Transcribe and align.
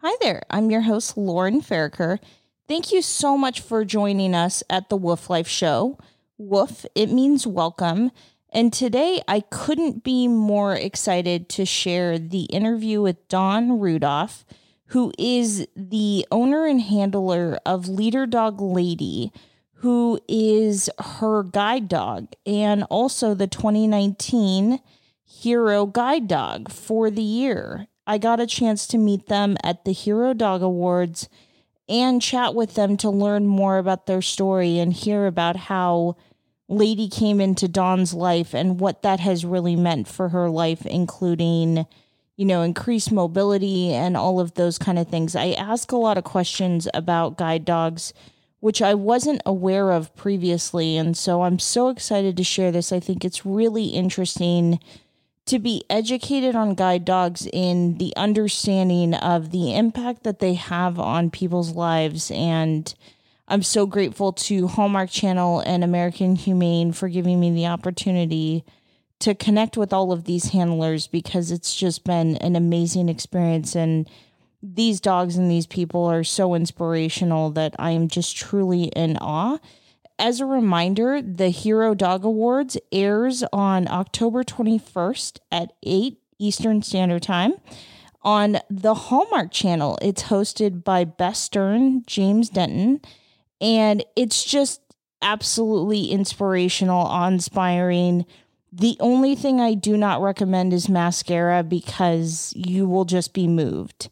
Hi 0.00 0.14
there, 0.20 0.42
I'm 0.50 0.70
your 0.70 0.82
host, 0.82 1.16
Lauren 1.16 1.62
Farricker. 1.62 2.18
Thank 2.68 2.92
you 2.92 3.00
so 3.00 3.36
much 3.38 3.60
for 3.60 3.82
joining 3.82 4.34
us 4.34 4.62
at 4.68 4.90
the 4.90 4.96
Woof 4.96 5.30
Life 5.30 5.48
Show. 5.48 5.98
Woof, 6.36 6.84
it 6.94 7.10
means 7.10 7.46
welcome. 7.46 8.10
And 8.50 8.74
today 8.74 9.22
I 9.26 9.40
couldn't 9.40 10.04
be 10.04 10.28
more 10.28 10.74
excited 10.74 11.48
to 11.48 11.64
share 11.64 12.18
the 12.18 12.42
interview 12.44 13.00
with 13.00 13.26
Dawn 13.28 13.80
Rudolph, 13.80 14.44
who 14.88 15.12
is 15.18 15.66
the 15.74 16.26
owner 16.30 16.66
and 16.66 16.82
handler 16.82 17.58
of 17.64 17.88
Leader 17.88 18.26
Dog 18.26 18.60
Lady, 18.60 19.32
who 19.76 20.20
is 20.28 20.90
her 21.16 21.42
guide 21.42 21.88
dog 21.88 22.28
and 22.44 22.84
also 22.90 23.32
the 23.32 23.46
2019 23.46 24.78
Hero 25.24 25.86
Guide 25.86 26.28
Dog 26.28 26.70
for 26.70 27.10
the 27.10 27.22
year. 27.22 27.88
I 28.06 28.18
got 28.18 28.40
a 28.40 28.46
chance 28.46 28.86
to 28.88 28.98
meet 28.98 29.26
them 29.26 29.56
at 29.64 29.84
the 29.84 29.92
Hero 29.92 30.32
Dog 30.32 30.62
Awards 30.62 31.28
and 31.88 32.22
chat 32.22 32.54
with 32.54 32.74
them 32.74 32.96
to 32.98 33.10
learn 33.10 33.46
more 33.46 33.78
about 33.78 34.06
their 34.06 34.22
story 34.22 34.78
and 34.78 34.92
hear 34.92 35.26
about 35.26 35.56
how 35.56 36.16
Lady 36.68 37.08
came 37.08 37.40
into 37.40 37.68
Dawn's 37.68 38.12
life 38.12 38.54
and 38.54 38.80
what 38.80 39.02
that 39.02 39.20
has 39.20 39.44
really 39.44 39.76
meant 39.76 40.08
for 40.08 40.30
her 40.30 40.50
life, 40.50 40.84
including, 40.84 41.86
you 42.36 42.44
know, 42.44 42.62
increased 42.62 43.12
mobility 43.12 43.92
and 43.92 44.16
all 44.16 44.40
of 44.40 44.54
those 44.54 44.78
kind 44.78 44.98
of 44.98 45.08
things. 45.08 45.36
I 45.36 45.52
ask 45.52 45.92
a 45.92 45.96
lot 45.96 46.18
of 46.18 46.24
questions 46.24 46.88
about 46.92 47.38
guide 47.38 47.64
dogs, 47.64 48.12
which 48.58 48.82
I 48.82 48.94
wasn't 48.94 49.42
aware 49.46 49.92
of 49.92 50.14
previously. 50.16 50.96
And 50.96 51.16
so 51.16 51.42
I'm 51.42 51.60
so 51.60 51.88
excited 51.88 52.36
to 52.36 52.44
share 52.44 52.72
this. 52.72 52.90
I 52.90 52.98
think 52.98 53.24
it's 53.24 53.46
really 53.46 53.86
interesting 53.86 54.80
to 55.46 55.58
be 55.60 55.84
educated 55.88 56.56
on 56.56 56.74
guide 56.74 57.04
dogs 57.04 57.48
in 57.52 57.98
the 57.98 58.12
understanding 58.16 59.14
of 59.14 59.52
the 59.52 59.74
impact 59.74 60.24
that 60.24 60.40
they 60.40 60.54
have 60.54 60.98
on 60.98 61.30
people's 61.30 61.72
lives. 61.72 62.32
And 62.32 62.92
I'm 63.46 63.62
so 63.62 63.86
grateful 63.86 64.32
to 64.32 64.66
Hallmark 64.66 65.08
Channel 65.08 65.60
and 65.60 65.84
American 65.84 66.34
Humane 66.34 66.92
for 66.92 67.08
giving 67.08 67.38
me 67.38 67.52
the 67.52 67.66
opportunity 67.66 68.64
to 69.20 69.34
connect 69.34 69.76
with 69.76 69.92
all 69.92 70.12
of 70.12 70.24
these 70.24 70.50
handlers 70.50 71.06
because 71.06 71.52
it's 71.52 71.74
just 71.74 72.04
been 72.04 72.36
an 72.38 72.56
amazing 72.56 73.08
experience. 73.08 73.76
And 73.76 74.10
these 74.60 75.00
dogs 75.00 75.36
and 75.36 75.48
these 75.48 75.66
people 75.66 76.04
are 76.06 76.24
so 76.24 76.54
inspirational 76.54 77.50
that 77.50 77.74
I 77.78 77.92
am 77.92 78.08
just 78.08 78.36
truly 78.36 78.84
in 78.84 79.16
awe 79.18 79.58
as 80.18 80.40
a 80.40 80.46
reminder, 80.46 81.20
the 81.20 81.50
Hero 81.50 81.94
Dog 81.94 82.24
Awards 82.24 82.78
airs 82.90 83.44
on 83.52 83.88
October 83.88 84.42
21st 84.42 85.38
at 85.52 85.72
8 85.82 86.18
Eastern 86.38 86.82
Standard 86.82 87.22
Time 87.22 87.54
on 88.22 88.58
the 88.68 88.94
Hallmark 88.94 89.52
Channel. 89.52 89.98
It's 90.02 90.24
hosted 90.24 90.82
by 90.84 91.04
Beth 91.04 91.36
Stern, 91.36 92.02
James 92.06 92.48
Denton, 92.48 93.00
and 93.60 94.04
it's 94.16 94.44
just 94.44 94.80
absolutely 95.22 96.06
inspirational, 96.06 97.24
inspiring. 97.24 98.26
The 98.72 98.96
only 99.00 99.34
thing 99.34 99.60
I 99.60 99.74
do 99.74 99.96
not 99.96 100.20
recommend 100.20 100.72
is 100.72 100.88
mascara 100.88 101.62
because 101.62 102.52
you 102.56 102.86
will 102.86 103.04
just 103.04 103.32
be 103.32 103.48
moved. 103.48 104.10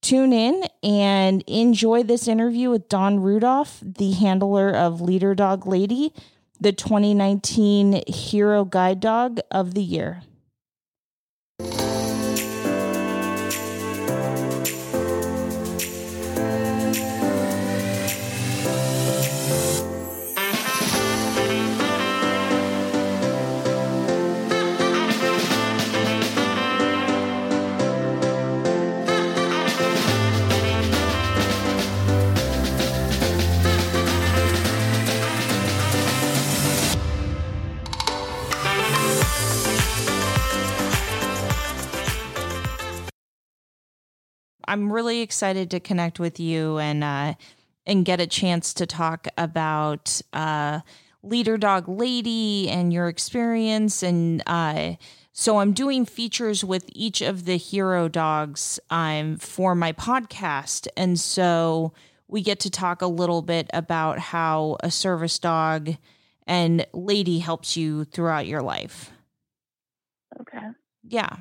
Tune 0.00 0.32
in 0.32 0.64
and 0.82 1.42
enjoy 1.46 2.02
this 2.02 2.28
interview 2.28 2.70
with 2.70 2.88
Dawn 2.88 3.20
Rudolph, 3.20 3.78
the 3.82 4.12
handler 4.12 4.70
of 4.70 5.00
Leader 5.00 5.34
Dog 5.34 5.66
Lady, 5.66 6.12
the 6.60 6.72
2019 6.72 8.04
Hero 8.06 8.64
Guide 8.64 9.00
Dog 9.00 9.40
of 9.50 9.74
the 9.74 9.82
Year. 9.82 10.22
I'm 44.68 44.92
really 44.92 45.22
excited 45.22 45.70
to 45.70 45.80
connect 45.80 46.20
with 46.20 46.38
you 46.38 46.78
and 46.78 47.02
uh, 47.02 47.34
and 47.86 48.04
get 48.04 48.20
a 48.20 48.26
chance 48.26 48.74
to 48.74 48.86
talk 48.86 49.26
about 49.38 50.20
uh, 50.34 50.80
Leader 51.22 51.56
Dog 51.56 51.88
Lady 51.88 52.68
and 52.68 52.92
your 52.92 53.08
experience. 53.08 54.02
And 54.02 54.42
uh, 54.46 54.92
so 55.32 55.58
I'm 55.58 55.72
doing 55.72 56.04
features 56.04 56.64
with 56.64 56.84
each 56.92 57.22
of 57.22 57.46
the 57.46 57.56
hero 57.56 58.08
dogs 58.08 58.78
um, 58.90 59.38
for 59.38 59.74
my 59.74 59.92
podcast, 59.92 60.86
and 60.96 61.18
so 61.18 61.94
we 62.28 62.42
get 62.42 62.60
to 62.60 62.70
talk 62.70 63.00
a 63.00 63.06
little 63.06 63.40
bit 63.40 63.70
about 63.72 64.18
how 64.18 64.76
a 64.80 64.90
service 64.90 65.38
dog 65.38 65.96
and 66.46 66.86
lady 66.92 67.38
helps 67.38 67.74
you 67.74 68.04
throughout 68.04 68.46
your 68.46 68.60
life. 68.60 69.10
Okay. 70.40 70.66
Yeah. 71.04 71.36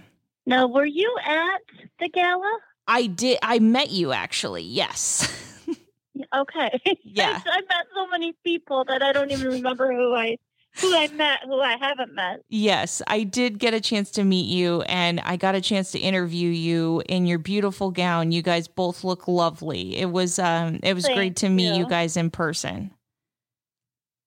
Now, 0.46 0.68
were 0.68 0.86
you 0.86 1.14
at 1.26 1.62
the 2.00 2.08
gala? 2.08 2.60
I 2.88 3.08
did. 3.08 3.40
I 3.44 3.60
met 3.60 3.92
you 3.92 4.12
actually. 4.12 4.64
Yes. 4.64 5.28
okay. 6.36 6.82
Yeah. 7.04 7.42
I 7.46 7.62
met 7.62 7.88
so 7.96 8.08
many 8.08 8.34
people 8.44 8.86
that 8.86 9.02
I 9.02 9.12
don't 9.12 9.32
even 9.32 9.48
remember 9.48 9.92
who 9.92 10.14
I 10.14 10.38
who 10.80 10.96
I 10.96 11.08
met, 11.08 11.40
who 11.46 11.60
I 11.60 11.76
haven't 11.80 12.14
met. 12.14 12.42
Yes, 12.50 13.02
I 13.08 13.24
did 13.24 13.58
get 13.58 13.74
a 13.74 13.82
chance 13.82 14.12
to 14.12 14.24
meet 14.24 14.46
you 14.46 14.84
and 14.84 15.20
I 15.22 15.38
got 15.38 15.56
a 15.56 15.62
chance 15.62 15.92
to 15.94 16.00
interview 16.00 16.50
you 16.50 17.02
in 17.10 17.26
your 17.26 17.40
beautiful 17.40 17.90
gown. 17.90 18.32
You 18.32 18.44
guys 18.44 18.68
both 18.68 19.04
look 19.04 19.28
lovely. 19.28 19.98
It 19.98 20.12
was 20.12 20.38
um 20.38 20.80
it 20.84 20.94
was 20.94 21.06
Thank 21.06 21.18
great 21.18 21.36
to 21.38 21.50
meet 21.50 21.74
you. 21.74 21.84
you. 21.84 21.88
guys 21.88 22.18
in 22.18 22.30
person. 22.30 22.92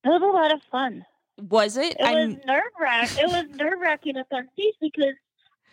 It 0.05 0.09
was 0.09 0.23
a 0.23 0.27
lot 0.27 0.53
of 0.53 0.61
fun. 0.71 1.05
Was 1.39 1.77
it? 1.77 1.97
It 1.99 2.03
was 2.03 2.37
nerve 2.47 2.63
wrack. 2.81 3.11
It 3.19 3.27
was 3.29 3.45
nerve 3.57 3.79
wracking 3.81 4.17
up 4.17 4.27
on 4.33 4.49
stage 4.55 4.75
because 4.81 5.15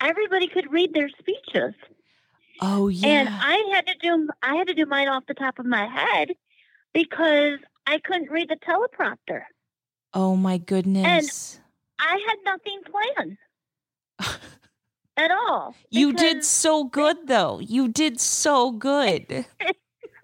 everybody 0.02 0.48
could 0.48 0.72
read 0.72 0.94
their 0.94 1.10
speeches. 1.10 1.74
Oh 2.62 2.88
yeah. 2.88 3.08
And 3.08 3.30
I 3.30 3.72
had 3.74 3.88
to 3.88 3.94
do 4.02 4.30
I 4.42 4.56
had 4.56 4.68
to 4.68 4.74
do 4.74 4.86
mine 4.86 5.08
off 5.08 5.26
the 5.28 5.34
top 5.34 5.60
of 5.60 5.66
my 5.66 5.86
head 5.86 6.32
because 6.94 7.60
I 7.86 8.00
couldn't 8.00 8.32
read 8.32 8.50
the 8.50 8.58
teleprompter. 8.58 9.44
oh 10.14 10.36
my 10.36 10.58
goodness. 10.58 11.60
I 12.00 12.20
had 12.28 12.38
nothing 12.46 12.82
planned 12.92 13.38
at 15.18 15.32
all. 15.32 15.76
you 15.90 16.14
did 16.14 16.44
so 16.44 16.84
good 16.84 17.28
though. 17.28 17.60
You 17.60 17.88
did 17.88 18.20
so 18.20 18.72
good. 18.72 19.26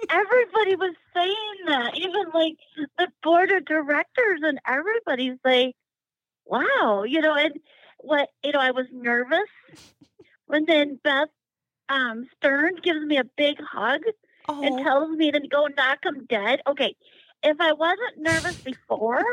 Everybody 0.10 0.76
was 0.76 0.96
saying 1.16 1.58
that, 1.68 1.98
even 1.98 2.26
like 2.34 2.58
the 2.98 3.08
board 3.24 3.52
of 3.52 3.64
directors 3.66 4.42
and 4.44 4.60
everybody's 4.68 5.38
like, 5.46 5.76
"Wow," 6.46 7.04
you 7.08 7.22
know. 7.22 7.34
And 7.34 7.54
what 8.00 8.30
you 8.44 8.52
know, 8.52 8.60
I 8.60 8.72
was 8.72 8.86
nervous, 8.92 9.48
and 10.50 10.68
then 10.68 11.00
Beth 11.04 11.30
um, 11.90 12.28
Stern 12.38 12.76
gives 12.82 13.02
me 13.06 13.18
a 13.18 13.24
big 13.24 13.58
hug 13.62 14.02
and 14.50 14.80
Oh, 14.80 14.84
tells 14.84 15.10
me 15.18 15.32
to 15.32 15.40
go 15.48 15.68
knock 15.78 16.00
him 16.06 16.26
dead. 16.30 16.62
Okay, 16.68 16.96
if 17.44 17.58
I 17.60 17.72
wasn't 17.74 18.18
nervous 18.18 18.56
before, 18.64 19.24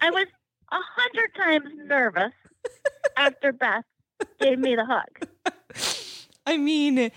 I 0.00 0.10
was 0.10 0.26
a 0.70 0.78
hundred 0.96 1.34
times 1.36 1.68
nervous 1.86 2.32
after 3.16 3.52
Beth 3.52 3.84
gave 4.40 4.58
me 4.58 4.74
the 4.76 4.84
hug. 4.84 5.28
I 6.46 6.56
mean, 6.56 7.10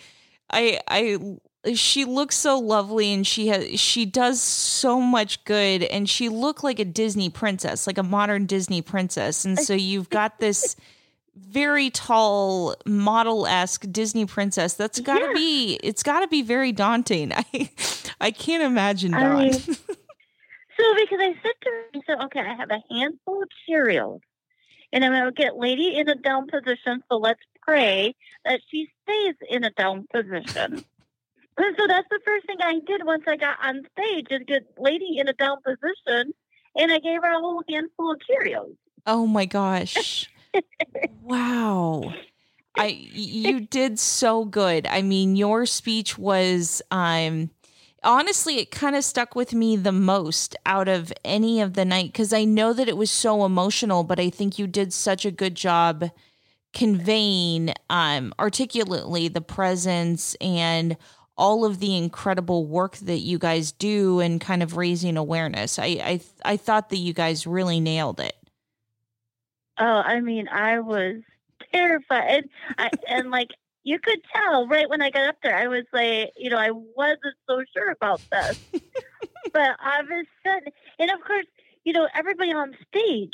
I 0.51 0.79
I 0.87 1.17
she 1.73 2.05
looks 2.05 2.35
so 2.35 2.59
lovely 2.59 3.11
and 3.11 3.25
she 3.25 3.47
has 3.47 3.79
she 3.79 4.05
does 4.05 4.39
so 4.39 5.01
much 5.01 5.43
good 5.45 5.81
and 5.83 6.07
she 6.07 6.29
looked 6.29 6.63
like 6.63 6.79
a 6.79 6.85
Disney 6.85 7.29
princess, 7.29 7.87
like 7.87 7.97
a 7.97 8.03
modern 8.03 8.45
Disney 8.45 8.83
princess. 8.83 9.43
And 9.45 9.57
so 9.57 9.73
you've 9.73 10.09
got 10.09 10.39
this 10.39 10.75
very 11.35 11.89
tall 11.89 12.75
model-esque 12.85 13.85
Disney 13.91 14.25
princess. 14.25 14.73
That's 14.75 14.99
got 14.99 15.19
to 15.19 15.25
Yeah. 15.25 15.33
be 15.33 15.79
it's 15.83 16.03
got 16.03 16.21
to 16.21 16.27
be 16.27 16.41
very 16.41 16.71
daunting. 16.71 17.31
I 17.35 17.69
I 18.21 18.31
can't 18.31 18.63
imagine 18.63 19.13
I. 19.13 19.51
So 20.77 20.83
because 20.95 21.19
I 21.21 21.33
said 21.41 21.53
to 21.61 21.69
her, 21.69 21.83
I 21.95 21.99
said, 22.05 22.21
okay, 22.25 22.39
I 22.41 22.53
have 22.53 22.69
a 22.69 22.83
handful 22.93 23.41
of 23.41 23.47
cereals, 23.65 24.19
and 24.91 25.05
I'm 25.05 25.13
going 25.13 25.23
to 25.23 25.31
get 25.31 25.55
Lady 25.55 25.97
in 25.97 26.09
a 26.09 26.15
down 26.15 26.47
position. 26.47 27.01
So 27.09 27.15
let's 27.15 27.39
pray 27.61 28.13
that 28.43 28.59
she 28.69 28.89
stays 29.03 29.35
in 29.49 29.63
a 29.63 29.69
down 29.71 30.05
position. 30.13 30.45
and 31.57 31.75
so 31.79 31.87
that's 31.87 32.09
the 32.09 32.19
first 32.25 32.45
thing 32.47 32.57
I 32.61 32.81
did 32.85 33.05
once 33.05 33.23
I 33.25 33.37
got 33.37 33.55
on 33.65 33.83
stage 33.97 34.27
is 34.31 34.41
get 34.47 34.63
Lady 34.77 35.17
in 35.17 35.29
a 35.29 35.33
down 35.33 35.59
position, 35.63 36.33
and 36.75 36.91
I 36.91 36.99
gave 36.99 37.21
her 37.23 37.31
a 37.31 37.39
whole 37.39 37.63
handful 37.69 38.11
of 38.11 38.19
Cheerios. 38.29 38.75
oh 39.07 39.25
my 39.25 39.45
gosh. 39.45 40.29
Wow. 41.21 42.15
I 42.77 42.87
you 42.87 43.61
did 43.61 43.99
so 43.99 44.45
good. 44.45 44.87
I 44.87 45.01
mean, 45.01 45.35
your 45.35 45.65
speech 45.65 46.17
was 46.17 46.81
um 46.91 47.51
honestly 48.03 48.59
it 48.59 48.71
kind 48.71 48.95
of 48.95 49.03
stuck 49.03 49.35
with 49.35 49.53
me 49.53 49.75
the 49.77 49.91
most 49.91 50.55
out 50.65 50.87
of 50.87 51.13
any 51.25 51.61
of 51.61 51.73
the 51.73 51.85
night 51.85 52.13
cuz 52.13 52.33
I 52.33 52.45
know 52.45 52.73
that 52.73 52.89
it 52.89 52.97
was 52.97 53.11
so 53.11 53.45
emotional, 53.45 54.03
but 54.03 54.19
I 54.19 54.29
think 54.29 54.59
you 54.59 54.67
did 54.67 54.93
such 54.93 55.25
a 55.25 55.31
good 55.31 55.55
job 55.55 56.09
conveying 56.73 57.73
um 57.89 58.33
articulately 58.39 59.27
the 59.29 59.41
presence 59.41 60.35
and 60.41 60.97
all 61.37 61.65
of 61.65 61.79
the 61.79 61.95
incredible 61.97 62.65
work 62.67 62.97
that 62.97 63.19
you 63.19 63.39
guys 63.39 63.71
do 63.71 64.19
and 64.21 64.41
kind 64.41 64.63
of 64.63 64.77
raising 64.77 65.17
awareness. 65.17 65.79
I 65.79 65.85
I 65.85 66.21
I 66.45 66.57
thought 66.57 66.89
that 66.89 66.97
you 66.97 67.13
guys 67.13 67.47
really 67.47 67.79
nailed 67.79 68.19
it. 68.19 68.35
Oh, 69.77 70.01
I 70.05 70.19
mean, 70.21 70.47
I 70.47 70.79
was 70.79 71.17
terrified. 71.73 72.45
I, 72.77 72.89
and 73.09 73.29
like 73.31 73.49
you 73.83 73.99
could 73.99 74.19
tell 74.33 74.67
right 74.67 74.89
when 74.89 75.01
I 75.01 75.09
got 75.09 75.27
up 75.29 75.35
there, 75.43 75.55
I 75.57 75.67
was 75.67 75.83
like, 75.93 76.31
you 76.37 76.49
know, 76.49 76.57
I 76.57 76.71
wasn't 76.71 77.35
so 77.47 77.63
sure 77.75 77.91
about 77.91 78.21
this. 78.31 78.59
but 79.53 79.77
all 79.85 80.01
of 80.01 80.07
a 80.09 80.23
sudden, 80.45 80.71
and 80.99 81.11
of 81.11 81.19
course, 81.25 81.45
you 81.83 81.93
know, 81.93 82.07
everybody 82.15 82.51
on 82.53 82.75
stage 82.89 83.33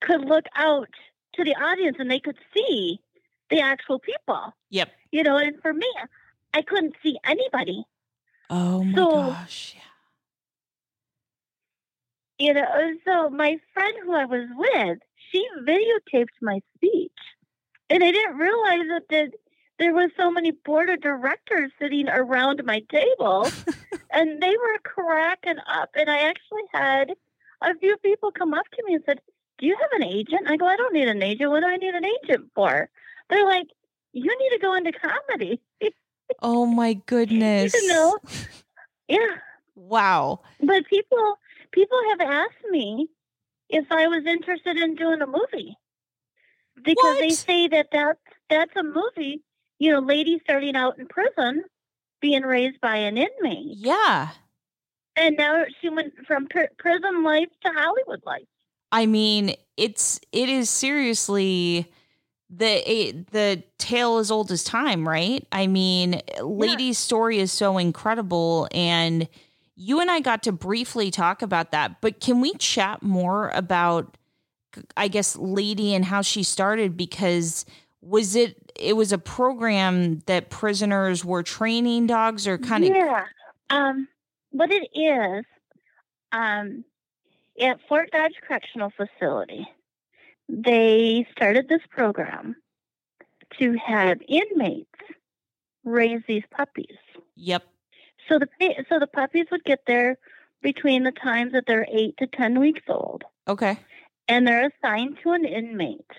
could 0.00 0.22
look 0.24 0.44
out 0.54 0.88
to 1.34 1.44
the 1.44 1.54
audience 1.54 1.96
and 1.98 2.10
they 2.10 2.20
could 2.20 2.36
see 2.54 3.00
the 3.50 3.60
actual 3.60 3.98
people. 3.98 4.54
Yep. 4.70 4.90
You 5.12 5.22
know, 5.22 5.36
and 5.36 5.60
for 5.62 5.72
me, 5.72 5.86
I 6.52 6.62
couldn't 6.62 6.94
see 7.02 7.18
anybody. 7.24 7.84
Oh 8.50 8.82
my 8.84 8.94
So- 8.94 9.10
gosh. 9.12 9.74
Yeah. 9.76 9.82
You 12.38 12.52
know, 12.52 12.92
so 13.06 13.30
my 13.30 13.56
friend 13.72 13.94
who 14.04 14.14
I 14.14 14.26
was 14.26 14.46
with, 14.56 14.98
she 15.30 15.46
videotaped 15.66 16.36
my 16.42 16.60
speech. 16.76 17.12
And 17.88 18.02
I 18.02 18.10
didn't 18.10 18.36
realize 18.36 18.86
that 18.88 19.02
the, 19.08 19.30
there 19.78 19.94
was 19.94 20.10
so 20.16 20.30
many 20.30 20.50
board 20.50 20.90
of 20.90 21.00
directors 21.00 21.70
sitting 21.80 22.08
around 22.08 22.62
my 22.64 22.80
table 22.90 23.48
and 24.10 24.42
they 24.42 24.50
were 24.56 24.78
cracking 24.82 25.58
up. 25.68 25.90
And 25.94 26.10
I 26.10 26.28
actually 26.28 26.62
had 26.72 27.12
a 27.62 27.74
few 27.78 27.96
people 27.98 28.30
come 28.32 28.54
up 28.54 28.66
to 28.72 28.82
me 28.86 28.94
and 28.94 29.04
said, 29.06 29.20
Do 29.58 29.66
you 29.66 29.76
have 29.80 30.00
an 30.00 30.04
agent? 30.04 30.48
I 30.48 30.56
go, 30.56 30.66
I 30.66 30.76
don't 30.76 30.94
need 30.94 31.08
an 31.08 31.22
agent. 31.22 31.50
What 31.50 31.60
do 31.60 31.66
I 31.66 31.76
need 31.76 31.94
an 31.94 32.04
agent 32.04 32.50
for? 32.54 32.88
They're 33.30 33.46
like, 33.46 33.68
You 34.12 34.36
need 34.38 34.50
to 34.50 34.58
go 34.60 34.74
into 34.74 34.92
comedy. 34.92 35.60
Oh 36.42 36.66
my 36.66 36.94
goodness. 37.06 37.74
You 37.74 37.88
know? 37.88 38.18
yeah. 39.08 39.36
Wow. 39.74 40.40
But 40.60 40.86
people 40.86 41.38
people 41.70 41.98
have 42.10 42.20
asked 42.20 42.70
me 42.70 43.08
if 43.68 43.86
I 43.90 44.06
was 44.08 44.24
interested 44.26 44.76
in 44.76 44.94
doing 44.94 45.20
a 45.22 45.26
movie 45.26 45.76
because 46.82 47.18
they 47.18 47.30
say 47.30 47.68
that 47.68 47.88
that's 47.92 48.18
that's 48.50 48.76
a 48.76 48.82
movie. 48.82 49.42
You 49.78 49.92
know, 49.92 49.98
lady 50.00 50.40
starting 50.44 50.74
out 50.76 50.98
in 50.98 51.06
prison, 51.06 51.64
being 52.20 52.42
raised 52.42 52.80
by 52.80 52.96
an 52.96 53.18
inmate, 53.18 53.76
Yeah. 53.76 54.30
and 55.16 55.36
now 55.36 55.64
she 55.80 55.88
went 55.90 56.14
from 56.26 56.46
pr- 56.46 56.72
prison 56.78 57.22
life 57.22 57.48
to 57.64 57.70
Hollywood 57.72 58.22
life. 58.24 58.46
I 58.92 59.06
mean, 59.06 59.54
it's 59.76 60.20
it 60.32 60.48
is 60.48 60.70
seriously 60.70 61.92
the 62.48 62.90
it, 62.90 63.30
the 63.32 63.62
tale 63.78 64.18
as 64.18 64.30
old 64.30 64.50
as 64.50 64.64
time, 64.64 65.06
right? 65.06 65.46
I 65.52 65.66
mean, 65.66 66.22
Lady's 66.40 66.98
story 66.98 67.38
is 67.38 67.52
so 67.52 67.76
incredible 67.76 68.68
and 68.72 69.28
you 69.76 70.00
and 70.00 70.10
I 70.10 70.20
got 70.20 70.42
to 70.44 70.52
briefly 70.52 71.10
talk 71.10 71.42
about 71.42 71.70
that, 71.70 72.00
but 72.00 72.20
can 72.20 72.40
we 72.40 72.54
chat 72.54 73.02
more 73.02 73.50
about 73.50 74.16
I 74.96 75.08
guess 75.08 75.36
Lady 75.36 75.94
and 75.94 76.04
how 76.04 76.20
she 76.22 76.42
started 76.42 76.96
because 76.96 77.64
was 78.02 78.36
it 78.36 78.56
it 78.78 78.94
was 78.94 79.12
a 79.12 79.18
program 79.18 80.20
that 80.26 80.50
prisoners 80.50 81.24
were 81.24 81.42
training 81.42 82.06
dogs 82.06 82.46
or 82.46 82.58
kind 82.58 82.84
of 82.84 82.90
yeah. 82.90 83.24
Um, 83.68 84.06
what 84.50 84.70
it 84.70 84.88
is, 84.94 85.44
um, 86.30 86.84
at 87.60 87.78
Fort 87.88 88.10
Dodge 88.12 88.34
Correctional 88.46 88.92
Facility, 88.96 89.66
they 90.48 91.26
started 91.32 91.68
this 91.68 91.80
program 91.90 92.54
to 93.58 93.76
have 93.84 94.18
inmates 94.28 94.88
raise 95.84 96.20
these 96.28 96.44
puppies. 96.50 96.96
Yep. 97.34 97.64
So 98.28 98.38
the 98.38 98.48
so 98.88 98.98
the 98.98 99.06
puppies 99.06 99.46
would 99.50 99.64
get 99.64 99.80
there 99.86 100.16
between 100.62 101.04
the 101.04 101.12
times 101.12 101.52
that 101.52 101.64
they're 101.66 101.86
eight 101.90 102.16
to 102.18 102.26
ten 102.26 102.58
weeks 102.58 102.82
old, 102.88 103.24
Okay. 103.48 103.78
and 104.28 104.46
they're 104.46 104.68
assigned 104.68 105.18
to 105.22 105.30
an 105.32 105.44
inmate. 105.44 106.10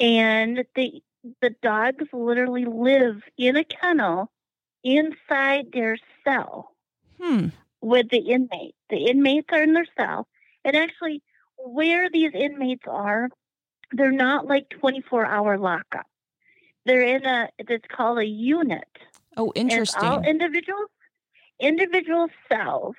And 0.00 0.64
the 0.74 1.02
the 1.40 1.50
dogs 1.62 2.04
literally 2.12 2.64
live 2.64 3.22
in 3.38 3.56
a 3.56 3.64
kennel 3.64 4.32
inside 4.82 5.66
their 5.72 5.96
cell 6.24 6.74
Hmm. 7.20 7.48
with 7.80 8.08
the 8.10 8.18
inmate. 8.18 8.74
The 8.90 9.06
inmates 9.06 9.48
are 9.52 9.62
in 9.62 9.74
their 9.74 9.86
cell, 9.96 10.26
and 10.64 10.74
actually, 10.76 11.22
where 11.56 12.10
these 12.10 12.32
inmates 12.34 12.82
are, 12.88 13.28
they're 13.92 14.10
not 14.10 14.46
like 14.46 14.68
twenty 14.70 15.00
four 15.02 15.24
hour 15.24 15.56
lockup. 15.58 16.06
They're 16.84 17.02
in 17.02 17.24
a 17.24 17.48
it's 17.58 17.86
called 17.86 18.18
a 18.18 18.26
unit. 18.26 18.88
Oh, 19.36 19.52
And 19.56 19.70
it's 19.72 19.94
all 19.94 20.16
interesting. 20.16 20.30
individual 20.30 20.84
individual 21.60 22.28
cells. 22.50 22.96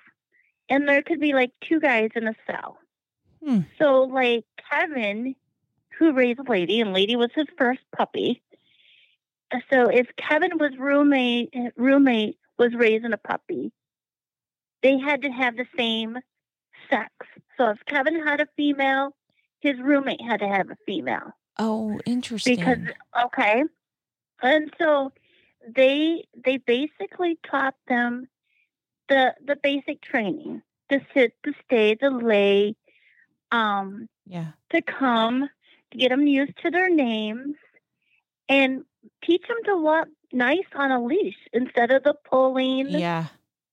And 0.70 0.88
there 0.88 1.04
could 1.04 1.20
be 1.20 1.34
like 1.34 1.52
two 1.68 1.80
guys 1.80 2.10
in 2.16 2.28
a 2.28 2.36
cell. 2.50 2.78
Hmm. 3.46 3.62
So 3.78 4.04
like 4.04 4.46
Kevin, 4.72 5.36
who 6.00 6.14
raised 6.14 6.40
Lady, 6.48 6.80
and 6.82 6.94
Lady 6.94 7.16
was 7.16 7.30
his 7.36 7.48
first 7.58 7.82
puppy. 7.96 8.42
Uh, 9.52 9.60
So 9.70 9.90
if 9.90 10.08
Kevin 10.18 10.58
was 10.58 10.72
roommate 10.78 11.54
roommate 11.76 12.38
was 12.58 12.74
raising 12.74 13.14
a 13.14 13.18
puppy, 13.18 13.72
they 14.82 14.98
had 14.98 15.22
to 15.24 15.30
have 15.30 15.56
the 15.58 15.68
same 15.78 16.18
sex. 16.90 17.12
So 17.58 17.70
if 17.70 17.80
Kevin 17.86 18.26
had 18.26 18.40
a 18.42 18.48
female, 18.56 19.16
his 19.60 19.78
roommate 19.80 20.22
had 20.22 20.40
to 20.40 20.48
have 20.48 20.70
a 20.70 20.78
female 20.86 21.32
Oh, 21.60 22.00
interesting. 22.06 22.56
because 22.56 22.78
okay 23.26 23.64
and 24.42 24.74
so 24.80 25.12
they 25.76 26.26
they 26.44 26.58
basically 26.58 27.38
taught 27.50 27.76
them 27.88 28.28
the 29.10 29.34
the 29.46 29.56
basic 29.56 30.02
training 30.02 30.62
to 30.90 31.00
sit 31.14 31.34
to 31.44 31.54
stay 31.66 31.96
to 31.96 32.10
lay 32.10 32.76
um 33.52 34.08
yeah. 34.26 34.52
to 34.72 34.82
come 34.82 35.50
to 35.92 35.98
get 35.98 36.10
them 36.10 36.26
used 36.28 36.58
to 36.64 36.72
their 36.72 36.90
names 36.90 37.56
and 38.50 38.84
teach 39.24 39.44
them 39.48 39.58
to 39.66 39.76
walk 39.78 40.08
nice 40.32 40.66
on 40.76 40.92
a 40.92 41.04
leash 41.04 41.38
instead 41.52 41.92
of 41.92 42.04
the 42.04 42.14
pulling 42.30 42.90
Yeah. 42.90 43.28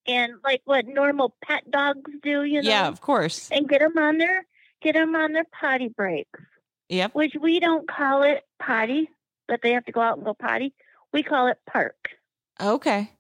and 0.06 0.34
like 0.44 0.62
what 0.64 0.86
normal 0.86 1.34
pet 1.42 1.70
dogs 1.70 2.10
do 2.22 2.44
you 2.44 2.62
know 2.62 2.68
Yeah, 2.70 2.88
of 2.88 3.00
course. 3.00 3.48
and 3.50 3.68
get 3.68 3.80
them 3.80 3.96
on 3.96 4.18
their 4.18 4.44
get 4.82 4.94
them 4.94 5.14
on 5.16 5.32
their 5.32 5.46
potty 5.58 5.88
breaks 5.88 6.40
Yep. 6.88 7.14
which 7.14 7.34
we 7.40 7.60
don't 7.60 7.86
call 7.88 8.24
it 8.24 8.42
potty, 8.58 9.08
but 9.46 9.60
they 9.62 9.72
have 9.72 9.84
to 9.84 9.92
go 9.92 10.00
out 10.00 10.16
and 10.16 10.24
go 10.26 10.34
potty. 10.34 10.74
We 11.12 11.22
call 11.22 11.48
it 11.48 11.58
park. 11.68 12.10
Okay. 12.60 13.10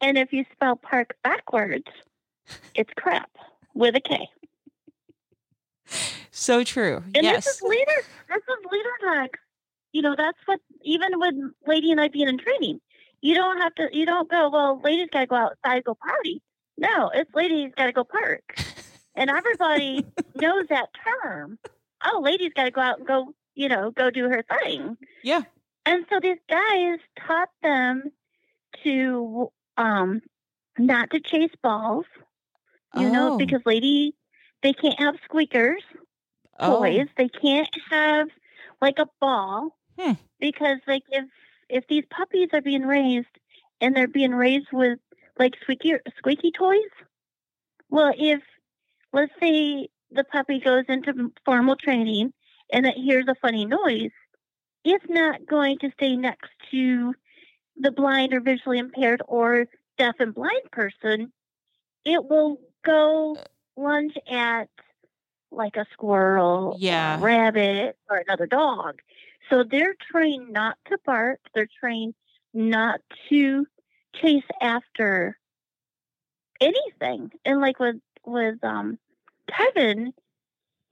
And 0.00 0.18
if 0.18 0.32
you 0.32 0.44
spell 0.52 0.76
park 0.76 1.16
backwards, 1.22 1.90
it's 2.74 2.90
crap 2.96 3.30
with 3.74 3.94
a 3.96 4.00
K. 4.00 4.28
So 6.30 6.64
true. 6.64 7.02
And 7.14 7.24
yes. 7.24 7.44
this 7.44 7.56
is 7.56 7.62
leader. 7.62 8.02
This 8.28 8.38
is 8.38 8.72
leader 8.72 8.90
dog. 9.02 9.28
You 9.92 10.02
know, 10.02 10.14
that's 10.16 10.38
what 10.46 10.60
even 10.82 11.20
with 11.20 11.34
Lady 11.66 11.92
and 11.92 12.00
I 12.00 12.08
being 12.08 12.28
in 12.28 12.38
training, 12.38 12.80
you 13.20 13.34
don't 13.34 13.58
have 13.58 13.74
to. 13.76 13.88
You 13.92 14.06
don't 14.06 14.28
go. 14.30 14.50
Well, 14.50 14.80
lady's 14.82 15.08
got 15.12 15.20
to 15.20 15.26
go 15.26 15.36
outside 15.36 15.84
go 15.84 15.94
party. 15.94 16.42
No, 16.78 17.10
it's 17.14 17.32
lady's 17.34 17.72
got 17.76 17.86
to 17.86 17.92
go 17.92 18.02
park, 18.02 18.42
and 19.14 19.30
everybody 19.30 20.04
knows 20.34 20.66
that 20.68 20.88
term. 21.22 21.58
Oh, 22.04 22.20
lady's 22.22 22.52
got 22.54 22.64
to 22.64 22.70
go 22.70 22.80
out 22.80 22.98
and 22.98 23.06
go. 23.06 23.34
You 23.54 23.68
know, 23.68 23.90
go 23.90 24.10
do 24.10 24.24
her 24.24 24.42
thing. 24.64 24.96
yeah. 25.22 25.42
And 25.86 26.04
so 26.10 26.20
these 26.20 26.38
guys 26.48 26.98
taught 27.18 27.50
them 27.62 28.12
to 28.84 29.50
um 29.76 30.22
not 30.78 31.10
to 31.10 31.20
chase 31.20 31.52
balls, 31.62 32.06
you 32.92 33.10
know, 33.10 33.30
Oh. 33.30 33.36
because 33.36 33.60
lady 33.66 34.14
they 34.62 34.72
can't 34.72 34.98
have 34.98 35.16
squeakers, 35.24 35.82
Oh. 36.58 36.76
toys. 36.78 37.08
They 37.16 37.28
can't 37.28 37.68
have 37.90 38.28
like 38.80 38.98
a 38.98 39.08
ball 39.20 39.76
Hmm. 39.98 40.12
because 40.40 40.78
like 40.86 41.02
if 41.10 41.24
if 41.68 41.86
these 41.88 42.04
puppies 42.10 42.48
are 42.52 42.62
being 42.62 42.82
raised 42.86 43.38
and 43.80 43.94
they're 43.96 44.08
being 44.08 44.32
raised 44.34 44.68
with 44.72 44.98
like 45.38 45.54
squeaky 45.62 45.94
squeaky 46.18 46.52
toys, 46.52 46.90
well 47.90 48.12
if 48.16 48.42
let's 49.12 49.32
say 49.40 49.88
the 50.10 50.24
puppy 50.24 50.60
goes 50.60 50.84
into 50.88 51.32
formal 51.44 51.76
training 51.76 52.32
and 52.72 52.86
it 52.86 52.94
hears 52.96 53.26
a 53.28 53.34
funny 53.36 53.64
noise, 53.66 54.10
it's 54.84 55.04
not 55.08 55.46
going 55.46 55.78
to 55.78 55.90
stay 55.92 56.16
next 56.16 56.50
to 56.70 57.14
the 57.76 57.90
blind 57.92 58.34
or 58.34 58.40
visually 58.40 58.78
impaired 58.78 59.22
or 59.28 59.66
deaf 59.98 60.16
and 60.18 60.34
blind 60.34 60.70
person. 60.70 61.32
It 62.04 62.24
will 62.24 62.58
go 62.84 63.36
lunge 63.76 64.16
at 64.30 64.68
like 65.50 65.76
a 65.76 65.86
squirrel, 65.92 66.72
or 66.74 66.78
Yeah. 66.78 67.16
a 67.18 67.20
rabbit, 67.20 67.96
or 68.08 68.16
another 68.18 68.46
dog. 68.46 69.00
So 69.50 69.64
they're 69.64 69.94
trained 70.10 70.50
not 70.50 70.78
to 70.86 70.98
bark. 71.04 71.40
They're 71.54 71.68
trained 71.80 72.14
not 72.54 73.00
to 73.28 73.66
chase 74.14 74.44
after 74.60 75.38
anything. 76.60 77.30
And 77.44 77.60
like 77.60 77.78
with 77.78 77.96
with 78.24 78.62
um 78.64 78.98
Kevin, 79.48 80.12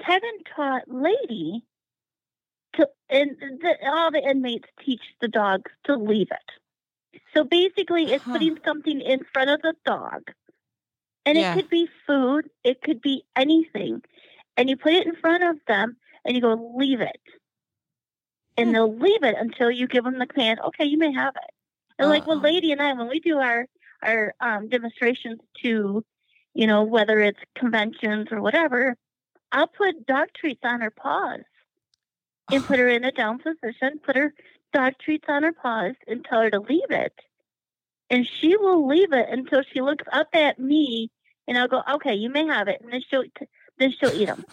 Kevin 0.04 0.38
taught 0.54 0.82
Lady 0.88 1.64
to, 2.74 2.88
and 3.08 3.36
the, 3.40 3.76
all 3.86 4.10
the 4.10 4.22
inmates 4.22 4.68
teach 4.84 5.02
the 5.20 5.28
dogs 5.28 5.70
to 5.84 5.96
leave 5.96 6.28
it. 6.30 7.20
So 7.34 7.44
basically, 7.44 8.12
it's 8.12 8.24
Huh. 8.24 8.30
putting 8.30 8.56
something 8.64 9.00
in 9.00 9.20
front 9.32 9.50
of 9.50 9.62
the 9.62 9.74
dog, 9.84 10.30
and 11.26 11.36
Yeah. 11.36 11.38
it 11.38 11.50
could 11.50 11.68
be 11.68 11.88
food, 12.06 12.48
it 12.64 12.82
could 12.82 13.00
be 13.00 13.24
anything, 13.36 14.02
and 14.56 14.68
you 14.68 14.76
put 14.76 14.92
it 14.94 15.06
in 15.06 15.16
front 15.16 15.42
of 15.44 15.56
them, 15.66 15.96
and 16.24 16.34
you 16.34 16.40
go 16.42 16.72
leave 16.76 17.00
it, 17.00 17.20
and 18.56 18.72
Hmm. 18.72 18.74
they'll 18.74 18.96
leave 18.96 19.22
it 19.22 19.34
until 19.38 19.70
you 19.70 19.86
give 19.86 20.04
them 20.04 20.18
the 20.18 20.26
command. 20.26 20.60
Okay, 20.60 20.84
you 20.84 20.98
may 20.98 21.12
have 21.12 21.34
it. 21.36 21.50
And 21.98 22.08
like 22.08 22.26
with 22.26 22.38
Uh-uh. 22.38 22.42
Lady 22.42 22.72
and 22.72 22.80
I, 22.80 22.92
when 22.92 23.08
we 23.08 23.20
do 23.20 23.38
our 23.38 23.66
our 24.02 24.34
um, 24.40 24.68
demonstrations 24.68 25.40
to, 25.62 26.04
you 26.54 26.66
know, 26.66 26.82
whether 26.84 27.20
it's 27.20 27.40
conventions 27.56 28.28
or 28.30 28.40
whatever, 28.40 28.96
I'll 29.52 29.66
put 29.68 30.06
dog 30.06 30.28
treats 30.34 30.60
on 30.64 30.80
her 30.80 30.90
paws 30.90 31.40
and 32.52 32.64
put 32.64 32.78
her 32.78 32.88
in 32.88 33.04
a 33.04 33.12
down 33.12 33.38
position, 33.38 34.00
put 34.02 34.16
her 34.16 34.33
dog 34.73 34.95
treats 34.99 35.26
on 35.28 35.42
her 35.42 35.52
paws 35.52 35.95
and 36.07 36.25
tell 36.25 36.42
her 36.42 36.50
to 36.50 36.61
leave 36.61 36.90
it. 36.90 37.14
And 38.09 38.26
she 38.26 38.57
will 38.57 38.87
leave 38.87 39.12
it 39.12 39.28
until 39.30 39.62
she 39.62 39.80
looks 39.80 40.04
up 40.12 40.28
at 40.33 40.59
me 40.59 41.11
and 41.47 41.57
I'll 41.57 41.69
go, 41.69 41.83
okay, 41.95 42.14
you 42.14 42.30
may 42.30 42.47
have 42.47 42.69
it. 42.69 42.80
And 42.83 42.92
then 42.92 43.02
she'll, 43.09 43.25
then 43.78 43.92
she'll 43.92 44.12
eat 44.12 44.26
them. 44.26 44.45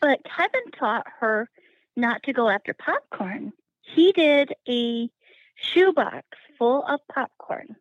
But 0.00 0.20
Kevin 0.24 0.70
taught 0.78 1.06
her 1.20 1.48
not 1.96 2.22
to 2.24 2.32
go 2.32 2.48
after 2.48 2.74
popcorn. 2.74 3.52
He 3.82 4.12
did 4.12 4.52
a 4.68 5.08
shoebox 5.56 6.26
full 6.58 6.84
of 6.84 7.00
popcorn 7.12 7.76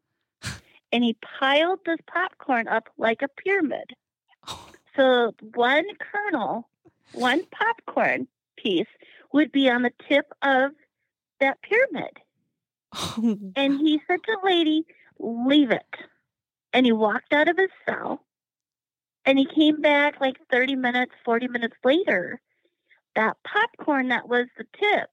and 0.94 1.04
he 1.04 1.18
piled 1.40 1.80
this 1.86 1.98
popcorn 2.06 2.68
up 2.68 2.88
like 2.98 3.24
a 3.24 3.28
pyramid. 3.28 3.96
Oh. 4.48 4.70
So 4.96 5.34
one 5.56 5.86
kernel, 6.00 6.70
one 7.14 7.42
popcorn 7.52 8.28
piece 8.58 8.88
would 9.32 9.52
be 9.52 9.70
on 9.70 9.82
the 9.82 9.94
tip 10.08 10.32
of 10.42 10.72
that 11.40 11.58
pyramid. 11.62 12.20
And 13.56 13.80
he 13.80 14.02
said 14.08 14.20
to 14.24 14.38
the 14.42 14.48
lady, 14.48 14.86
leave 15.20 15.72
it. 15.72 15.96
And 16.74 16.86
he 16.86 16.92
walked 16.92 17.34
out 17.34 17.48
of 17.48 17.58
his 17.58 17.70
cell 17.88 18.24
and 19.26 19.38
he 19.38 19.46
came 19.46 19.82
back 19.82 20.20
like 20.20 20.38
30 20.52 20.76
minutes, 20.76 21.14
40 21.24 21.48
minutes 21.48 21.78
later. 21.84 22.42
That 23.16 23.38
popcorn 23.44 24.10
that 24.10 24.28
was 24.28 24.48
the 24.58 24.66
tip 24.80 25.10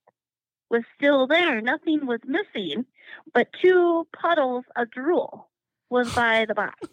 was 0.70 0.82
still 0.96 1.26
there. 1.26 1.60
Nothing 1.60 2.06
was 2.06 2.20
missing, 2.24 2.86
but 3.34 3.48
two 3.60 4.06
puddles 4.18 4.64
of 4.76 4.90
drool 4.90 5.48
was 5.90 6.12
by 6.14 6.46
the 6.46 6.54
box. 6.54 6.88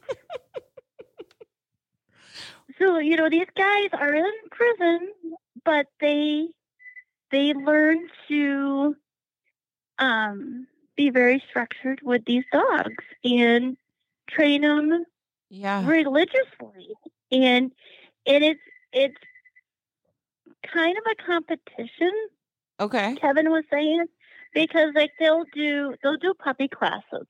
so, 2.79 2.97
you 2.99 3.15
know, 3.15 3.29
these 3.29 3.47
guys 3.55 3.89
are 3.93 4.13
in 4.13 4.31
prison, 4.51 5.11
but 5.65 5.87
they 5.99 6.47
they 7.31 7.53
learn 7.53 8.07
to 8.27 8.95
um, 9.99 10.67
be 10.95 11.09
very 11.09 11.43
structured 11.49 11.99
with 12.03 12.23
these 12.25 12.43
dogs 12.51 13.03
and 13.23 13.77
train 14.29 14.61
them 14.61 15.05
yeah. 15.49 15.85
religiously 15.87 16.89
and 17.31 17.71
and 18.25 18.43
it's 18.43 18.61
it's 18.93 19.17
kind 20.71 20.97
of 20.97 21.03
a 21.11 21.23
competition 21.23 22.11
Okay. 22.79 23.15
kevin 23.15 23.49
was 23.49 23.63
saying 23.71 24.05
because 24.53 24.91
like 24.95 25.11
they'll 25.19 25.45
do 25.53 25.95
they'll 26.03 26.17
do 26.17 26.33
puppy 26.33 26.67
classes 26.67 27.27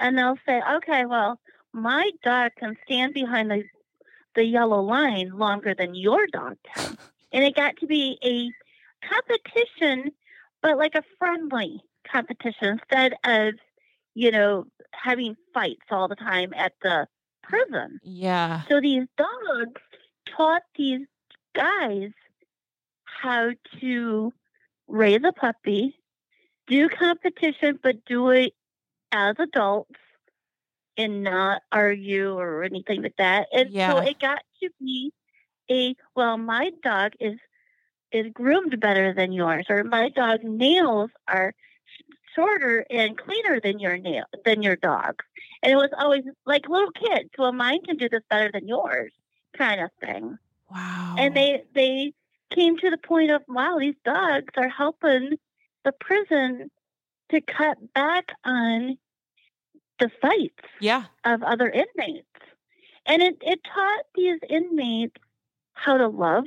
and 0.00 0.16
they'll 0.16 0.38
say 0.46 0.60
okay 0.76 1.04
well 1.04 1.40
my 1.72 2.10
dog 2.22 2.52
can 2.58 2.76
stand 2.84 3.12
behind 3.14 3.50
the 3.50 3.64
the 4.34 4.44
yellow 4.44 4.80
line 4.80 5.30
longer 5.30 5.74
than 5.74 5.94
your 5.94 6.26
dog 6.28 6.56
can 6.74 6.96
and 7.34 7.44
it 7.44 7.56
got 7.56 7.76
to 7.78 7.86
be 7.86 8.18
a 8.24 8.50
competition 9.08 10.12
but 10.62 10.78
like 10.78 10.94
a 10.96 11.04
friendly 11.18 11.82
competition 12.10 12.80
instead 12.80 13.14
of 13.24 13.54
you 14.14 14.30
know 14.32 14.66
having 14.92 15.36
fights 15.54 15.86
all 15.90 16.08
the 16.08 16.16
time 16.16 16.52
at 16.56 16.74
the 16.82 17.06
prison 17.42 18.00
Yeah. 18.04 18.62
so 18.68 18.80
these 18.80 19.06
dogs 19.18 19.82
taught 20.26 20.62
these 20.76 21.06
guys 21.54 22.10
how 23.04 23.50
to 23.80 24.32
raise 24.88 25.22
a 25.24 25.32
puppy, 25.32 25.98
do 26.66 26.88
competition, 26.88 27.78
but 27.82 28.04
do 28.06 28.30
it 28.30 28.54
as 29.12 29.36
adults 29.38 29.98
and 30.96 31.22
not 31.24 31.62
argue 31.72 32.32
or 32.38 32.64
anything 32.64 33.02
like 33.02 33.16
that. 33.18 33.48
And 33.52 33.70
Yeah. 33.72 33.92
so 33.92 33.98
it 34.00 34.18
got 34.20 34.42
to 34.62 34.70
be 34.80 35.12
a 35.70 35.94
well, 36.14 36.36
my 36.38 36.70
dog 36.82 37.12
is 37.20 37.38
is 38.12 38.26
groomed 38.32 38.78
better 38.80 39.12
than 39.14 39.32
yours, 39.32 39.66
or 39.68 39.84
my 39.84 40.08
dog 40.10 40.42
nails 40.44 41.10
are 41.28 41.52
shorter 42.34 42.84
and 42.90 43.16
cleaner 43.18 43.60
than 43.60 43.78
your 43.78 43.96
nail 43.96 44.24
than 44.44 44.62
your 44.62 44.76
dog. 44.76 45.22
And 45.62 45.72
it 45.72 45.76
was 45.76 45.90
always 45.98 46.24
like 46.46 46.68
little 46.68 46.90
kids. 46.92 47.30
Well, 47.38 47.52
mine 47.52 47.80
can 47.84 47.96
do 47.96 48.08
this 48.08 48.22
better 48.30 48.50
than 48.52 48.68
yours, 48.68 49.12
kind 49.56 49.80
of 49.80 49.90
thing. 50.00 50.36
Wow. 50.70 51.16
And 51.18 51.34
they 51.36 51.62
they 51.74 52.12
came 52.54 52.76
to 52.78 52.90
the 52.90 52.98
point 52.98 53.30
of 53.30 53.42
wow, 53.48 53.78
these 53.78 53.94
dogs 54.04 54.52
are 54.56 54.68
helping 54.68 55.36
the 55.84 55.92
prison 56.00 56.70
to 57.30 57.40
cut 57.40 57.78
back 57.94 58.26
on 58.44 58.96
the 59.98 60.10
fights 60.20 60.68
Yeah. 60.80 61.04
of 61.24 61.42
other 61.42 61.68
inmates. 61.70 62.26
And 63.06 63.22
it, 63.22 63.36
it 63.42 63.60
taught 63.64 64.04
these 64.14 64.38
inmates 64.48 65.16
how 65.74 65.96
to 65.96 66.08
love. 66.08 66.44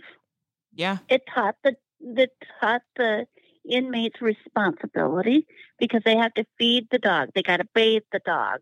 Yeah. 0.74 0.98
It 1.10 1.24
taught 1.34 1.56
the 1.64 1.76
it 2.00 2.32
taught 2.60 2.82
the 2.96 3.26
inmates 3.70 4.22
responsibility 4.22 5.46
because 5.80 6.02
they 6.06 6.16
have 6.16 6.34
to 6.36 6.46
feed 6.58 6.88
the 6.90 7.00
dog. 7.00 7.30
They 7.36 7.44
gotta 7.44 7.68
bathe 7.74 8.04
the 8.12 8.22
dog. 8.26 8.60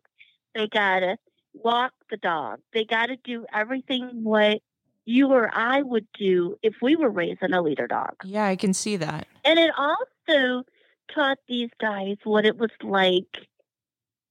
They 0.54 0.68
gotta 0.68 1.18
walk 1.54 1.94
the 2.10 2.18
dog. 2.18 2.60
They 2.74 2.86
gotta 2.86 3.18
do 3.24 3.46
everything 3.54 4.24
what 4.24 4.62
you 5.06 5.32
or 5.32 5.50
I 5.54 5.82
would 5.82 6.08
do 6.18 6.58
if 6.64 6.76
we 6.82 6.96
were 6.96 7.12
raising 7.12 7.54
a 7.54 7.62
leader 7.62 7.88
dog. 7.88 8.16
Yeah. 8.24 8.46
I 8.46 8.56
can 8.56 8.74
see 8.74 8.98
that. 8.98 9.28
And 9.44 9.60
it 9.60 9.72
also 9.78 10.64
taught 11.14 11.38
these 11.48 11.70
guys 11.80 12.18
what 12.24 12.46
it 12.46 12.58
was 12.58 12.72
like 12.82 13.48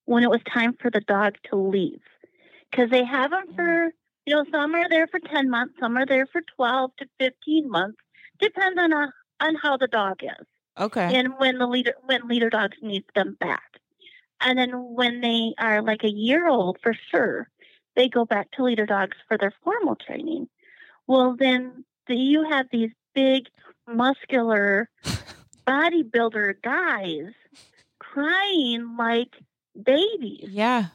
when 0.07 0.23
it 0.23 0.31
was 0.31 0.41
time 0.53 0.75
for 0.81 0.91
the 0.91 1.01
dog 1.01 1.37
to 1.51 1.57
leave. 1.57 2.03
Because 2.71 2.91
they 2.91 3.05
have 3.05 3.31
them 3.31 3.55
for, 3.55 3.91
you 4.27 4.35
know, 4.35 4.45
some 4.51 4.75
are 4.75 4.89
there 4.89 5.07
for 5.07 5.21
10 5.21 5.51
months, 5.51 5.75
some 5.81 5.97
are 5.97 6.07
there 6.07 6.27
for 6.27 6.41
12 6.57 6.91
to 6.99 7.07
15 7.21 7.69
months, 7.71 7.99
depends 8.41 8.79
on, 8.81 8.93
uh, 8.93 9.07
on 9.41 9.55
how 9.57 9.77
the 9.77 9.87
dog 9.89 10.17
is 10.23 10.47
Okay. 10.79 11.15
and 11.17 11.35
when 11.39 11.59
the 11.59 11.67
leader, 11.67 11.95
when 12.05 12.27
leader 12.29 12.51
dogs 12.51 12.77
need 12.83 13.05
them 13.15 13.37
back. 13.41 13.63
And 14.41 14.59
then 14.59 14.71
when 14.95 15.21
they 15.21 15.55
are 15.59 15.81
like 15.83 16.05
a 16.05 16.11
year 16.11 16.49
old, 16.49 16.79
for 16.83 16.95
sure, 17.11 17.49
they 17.97 18.09
go 18.09 18.25
back 18.25 18.51
to 18.53 18.65
leader 18.65 18.87
dogs 18.87 19.17
for 19.29 19.39
their 19.39 19.53
formal 19.63 19.97
training. 19.97 20.49
Well, 21.07 21.37
then 21.39 21.85
the, 22.09 22.17
you 22.17 22.49
have 22.51 22.67
these 22.73 22.91
big, 23.15 23.47
muscular 23.87 24.89
bodybuilder 25.69 26.55
guys 26.63 27.33
crying 28.01 28.97
like 28.99 29.31
babies 29.81 30.49
Yeah. 30.51 30.87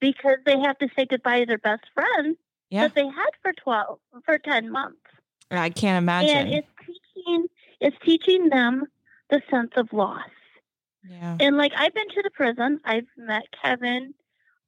because 0.00 0.38
they 0.46 0.58
have 0.60 0.78
to 0.78 0.88
say 0.96 1.06
goodbye 1.06 1.40
to 1.40 1.46
their 1.46 1.58
best 1.58 1.84
friend 1.94 2.36
Yeah. 2.74 2.82
that 2.82 2.94
they 2.94 3.06
had 3.06 3.30
for 3.42 3.52
12 3.52 3.98
for 4.24 4.38
10 4.38 4.70
months 4.70 4.98
I 5.50 5.70
can't 5.70 6.02
imagine. 6.02 6.36
and 6.36 6.54
it's 6.54 6.68
teaching 6.84 7.46
it's 7.80 7.96
teaching 8.04 8.48
them 8.48 8.86
the 9.30 9.40
sense 9.50 9.70
of 9.76 9.92
loss 9.92 10.22
yeah. 11.08 11.36
and 11.40 11.56
like 11.56 11.72
I've 11.76 11.94
been 11.94 12.08
to 12.08 12.22
the 12.22 12.30
prison, 12.30 12.80
I've 12.84 13.06
met 13.16 13.44
Kevin. 13.62 14.14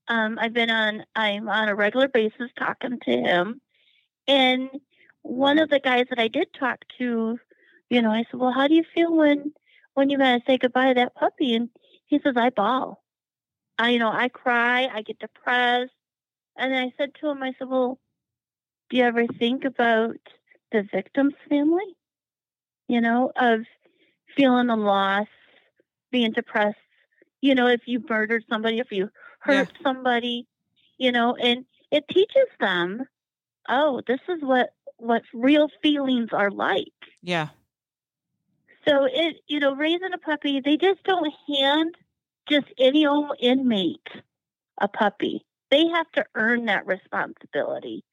Um, 0.08 0.38
I've 0.40 0.52
been 0.52 0.70
on 0.70 1.04
I'm 1.14 1.48
on 1.48 1.68
a 1.68 1.74
regular 1.74 2.08
basis 2.08 2.50
talking 2.58 2.98
to 3.00 3.10
him. 3.10 3.60
And 4.28 4.70
one 5.22 5.58
of 5.58 5.70
the 5.70 5.80
guys 5.80 6.06
that 6.10 6.18
I 6.18 6.28
did 6.28 6.48
talk 6.58 6.84
to, 6.98 7.38
you 7.90 8.02
know, 8.02 8.10
I 8.10 8.24
said, 8.30 8.38
Well, 8.38 8.52
how 8.52 8.68
do 8.68 8.74
you 8.74 8.84
feel 8.94 9.14
when 9.14 9.52
when 9.94 10.10
you 10.10 10.18
gotta 10.18 10.42
say 10.46 10.58
goodbye 10.58 10.88
to 10.88 10.94
that 10.94 11.14
puppy? 11.14 11.54
And 11.54 11.70
he 12.06 12.20
says, 12.22 12.34
I 12.36 12.50
bawl. 12.50 13.02
I 13.78 13.90
you 13.90 13.98
know, 13.98 14.12
I 14.12 14.28
cry, 14.28 14.88
I 14.92 15.02
get 15.02 15.18
depressed. 15.18 15.92
And 16.56 16.74
I 16.74 16.92
said 16.96 17.10
to 17.20 17.30
him, 17.30 17.42
I 17.42 17.52
said, 17.58 17.68
Well, 17.68 17.98
do 18.90 18.96
you 18.96 19.04
ever 19.04 19.26
think 19.26 19.64
about 19.64 20.16
the 20.72 20.82
victim's 20.92 21.34
family? 21.48 21.96
You 22.88 23.00
know, 23.00 23.32
of 23.36 23.60
feeling 24.36 24.68
the 24.68 24.76
loss, 24.76 25.26
being 26.10 26.32
depressed, 26.32 26.76
you 27.40 27.54
know, 27.54 27.66
if 27.66 27.82
you 27.86 28.02
murdered 28.08 28.44
somebody, 28.48 28.78
if 28.78 28.90
you 28.90 29.10
hurt 29.40 29.70
somebody, 29.82 30.46
you 30.98 31.12
know, 31.12 31.34
and 31.34 31.64
it 31.90 32.04
teaches 32.08 32.48
them, 32.60 33.04
oh, 33.68 34.02
this 34.06 34.20
is 34.28 34.42
what 34.42 34.70
what 34.98 35.22
real 35.34 35.68
feelings 35.82 36.30
are 36.32 36.50
like. 36.50 36.92
Yeah. 37.22 37.48
So 38.88 39.04
it, 39.04 39.36
you 39.46 39.60
know, 39.60 39.74
raising 39.74 40.12
a 40.14 40.18
puppy, 40.18 40.60
they 40.64 40.76
just 40.76 41.02
don't 41.04 41.32
hand 41.48 41.94
just 42.48 42.66
any 42.78 43.04
old 43.04 43.32
inmate 43.40 44.08
a 44.80 44.88
puppy. 44.88 45.44
They 45.70 45.86
have 45.88 46.10
to 46.12 46.24
earn 46.34 46.66
that 46.66 46.86
responsibility. 46.86 48.04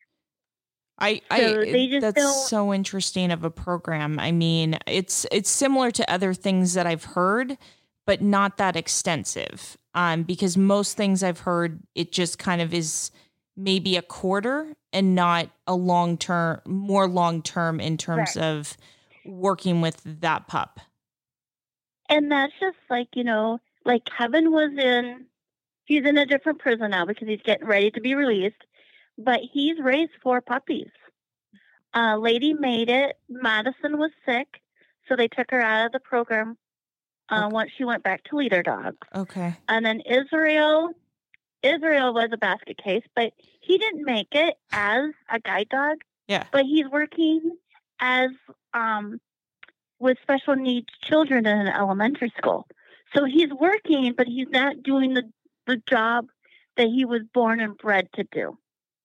I, 0.99 1.15
So 1.15 1.35
I 1.35 1.53
they 1.71 1.87
just 1.87 2.01
that's 2.01 2.21
don't- 2.21 2.47
so 2.47 2.73
interesting 2.73 3.31
of 3.31 3.43
a 3.43 3.49
program. 3.49 4.19
I 4.19 4.31
mean, 4.31 4.77
it's 4.87 5.25
it's 5.31 5.49
similar 5.49 5.91
to 5.91 6.11
other 6.11 6.33
things 6.33 6.75
that 6.75 6.85
I've 6.87 7.03
heard, 7.03 7.57
but 8.05 8.21
not 8.21 8.57
that 8.57 8.75
extensive. 8.75 9.77
Um, 9.95 10.23
because 10.23 10.57
most 10.57 10.97
things 10.97 11.23
I've 11.23 11.41
heard, 11.41 11.81
it 11.93 12.11
just 12.11 12.39
kind 12.39 12.61
of 12.61 12.73
is 12.73 13.11
maybe 13.55 13.95
a 13.95 14.01
quarter 14.01 14.73
and 14.91 15.13
not 15.13 15.49
a 15.67 15.75
long 15.75 16.17
term, 16.17 16.59
more 16.65 17.07
long 17.07 17.43
term 17.43 17.79
in 17.79 17.97
terms 17.97 18.35
of 18.35 18.75
working 19.25 19.81
with 19.81 20.01
that 20.21 20.47
pup. 20.47 20.79
And 22.09 22.31
that's 22.31 22.53
just 22.59 22.77
like, 22.89 23.09
you 23.15 23.23
know, 23.23 23.59
like 23.85 24.03
Kevin 24.05 24.51
was 24.51 24.71
in, 24.77 25.25
he's 25.85 26.05
in 26.05 26.17
a 26.17 26.25
different 26.25 26.59
prison 26.59 26.91
now 26.91 27.05
because 27.05 27.27
he's 27.27 27.41
getting 27.43 27.67
ready 27.67 27.91
to 27.91 28.01
be 28.01 28.15
released, 28.15 28.63
but 29.17 29.41
he's 29.51 29.79
raised 29.79 30.11
four 30.21 30.41
puppies. 30.41 30.89
Uh, 31.93 32.17
lady 32.17 32.53
made 32.53 32.89
it. 32.89 33.17
Madison 33.29 33.97
was 33.97 34.11
sick, 34.25 34.47
so 35.07 35.15
they 35.15 35.27
took 35.27 35.51
her 35.51 35.61
out 35.61 35.85
of 35.87 35.91
the 35.91 35.99
program 35.99 36.57
uh, 37.29 37.45
Okay. 37.45 37.53
once 37.53 37.71
she 37.77 37.83
went 37.83 38.03
back 38.03 38.23
to 38.25 38.35
leader 38.35 38.63
dogs. 38.63 38.97
Okay. 39.13 39.55
And 39.67 39.85
then 39.85 40.01
Israel, 40.01 40.89
Israel 41.61 42.13
was 42.13 42.29
a 42.31 42.37
basket 42.37 42.77
case, 42.77 43.03
but 43.15 43.33
he 43.61 43.77
didn't 43.77 44.03
make 44.05 44.29
it 44.31 44.55
as 44.71 45.11
a 45.29 45.39
guide 45.39 45.69
dog. 45.69 45.97
Yeah. 46.27 46.45
But 46.51 46.63
he's 46.65 46.87
working 46.91 47.51
as 47.99 48.29
um, 48.73 49.19
with 49.99 50.17
special 50.23 50.55
needs 50.55 50.87
children 51.03 51.45
in 51.45 51.57
an 51.59 51.67
elementary 51.67 52.33
school. 52.37 52.65
So 53.15 53.25
he's 53.25 53.49
working, 53.53 54.13
but 54.17 54.25
he's 54.27 54.49
not 54.49 54.81
doing 54.81 55.13
the, 55.13 55.23
the 55.67 55.81
job 55.89 56.27
that 56.77 56.87
he 56.87 57.05
was 57.05 57.21
born 57.33 57.59
and 57.59 57.77
bred 57.77 58.09
to 58.13 58.25
do. 58.31 58.57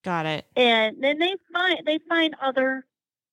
Got 0.05 0.27
it. 0.27 0.47
And 0.57 1.03
then 1.03 1.19
they 1.19 1.35
find 1.53 1.81
they 1.87 1.99
find 2.09 2.35
other 2.41 2.85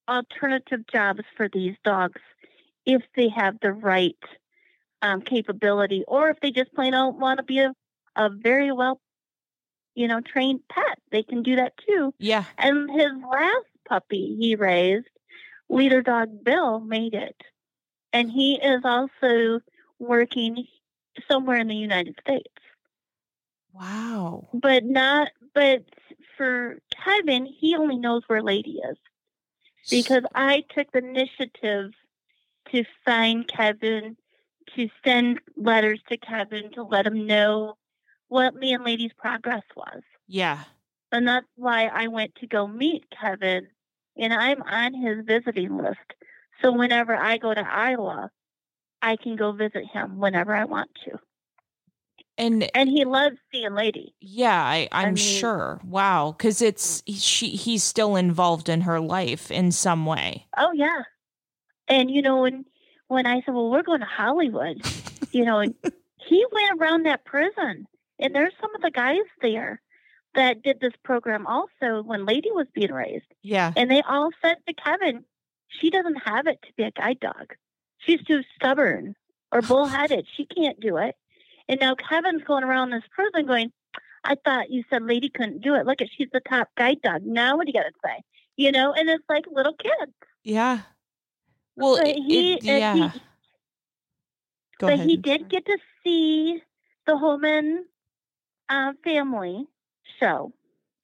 alternative 0.10 0.86
jobs 0.92 1.22
for 1.36 1.50
these 1.52 1.76
dogs 1.84 2.22
if 2.86 3.02
they 3.16 3.30
have 3.30 3.56
the 3.62 3.72
right 3.72 4.18
um, 5.02 5.22
capability, 5.22 6.04
or 6.08 6.30
if 6.30 6.40
they 6.40 6.52
just 6.52 6.74
plain 6.74 6.94
don't 6.94 7.20
want 7.20 7.38
to 7.38 7.44
be 7.44 7.60
a, 7.60 7.74
a 8.16 8.30
very 8.30 8.72
well, 8.72 9.00
you 9.94 10.08
know, 10.08 10.22
trained 10.22 10.62
pet. 10.70 11.00
They 11.12 11.24
can 11.24 11.44
do 11.44 11.56
that 11.56 11.74
too. 11.88 12.14
Yeah. 12.20 12.46
And 12.58 12.90
his 12.90 13.12
last 13.32 13.66
puppy 13.88 14.36
he 14.40 14.56
raised, 14.56 15.08
leader 15.70 16.02
dog 16.02 16.44
Bill, 16.44 16.80
made 16.80 17.14
it, 17.14 17.40
and 18.12 18.32
he 18.32 18.56
is 18.56 18.82
also 18.84 19.60
working 20.00 20.66
somewhere 21.30 21.58
in 21.58 21.68
the 21.68 21.76
United 21.76 22.18
States 22.20 22.52
Wow. 23.76 24.48
but 24.54 24.86
not 24.86 25.30
but 25.54 25.84
for 26.38 26.80
Kevin, 27.04 27.46
he 27.46 27.76
only 27.76 27.98
knows 27.98 28.24
where 28.28 28.42
Lady 28.42 28.80
is 28.90 28.98
because 29.90 30.24
I 30.34 30.64
took 30.76 30.92
the 30.92 31.00
initiative 31.00 31.92
to 32.72 32.84
find 33.06 33.48
Kevin, 33.48 34.18
to 34.76 34.90
send 35.06 35.40
letters 35.56 36.02
to 36.10 36.18
Kevin 36.18 36.72
to 36.74 36.84
let 36.84 37.06
him 37.06 37.26
know 37.26 37.78
what 38.28 38.56
me 38.56 38.74
and 38.74 38.84
Lady's 38.84 39.14
progress 39.18 39.64
was. 39.76 40.02
Yeah. 40.28 40.64
And 41.12 41.28
that's 41.28 41.48
why 41.56 41.86
I 41.86 42.08
went 42.08 42.36
to 42.36 42.48
go 42.48 42.68
meet 42.68 43.06
Kevin, 43.22 43.68
and 44.18 44.34
I'm 44.34 44.62
on 44.64 44.94
his 44.94 45.24
visiting 45.26 45.78
list. 45.78 46.00
So 46.62 46.72
whenever 46.72 47.16
I 47.16 47.38
go 47.38 47.54
to 47.54 47.62
Iowa, 47.62 48.32
I 49.02 49.16
can 49.18 49.36
go 49.36 49.52
visit 49.52 49.86
him 49.94 50.18
whenever 50.18 50.56
I 50.56 50.66
want 50.66 50.90
to. 51.06 51.20
And 52.38 52.70
And 52.76 52.90
he 52.90 53.06
loves 53.06 53.38
seeing 53.52 53.74
Lady. 53.76 54.14
Yeah, 54.20 54.62
I, 54.62 54.90
I'm 54.92 55.14
mean- 55.14 55.16
sure. 55.16 55.80
Wow, 55.86 56.36
because 56.38 56.62
it's 56.62 57.02
she. 57.08 57.50
He's 57.50 57.84
still 57.84 58.16
involved 58.16 58.68
in 58.68 58.82
her 58.82 59.00
life 59.00 59.52
in 59.52 59.72
some 59.72 60.06
way. 60.06 60.46
Oh 60.58 60.72
yeah. 60.74 61.04
And 61.88 62.12
you 62.12 62.22
know 62.22 62.42
when 62.42 62.66
when 63.08 63.26
I 63.26 63.42
said, 63.42 63.54
"Well, 63.54 63.70
we're 63.70 63.84
going 63.84 64.02
to 64.02 64.06
Hollywood," 64.06 64.82
you 65.32 65.46
know, 65.46 65.60
and 65.60 65.76
he 66.18 66.46
went 66.52 66.82
around 66.82 67.04
that 67.06 67.24
prison, 67.26 67.88
and 68.20 68.36
there's 68.36 68.54
some 68.60 68.74
of 68.76 68.82
the 68.82 68.92
guys 68.92 69.20
there 69.42 69.82
that 70.34 70.62
did 70.64 70.82
this 70.82 70.94
program 71.04 71.48
also 71.48 72.02
when 72.04 72.26
Lady 72.26 72.52
was 72.52 72.68
being 72.74 72.92
raised, 72.92 73.32
Yeah, 73.44 73.72
and 73.78 73.90
they 73.90 74.02
all 74.02 74.32
said 74.42 74.58
to 74.68 74.74
Kevin, 74.74 75.24
"She 75.70 75.90
doesn't 75.90 76.18
have 76.26 76.48
it 76.48 76.60
to 76.64 76.74
be 76.76 76.84
a 76.84 76.92
guide 76.92 77.20
dog. 77.22 77.54
She's 78.00 78.22
too 78.24 78.42
stubborn 78.56 79.16
or 79.54 79.62
bullheaded. 79.62 80.28
She 80.36 80.46
can't 80.46 80.80
do 80.82 80.98
it." 80.98 81.16
And 81.68 81.80
now 81.80 81.96
Kevin's 81.96 82.44
going 82.44 82.64
around 82.64 82.92
this 82.92 83.04
prison 83.12 83.46
going, 83.48 83.72
"I 84.24 84.36
thought 84.44 84.70
you 84.70 84.84
said 84.90 85.04
Lady 85.04 85.30
couldn't 85.30 85.62
do 85.62 85.76
it. 85.76 85.86
Look 85.86 86.02
at 86.02 86.10
she's 86.16 86.30
the 86.32 86.40
top 86.42 86.70
guide 86.78 87.02
dog. 87.02 87.24
Now 87.24 87.58
what 87.58 87.66
do 87.66 87.72
you 87.74 87.80
got 87.82 87.88
to 87.90 87.94
say?" 88.06 88.22
You 88.58 88.72
know, 88.72 88.94
and 88.94 89.10
it's 89.10 89.24
like 89.30 89.46
little 89.52 89.74
kids. 89.74 90.14
yeah. 90.44 90.80
Well, 91.76 91.98
But 91.98 92.16
he- 92.16 92.54
it- 92.54 92.60
uh, 92.60 92.64
he- 92.64 92.80
yeah. 92.80 93.12
Go 94.78 94.88
but 94.88 94.94
ahead. 94.94 95.10
he 95.10 95.18
did 95.18 95.50
get 95.50 95.66
to 95.66 95.78
see 96.04 96.62
the 97.06 97.18
Holman 97.18 97.86
uh, 98.70 98.94
family 99.04 99.66
show. 100.20 100.54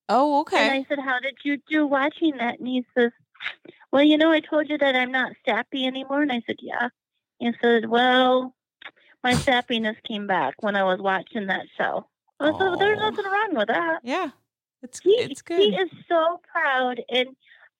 Oh, 0.09 0.41
okay. 0.41 0.67
And. 0.69 0.71
I 0.73 0.85
said, 0.89 0.99
How 0.99 1.19
did 1.19 1.35
you 1.43 1.57
do 1.69 1.85
watching 1.87 2.37
that? 2.37 2.59
And 2.59 2.67
he 2.67 2.85
says, 2.97 3.11
Well, 3.91 4.03
you 4.03 4.17
know, 4.17 4.31
I 4.31 4.39
told 4.41 4.69
you 4.69 4.77
that 4.77 4.95
I'm 4.95 5.11
not 5.11 5.33
sappy 5.45 5.85
anymore. 5.85 6.21
And 6.21 6.31
I 6.31 6.41
said, 6.47 6.57
Yeah. 6.61 6.89
And 7.39 7.55
he 7.55 7.59
said, 7.61 7.89
Well, 7.89 8.53
my 9.23 9.33
sappiness 9.33 9.95
came 10.07 10.27
back 10.27 10.55
when 10.61 10.75
I 10.75 10.83
was 10.83 10.99
watching 10.99 11.47
that 11.47 11.65
show. 11.77 12.07
Said, 12.41 12.53
There's 12.79 12.99
nothing 12.99 13.25
wrong 13.25 13.49
with 13.53 13.67
that. 13.67 13.99
yeah, 14.03 14.29
it's 14.81 14.99
He, 14.99 15.11
it's 15.11 15.41
good. 15.43 15.59
he 15.59 15.75
is 15.75 15.89
so 16.09 16.41
proud. 16.51 17.01
And 17.09 17.29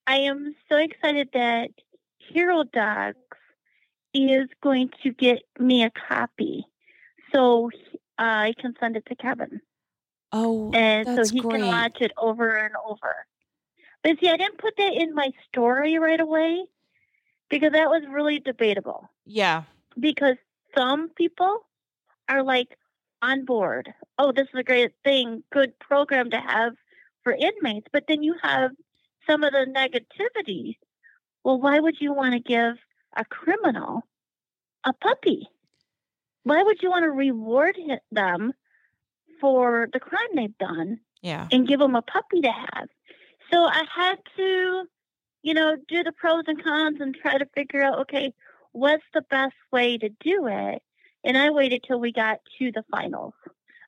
I 0.06 0.18
am 0.18 0.56
so 0.70 0.78
excited 0.78 1.30
that 1.34 1.72
Hero 2.20 2.64
Dogs 2.64 3.18
is 4.14 4.48
going 4.62 4.92
to 5.04 5.12
get 5.12 5.42
me 5.60 5.84
a 5.84 5.90
copy 5.92 6.66
so 7.34 7.72
uh, 8.20 8.22
I 8.22 8.54
can 8.60 8.76
send 8.80 8.98
it 8.98 9.06
to 9.08 9.16
Kevin. 9.16 9.62
oh, 10.32 10.72
And 10.74 11.08
so 11.08 11.34
he 11.34 11.40
great. 11.42 11.60
can 11.62 11.68
watch 11.68 11.98
it 12.02 12.12
over 12.18 12.56
and 12.58 12.76
over. 12.88 13.16
But 14.04 14.20
see, 14.20 14.30
I 14.30 14.38
didn't 14.38 14.58
put 14.60 14.76
that 14.78 14.94
in 14.94 15.16
my 15.16 15.30
story 15.48 15.98
right 15.98 16.20
away 16.20 16.66
because 17.50 17.72
that 17.72 17.90
was 17.90 18.04
really 18.10 18.40
debatable. 18.40 19.10
yeah, 19.26 19.64
Because 20.00 20.36
some 20.76 21.10
people 21.10 21.66
are 22.30 22.44
like 22.44 22.78
on 23.22 23.46
board. 23.46 23.94
Oh, 24.18 24.32
this 24.32 24.48
is 24.54 24.60
a 24.60 24.64
great 24.64 24.92
thing, 25.04 25.44
good 25.52 25.78
program 25.80 26.30
to 26.32 26.40
have 26.40 26.74
for 27.24 27.34
inmates. 27.34 27.88
But 27.92 28.06
then 28.08 28.24
you 28.24 28.36
have 28.42 28.72
some 29.28 29.44
of 29.44 29.52
the 29.52 29.66
negativity. 29.66 30.78
Well, 31.44 31.60
why 31.60 31.80
would 31.80 32.00
you 32.00 32.14
want 32.14 32.34
to 32.34 32.40
give 32.40 32.76
a 33.16 33.26
criminal 33.26 34.04
a 34.84 34.94
puppy? 34.94 35.48
Why 36.44 36.64
would 36.64 36.82
you 36.82 36.90
want 36.90 37.04
to 37.04 37.12
reward 37.12 37.78
them 38.12 38.54
for 39.40 39.88
the 39.94 40.00
crime 40.00 40.30
they've 40.36 40.58
done 40.58 41.00
yeah, 41.22 41.48
and 41.52 41.68
give 41.68 41.80
them 41.80 41.96
a 41.96 42.02
puppy 42.02 42.42
to 42.42 42.52
have? 42.52 42.88
So 43.52 43.64
I 43.66 43.84
had 43.94 44.16
to, 44.38 44.86
you 45.44 45.54
know, 45.54 45.76
do 45.88 46.04
the 46.04 46.12
pros 46.12 46.44
and 46.48 46.64
cons 46.64 46.98
and 47.00 47.16
try 47.16 47.38
to 47.38 47.46
figure 47.54 47.84
out, 47.84 48.00
okay, 48.00 48.34
what's 48.72 49.04
the 49.14 49.24
best 49.30 49.56
way 49.72 49.98
to 49.98 50.10
do 50.10 50.48
it? 50.48 50.82
And 51.24 51.38
I 51.38 51.50
waited 51.52 51.84
till 51.88 52.00
we 52.00 52.12
got 52.12 52.40
to 52.60 52.72
the 52.72 52.84
finals. 52.92 53.34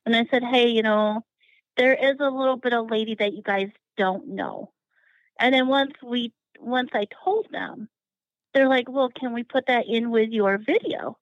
And 0.06 0.14
I 0.14 0.26
said, 0.30 0.44
hey, 0.44 0.68
you 0.68 0.82
know, 0.82 1.22
there 1.76 1.94
is 1.94 2.16
a 2.20 2.30
little 2.30 2.56
bit 2.56 2.72
of 2.72 2.90
lady 2.90 3.16
that 3.18 3.32
you 3.32 3.42
guys 3.42 3.68
don't 3.96 4.28
know. 4.28 4.72
And 5.40 5.54
then 5.54 5.66
once 5.66 5.92
we, 6.02 6.32
once 6.60 6.90
I 6.94 7.06
told 7.24 7.46
them, 7.50 7.88
they're 8.52 8.68
like, 8.68 8.88
well, 8.88 9.08
can 9.08 9.32
we 9.32 9.42
put 9.42 9.66
that 9.66 9.86
in 9.88 10.10
with 10.10 10.30
your 10.30 10.58
video? 10.58 11.18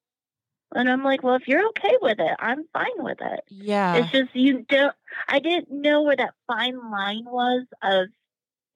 And 0.74 0.88
I'm 0.88 1.02
like, 1.04 1.22
well, 1.22 1.34
if 1.36 1.48
you're 1.48 1.66
okay 1.68 1.96
with 2.00 2.18
it, 2.18 2.36
I'm 2.38 2.64
fine 2.72 2.98
with 2.98 3.18
it. 3.20 3.40
yeah, 3.48 3.96
It's 3.96 4.10
just 4.10 4.34
you 4.34 4.64
don't. 4.68 4.94
I 5.28 5.38
didn't 5.38 5.70
know 5.70 6.02
where 6.02 6.16
that 6.16 6.34
fine 6.46 6.78
line 6.90 7.24
was 7.26 7.64
of 7.82 8.06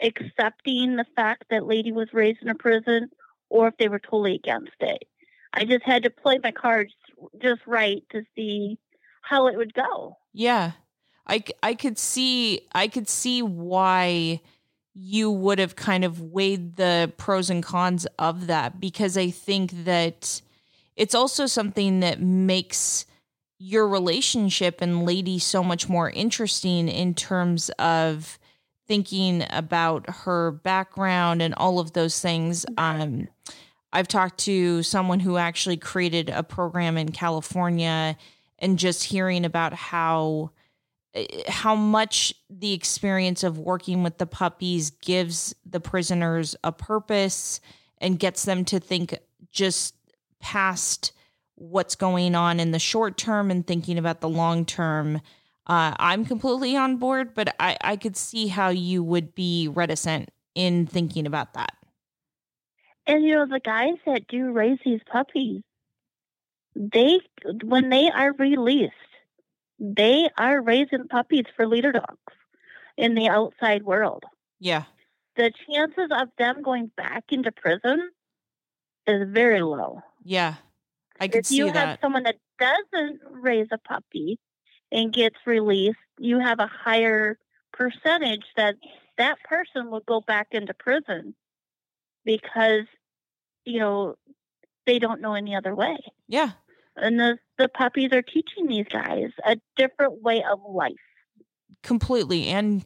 accepting 0.03 0.97
the 0.97 1.07
fact 1.17 1.45
that 1.51 1.67
lady 1.67 1.93
was 1.93 2.09
raised 2.13 2.43
in 2.43 2.49
a 2.49 2.55
prison, 2.55 3.11
or 3.57 3.69
if 3.69 3.77
they 3.79 3.89
were 3.89 3.99
totally 3.99 4.35
against 4.35 4.77
it. 4.81 5.05
I 5.53 5.65
just 5.65 5.85
had 5.85 6.03
to 6.03 6.11
play 6.11 6.39
my 6.43 6.53
cards 6.53 6.93
just 7.41 7.63
right 7.67 8.03
to 8.11 8.23
see 8.35 8.79
how 9.23 9.47
it 9.49 9.57
would 9.57 9.75
go. 9.75 10.17
yeah. 10.33 10.73
I, 11.29 11.43
I 11.61 11.75
could 11.75 11.99
see 11.99 12.61
I 12.73 12.87
could 12.87 13.09
see 13.09 13.43
why 13.43 14.41
you 14.95 15.29
would 15.29 15.59
have 15.59 15.75
kind 15.75 16.05
of 16.05 16.21
weighed 16.21 16.77
the 16.77 17.13
pros 17.17 17.51
and 17.51 17.65
cons 17.65 18.07
of 18.17 18.47
that 18.47 18.81
because 18.81 19.19
I 19.19 19.31
think 19.31 19.85
that 19.85 20.41
it's 20.95 21.17
also 21.17 21.47
something 21.47 21.99
that 22.01 22.21
makes 22.21 23.07
your 23.59 23.89
relationship 23.89 24.81
and 24.81 25.05
lady 25.05 25.39
so 25.41 25.65
much 25.65 25.89
more 25.89 26.11
interesting 26.11 26.89
in 26.89 27.13
terms 27.13 27.71
of 27.79 28.39
thinking 28.87 29.45
about 29.51 30.09
her 30.09 30.53
background 30.53 31.43
and 31.43 31.55
all 31.55 31.79
of 31.79 31.93
those 31.93 32.21
things 32.21 32.65
um 32.79 33.29
I've 33.93 34.09
talked 34.09 34.41
to 34.41 34.83
someone 34.83 35.21
who 35.21 35.39
actually 35.39 35.79
created 35.79 36.29
a 36.29 36.43
program 36.43 36.99
in 36.99 37.13
California 37.13 38.19
and 38.59 38.79
just 38.79 39.05
hearing 39.05 39.45
about 39.45 39.73
how 39.73 40.51
eh, 41.15 41.45
how 41.49 41.75
much 41.75 42.35
the 42.51 42.75
experience 42.75 43.43
of 43.43 43.59
working 43.59 44.03
with 44.03 44.19
the 44.19 44.27
puppies 44.27 44.91
gives 44.91 45.55
the 45.65 45.81
prisoners 45.81 46.55
a 46.63 46.73
purpose 46.73 47.61
and 47.99 48.19
gets 48.19 48.45
them 48.45 48.67
to 48.67 48.81
think 48.81 49.19
just 49.51 49.95
past 50.41 51.13
what's 51.55 51.95
going 51.95 52.35
on 52.35 52.61
in 52.61 52.73
the 52.73 52.79
short 52.79 53.17
term 53.17 53.51
and 53.51 53.67
thinking 53.67 53.97
about 53.97 54.21
the 54.21 54.29
long 54.29 54.67
term. 54.67 55.23
Uh, 55.67 55.95
I'm 55.99 56.25
completely 56.25 56.77
on 56.77 56.97
board, 56.97 57.35
but 57.35 57.55
I, 57.59 57.77
I 57.81 57.97
could 57.97 58.17
see 58.17 58.47
how 58.47 58.69
you 58.69 59.03
would 59.03 59.35
be 59.35 59.69
reticent 59.69 60.31
in 60.55 60.87
thinking 60.87 61.27
about 61.27 61.55
that. 61.55 61.73
And 63.07 63.25
you 63.25 63.35
know, 63.35 63.47
the 63.47 63.61
guys 63.61 63.95
that 64.07 64.27
do 64.29 64.53
raise 64.53 64.79
these 64.85 65.01
puppies, 65.11 65.63
they 66.75 67.21
when 67.65 67.89
they 67.89 68.11
are 68.11 68.33
released, 68.33 68.93
they 69.79 70.29
are 70.39 70.61
raising 70.61 71.09
puppies 71.09 71.45
for 71.57 71.67
leader 71.67 71.93
dogs 71.93 72.35
in 72.97 73.15
the 73.15 73.29
outside 73.29 73.83
world. 73.83 74.25
Yeah. 74.61 74.85
The 75.37 75.53
chances 75.69 76.09
of 76.11 76.29
them 76.39 76.63
going 76.63 76.91
back 76.97 77.25
into 77.31 77.53
prison 77.53 78.11
is 79.07 79.29
very 79.31 79.63
low. 79.63 80.01
Yeah. 80.25 80.55
I 81.21 81.29
could 81.29 81.41
if 81.41 81.47
see 81.47 81.57
you 81.57 81.73
have 81.73 81.99
someone 82.01 82.25
that 82.25 82.37
doesn't 82.59 83.21
raise 83.31 83.69
a 83.71 83.79
puppy 83.79 84.39
and 84.93 85.13
gets 85.13 85.37
released, 85.47 85.99
you 86.19 86.39
have 86.39 86.59
a 86.61 86.67
higher 86.67 87.39
percentage 87.73 88.45
that 88.57 88.77
that 89.19 89.39
person 89.45 89.91
will 89.91 90.01
go 90.07 90.21
back 90.21 90.49
into 90.53 90.73
prison 90.75 91.35
because 92.25 92.85
you 93.65 93.79
know 93.81 94.17
they 94.87 94.99
don't 94.99 95.21
know 95.21 95.35
any 95.35 95.55
other 95.55 95.75
way. 95.75 95.97
yeah. 96.29 96.53
And 96.97 97.19
the 97.21 97.39
the 97.59 97.69
puppies 97.69 98.13
are 98.13 98.23
teaching 98.23 98.67
these 98.69 98.87
guys 98.91 99.31
a 99.45 99.57
different 99.77 100.23
way 100.23 100.43
of 100.51 100.61
life. 100.69 100.95
completely 101.83 102.47
and 102.49 102.85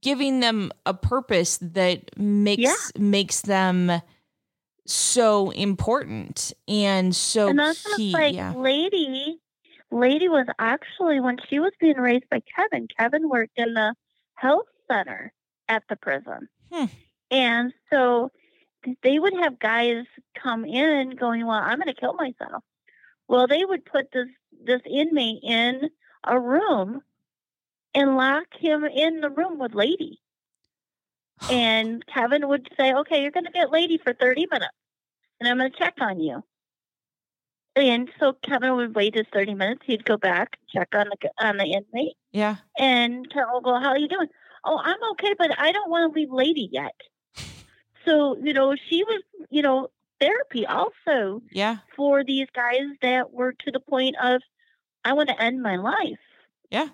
giving 0.00 0.40
them 0.40 0.72
a 0.84 0.94
purpose 0.94 1.58
that 1.58 2.18
makes 2.18 2.60
Yeah. 2.62 2.74
makes 3.00 3.42
them 3.42 4.00
so 4.84 5.50
important 5.50 6.52
and 6.66 7.14
so 7.14 7.48
and 7.48 7.58
that's 7.58 7.94
key 7.96 8.12
like 8.12 8.34
yeah 8.34 8.52
lady 8.56 9.31
lady 9.92 10.28
was 10.28 10.46
actually 10.58 11.20
when 11.20 11.36
she 11.48 11.58
was 11.60 11.72
being 11.80 11.96
raised 11.96 12.28
by 12.30 12.40
kevin 12.56 12.88
kevin 12.98 13.28
worked 13.28 13.56
in 13.56 13.74
the 13.74 13.94
health 14.34 14.66
center 14.90 15.32
at 15.68 15.82
the 15.88 15.96
prison 15.96 16.48
Hmm. 16.72 16.86
and 17.30 17.72
so 17.90 18.30
they 19.02 19.18
would 19.18 19.34
have 19.34 19.58
guys 19.58 20.04
come 20.42 20.64
in 20.64 21.10
going 21.16 21.46
well 21.46 21.60
i'm 21.62 21.78
going 21.78 21.94
to 21.94 22.00
kill 22.00 22.14
myself 22.14 22.64
well 23.28 23.46
they 23.46 23.64
would 23.64 23.84
put 23.84 24.10
this 24.12 24.28
this 24.64 24.80
inmate 24.90 25.42
in 25.42 25.90
a 26.24 26.38
room 26.40 27.02
and 27.94 28.16
lock 28.16 28.46
him 28.58 28.84
in 28.84 29.20
the 29.20 29.30
room 29.30 29.58
with 29.58 29.74
lady 29.74 30.18
and 31.50 32.04
Kevin 32.06 32.46
would 32.48 32.68
say, 32.78 32.92
"Okay, 32.92 33.22
you're 33.22 33.32
going 33.32 33.46
to 33.46 33.50
get 33.50 33.72
lady 33.72 33.98
for 33.98 34.12
30 34.12 34.46
minutes, 34.50 34.74
and 35.40 35.48
I'm 35.48 35.58
going 35.58 35.72
to 35.72 35.76
check 35.76 35.94
on 36.00 36.20
you." 36.20 36.44
And 37.74 38.10
so 38.20 38.34
Kevin 38.34 38.76
would 38.76 38.94
wait 38.94 39.14
his 39.14 39.26
30 39.32 39.54
minutes. 39.54 39.82
He'd 39.86 40.04
go 40.04 40.16
back, 40.16 40.58
check 40.72 40.88
on 40.94 41.08
the 41.08 41.30
on 41.44 41.56
the 41.56 41.64
inmate, 41.64 42.16
yeah 42.32 42.56
and 42.78 43.28
Kevin 43.30 43.52
will 43.52 43.60
go, 43.60 43.78
"How 43.78 43.90
are 43.90 43.98
you 43.98 44.08
doing?" 44.08 44.28
"Oh, 44.64 44.78
I'm 44.82 45.02
okay, 45.12 45.34
but 45.38 45.58
I 45.58 45.72
don't 45.72 45.90
want 45.90 46.12
to 46.12 46.20
leave 46.20 46.30
lady 46.30 46.68
yet." 46.72 46.94
So 48.04 48.36
you 48.42 48.52
know, 48.52 48.74
she 48.74 49.04
was 49.04 49.22
you 49.50 49.62
know 49.62 49.88
therapy 50.20 50.66
also 50.66 51.40
yeah 51.52 51.78
for 51.96 52.24
these 52.24 52.48
guys 52.52 52.88
that 53.00 53.32
were 53.32 53.52
to 53.52 53.70
the 53.70 53.80
point 53.80 54.16
of, 54.20 54.42
"I 55.04 55.12
want 55.12 55.28
to 55.28 55.40
end 55.40 55.62
my 55.62 55.76
life." 55.76 56.18
yeah 56.70 56.88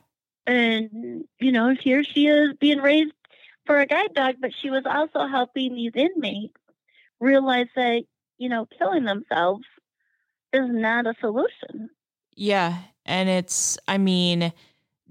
and 0.47 1.25
you 1.39 1.53
know 1.53 1.75
here 1.81 2.03
she 2.03 2.27
is 2.27 2.53
being 2.59 2.79
raised 2.81 3.13
for 3.65 3.79
a 3.79 3.87
guide 3.87 4.13
dog 4.15 4.37
but 4.41 4.51
she 4.61 4.71
was 4.71 4.83
also 4.87 5.27
helping 5.27 5.75
these 5.75 5.93
inmates 5.95 6.57
realize 7.21 7.69
that 7.77 8.03
you 8.39 8.49
know 8.49 8.67
killing 8.79 9.05
themselves 9.05 9.65
is 10.53 10.69
not 10.69 11.07
a 11.07 11.15
solution. 11.21 11.91
Yeah 12.35 12.79
and 13.09 13.29
it's 13.29 13.79
i 13.89 13.99
mean 13.99 14.53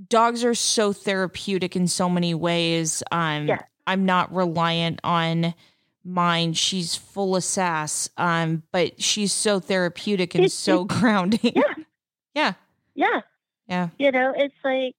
dogs 0.08 0.46
are 0.46 0.54
so 0.56 0.94
therapeutic 0.94 1.76
in 1.76 1.88
so 1.88 2.08
many 2.08 2.34
ways. 2.34 3.04
Um 3.12 3.48
Yeah. 3.48 3.62
i'm 3.86 4.06
not 4.06 4.34
reliant 4.34 5.02
on 5.04 5.54
mine. 6.06 6.54
She's 6.54 6.96
full 6.96 7.36
of 7.36 7.44
sass 7.44 8.10
um 8.18 8.64
but 8.72 9.02
she's 9.02 9.34
so 9.34 9.60
therapeutic 9.60 10.36
and 10.36 10.52
so 10.52 10.86
grounding. 11.00 11.54
Yeah. 11.56 11.74
yeah. 12.34 12.54
Yeah. 12.96 13.22
Yeah. 13.68 13.90
You 14.00 14.12
know 14.12 14.34
it's 14.36 14.56
like 14.64 14.96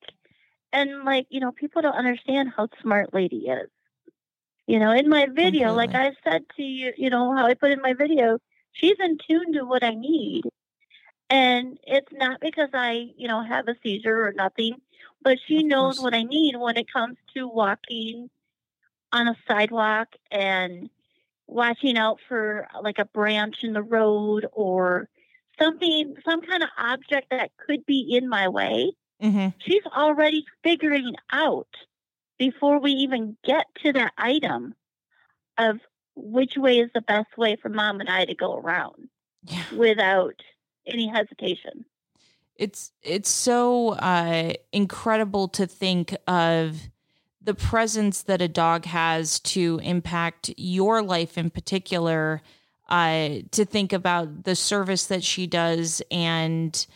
and 0.72 1.04
like 1.04 1.26
you 1.30 1.40
know 1.40 1.52
people 1.52 1.80
don't 1.80 1.94
understand 1.94 2.50
how 2.54 2.68
smart 2.82 3.14
lady 3.14 3.46
is. 3.48 3.70
You 4.66 4.78
know 4.78 4.90
in 4.90 5.08
my 5.08 5.26
video 5.32 5.72
like 5.72 5.94
i 5.94 6.10
said 6.24 6.42
to 6.56 6.62
you 6.62 6.92
you 6.98 7.08
know 7.08 7.34
how 7.34 7.46
i 7.46 7.54
put 7.54 7.70
in 7.70 7.80
my 7.80 7.94
video 7.94 8.38
she's 8.78 8.96
in 9.00 9.18
tune 9.28 9.52
to 9.52 9.64
what 9.64 9.82
i 9.84 9.94
need. 9.94 10.44
And 11.30 11.78
it's 11.86 12.12
not 12.12 12.40
because 12.40 12.70
i 12.72 13.06
you 13.16 13.28
know 13.28 13.42
have 13.42 13.68
a 13.68 13.76
seizure 13.82 14.26
or 14.26 14.32
nothing 14.32 14.74
but 15.22 15.38
she 15.46 15.62
knows 15.62 16.00
what 16.00 16.14
i 16.14 16.22
need 16.22 16.56
when 16.56 16.76
it 16.76 16.92
comes 16.92 17.16
to 17.34 17.48
walking 17.48 18.30
on 19.12 19.28
a 19.28 19.36
sidewalk 19.46 20.08
and 20.30 20.90
watching 21.46 21.96
out 21.96 22.18
for 22.28 22.68
like 22.82 22.98
a 22.98 23.04
branch 23.06 23.56
in 23.62 23.72
the 23.72 23.82
road 23.82 24.46
or 24.52 25.08
something 25.58 26.14
some 26.24 26.42
kind 26.42 26.62
of 26.62 26.68
object 26.78 27.28
that 27.30 27.50
could 27.56 27.84
be 27.86 28.16
in 28.16 28.28
my 28.28 28.48
way. 28.48 28.92
Mm-hmm. 29.22 29.48
she's 29.58 29.82
already 29.96 30.44
figuring 30.62 31.12
out 31.32 31.66
before 32.38 32.78
we 32.78 32.92
even 32.92 33.36
get 33.44 33.66
to 33.82 33.92
that 33.92 34.12
item 34.16 34.74
of 35.58 35.80
which 36.18 36.56
way 36.56 36.78
is 36.78 36.90
the 36.94 37.00
best 37.02 37.36
way 37.36 37.56
for 37.56 37.68
mom 37.68 38.00
and 38.00 38.08
I 38.08 38.24
to 38.24 38.34
go 38.34 38.56
around 38.56 39.08
yeah 39.44 39.64
without 39.76 40.42
any 40.86 41.06
hesitation. 41.08 41.84
it's 42.56 42.92
it's 43.02 43.30
so 43.30 43.90
uh 43.90 44.52
incredible 44.72 45.48
to 45.48 45.66
think 45.66 46.14
of 46.26 46.80
the 47.40 47.54
presence 47.54 48.22
that 48.22 48.42
a 48.42 48.48
dog 48.48 48.84
has 48.84 49.40
to 49.40 49.80
impact 49.82 50.50
your 50.56 51.02
life 51.02 51.38
in 51.38 51.50
particular 51.50 52.42
uh 52.88 53.28
to 53.52 53.64
think 53.64 53.92
about 53.92 54.44
the 54.44 54.56
service 54.56 55.06
that 55.06 55.22
she 55.22 55.46
does 55.46 56.02
and 56.10 56.86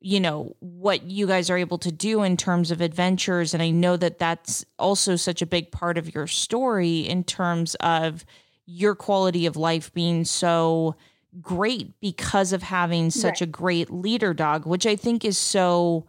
you 0.00 0.20
know 0.20 0.54
what 0.60 1.02
you 1.02 1.26
guys 1.26 1.50
are 1.50 1.58
able 1.58 1.78
to 1.78 1.90
do 1.90 2.22
in 2.22 2.36
terms 2.36 2.70
of 2.70 2.80
adventures 2.80 3.52
and 3.54 3.62
I 3.62 3.70
know 3.70 3.96
that 3.96 4.18
that's 4.18 4.64
also 4.78 5.16
such 5.16 5.42
a 5.42 5.46
big 5.46 5.72
part 5.72 5.98
of 5.98 6.14
your 6.14 6.28
story 6.28 7.00
in 7.00 7.24
terms 7.24 7.74
of 7.76 8.24
your 8.70 8.94
quality 8.94 9.46
of 9.46 9.56
life 9.56 9.92
being 9.94 10.26
so 10.26 10.94
great 11.40 11.98
because 12.00 12.52
of 12.52 12.62
having 12.62 13.10
such 13.10 13.40
a 13.40 13.46
great 13.46 13.90
leader 13.90 14.34
dog, 14.34 14.66
which 14.66 14.86
I 14.86 14.94
think 14.94 15.24
is 15.24 15.38
so 15.38 16.04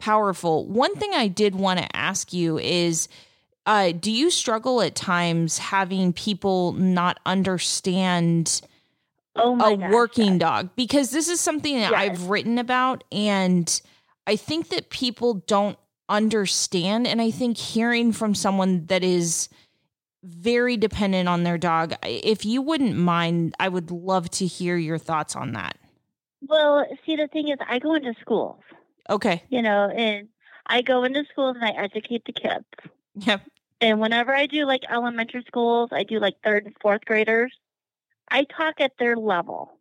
powerful. 0.00 0.66
One 0.66 0.94
thing 0.96 1.12
I 1.14 1.28
did 1.28 1.54
want 1.54 1.78
to 1.78 1.96
ask 1.96 2.32
you 2.32 2.58
is 2.58 3.08
uh, 3.64 3.92
do 3.92 4.10
you 4.10 4.30
struggle 4.30 4.82
at 4.82 4.96
times 4.96 5.58
having 5.58 6.12
people 6.12 6.72
not 6.72 7.20
understand 7.24 8.60
Oh 9.36 9.54
a 9.54 9.76
gosh, 9.76 9.92
working 9.92 10.32
yes. 10.32 10.38
dog? 10.40 10.70
Because 10.74 11.10
this 11.10 11.28
is 11.28 11.40
something 11.40 11.78
that 11.78 11.92
Yes. 11.92 12.00
I've 12.00 12.30
written 12.30 12.58
about, 12.58 13.04
and 13.12 13.80
I 14.26 14.34
think 14.34 14.70
that 14.70 14.90
people 14.90 15.34
don't 15.46 15.78
understand. 16.08 17.06
And 17.06 17.20
I 17.22 17.30
think 17.30 17.56
hearing 17.56 18.12
from 18.12 18.34
someone 18.34 18.86
that 18.86 19.04
is 19.04 19.48
very 20.22 20.76
dependent 20.76 21.28
on 21.28 21.42
their 21.44 21.58
dog, 21.58 21.94
if 22.04 22.44
you 22.44 22.62
wouldn't 22.62 22.96
mind, 22.96 23.54
I 23.58 23.68
would 23.68 23.90
love 23.90 24.30
to 24.32 24.46
hear 24.46 24.76
your 24.76 24.98
thoughts 24.98 25.34
on 25.34 25.52
that. 25.52 25.76
Well, 26.42 26.86
see 27.06 27.16
the 27.16 27.28
thing 27.28 27.48
is 27.48 27.58
I 27.66 27.78
go 27.78 27.94
into 27.94 28.14
schools, 28.20 28.60
Okay. 29.08 29.42
you 29.48 29.62
know, 29.62 29.90
and 29.90 30.28
I 30.66 30.82
go 30.82 31.04
into 31.04 31.24
schools 31.30 31.56
and 31.56 31.64
I 31.64 31.70
educate 31.82 32.24
the 32.24 32.32
kids. 32.32 32.64
Yep. 33.14 33.42
And 33.80 34.00
whenever 34.00 34.34
I 34.34 34.46
do 34.46 34.66
like 34.66 34.82
elementary 34.90 35.44
schools, 35.46 35.90
I 35.92 36.02
do 36.02 36.18
like 36.18 36.34
third 36.44 36.66
and 36.66 36.76
fourth 36.80 37.04
graders, 37.04 37.52
I 38.30 38.44
talk 38.44 38.80
at 38.80 38.92
their 38.98 39.16
level. 39.16 39.72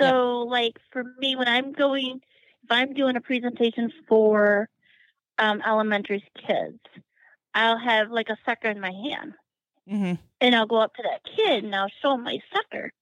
So, 0.00 0.40
like 0.48 0.78
for 0.92 1.04
me, 1.18 1.36
when 1.36 1.48
I'm 1.48 1.72
going, 1.72 2.20
if 2.64 2.70
I'm 2.70 2.94
doing 2.94 3.16
a 3.16 3.20
presentation 3.20 3.92
for 4.08 4.68
um, 5.38 5.60
elementary 5.66 6.24
kids, 6.46 6.78
I'll 7.54 7.78
have 7.78 8.10
like 8.10 8.28
a 8.28 8.38
sucker 8.44 8.68
in 8.68 8.80
my 8.80 8.92
hand 8.92 9.34
hmm 9.88 10.14
and 10.40 10.54
I'll 10.54 10.66
go 10.66 10.80
up 10.80 10.94
to 10.94 11.02
that 11.02 11.22
kid 11.36 11.64
and 11.64 11.74
I'll 11.74 11.90
show 12.00 12.14
him 12.14 12.24
my 12.24 12.38
sucker. 12.54 12.92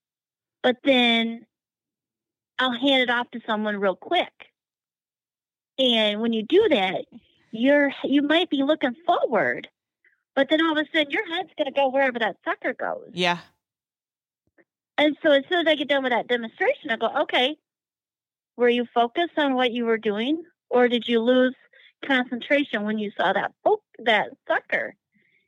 But 0.61 0.77
then 0.83 1.45
I'll 2.57 2.77
hand 2.77 3.01
it 3.03 3.09
off 3.09 3.31
to 3.31 3.39
someone 3.45 3.77
real 3.77 3.95
quick. 3.95 4.33
And 5.77 6.19
when 6.19 6.33
you 6.33 6.43
do 6.43 6.67
that, 6.69 7.05
you're 7.51 7.91
you 8.03 8.21
might 8.21 8.49
be 8.49 8.63
looking 8.63 8.95
forward, 9.05 9.69
but 10.35 10.49
then 10.49 10.61
all 10.61 10.77
of 10.77 10.85
a 10.85 10.89
sudden 10.93 11.11
your 11.11 11.25
head's 11.33 11.51
gonna 11.57 11.71
go 11.71 11.89
wherever 11.89 12.19
that 12.19 12.35
sucker 12.43 12.73
goes. 12.73 13.11
Yeah. 13.13 13.39
And 14.97 15.15
so 15.23 15.31
as 15.31 15.43
soon 15.49 15.65
as 15.65 15.71
I 15.71 15.75
get 15.75 15.87
done 15.87 16.03
with 16.03 16.11
that 16.11 16.27
demonstration, 16.27 16.91
I 16.91 16.97
go, 16.97 17.07
okay, 17.21 17.55
were 18.57 18.67
you 18.67 18.85
focused 18.93 19.37
on 19.37 19.55
what 19.55 19.71
you 19.71 19.85
were 19.85 19.97
doing, 19.97 20.43
or 20.69 20.89
did 20.89 21.07
you 21.07 21.21
lose 21.21 21.55
concentration 22.05 22.83
when 22.83 22.97
you 22.97 23.11
saw 23.17 23.33
that 23.33 23.53
poke, 23.63 23.83
that 23.99 24.29
sucker? 24.47 24.95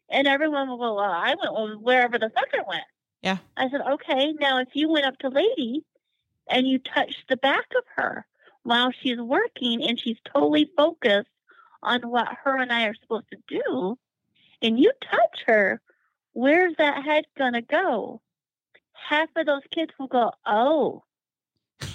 And 0.09 0.27
everyone 0.27 0.67
will 0.67 0.77
go, 0.77 0.95
well, 0.95 1.11
I 1.11 1.35
went 1.41 1.81
wherever 1.81 2.19
the 2.19 2.31
sucker 2.35 2.63
went. 2.67 2.83
Yeah. 3.21 3.37
I 3.55 3.69
said, 3.69 3.81
okay, 3.81 4.33
now 4.33 4.59
if 4.59 4.69
you 4.73 4.89
went 4.89 5.05
up 5.05 5.17
to 5.19 5.29
Lady 5.29 5.83
and 6.49 6.67
you 6.67 6.79
touched 6.79 7.23
the 7.29 7.37
back 7.37 7.65
of 7.77 7.83
her 7.95 8.25
while 8.63 8.91
she's 8.91 9.19
working 9.19 9.83
and 9.83 9.99
she's 9.99 10.17
totally 10.33 10.69
focused 10.75 11.29
on 11.83 12.01
what 12.01 12.27
her 12.43 12.57
and 12.57 12.71
I 12.71 12.85
are 12.85 12.95
supposed 12.95 13.29
to 13.29 13.37
do, 13.47 13.97
and 14.61 14.79
you 14.79 14.91
touch 15.01 15.43
her, 15.47 15.81
where's 16.33 16.75
that 16.77 17.03
head 17.03 17.25
going 17.37 17.53
to 17.53 17.61
go? 17.61 18.21
Half 18.93 19.29
of 19.35 19.45
those 19.45 19.63
kids 19.71 19.91
will 19.97 20.07
go, 20.07 20.31
oh, 20.45 21.03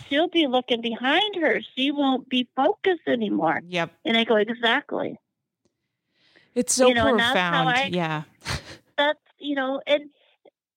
she'll 0.09 0.29
be 0.29 0.47
looking 0.47 0.81
behind 0.81 1.37
her. 1.37 1.61
She 1.77 1.91
won't 1.91 2.29
be 2.29 2.49
focused 2.57 3.07
anymore. 3.07 3.61
Yep. 3.67 3.93
And 4.05 4.17
I 4.17 4.25
go, 4.25 4.37
exactly. 4.37 5.19
It's 6.55 6.75
so 6.75 6.89
You 6.89 6.95
know, 6.95 7.09
and 7.09 7.19
that's 7.19 7.39
how 7.39 7.65
profound. 7.65 7.77
I- 7.77 7.91
yeah. 7.93 8.23
That's, 8.99 9.19
you 9.39 9.55
know, 9.55 9.83
and 9.87 10.09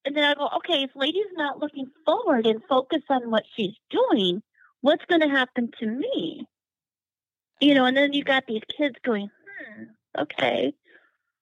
and 0.04 0.16
then 0.16 0.24
I 0.26 0.34
go, 0.34 0.50
okay, 0.58 0.84
if 0.84 0.92
lady's 0.96 1.24
not 1.34 1.60
looking 1.60 1.88
forward 2.06 2.46
and 2.46 2.62
focus 2.68 3.02
on 3.10 3.32
what 3.32 3.44
she's 3.56 3.76
doing, 3.90 4.42
what's 4.82 5.06
going 5.06 5.22
to 5.22 5.30
happen 5.30 5.72
to 5.80 5.86
me? 5.86 6.46
You 7.62 7.74
know, 7.76 7.86
and 7.86 7.96
then 7.96 8.14
you 8.14 8.24
got 8.24 8.46
these 8.48 8.64
kids 8.76 8.96
going, 9.04 9.30
hmm, 9.30 9.84
okay. 10.20 10.74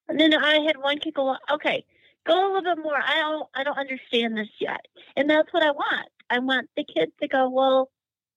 And 0.08 0.18
then 0.20 0.34
I 0.34 0.58
had 0.66 0.76
one 0.76 0.98
kid 0.98 1.14
go, 1.14 1.36
okay, 1.50 1.84
go 2.26 2.34
a 2.34 2.48
little 2.52 2.74
bit 2.74 2.82
more. 2.82 2.96
I 2.96 3.14
don't, 3.20 3.48
I 3.54 3.64
don't 3.64 3.78
understand 3.78 4.36
this 4.36 4.48
yet. 4.60 4.86
And 5.16 5.30
that's 5.30 5.52
what 5.52 5.62
I 5.62 5.70
want. 5.70 6.08
I 6.30 6.38
want 6.38 6.68
the 6.76 6.84
kids 6.84 7.12
to 7.20 7.28
go, 7.28 7.48
well, 7.48 7.90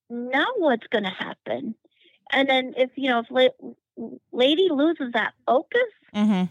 now 0.09 0.47
what's 0.57 0.87
going 0.87 1.03
to 1.03 1.09
happen? 1.09 1.75
And 2.31 2.47
then 2.47 2.73
if, 2.77 2.91
you 2.95 3.09
know, 3.09 3.19
if 3.19 3.27
la- 3.29 4.11
lady 4.31 4.69
loses 4.69 5.13
that 5.13 5.33
focus, 5.45 5.81
hmm 6.13 6.43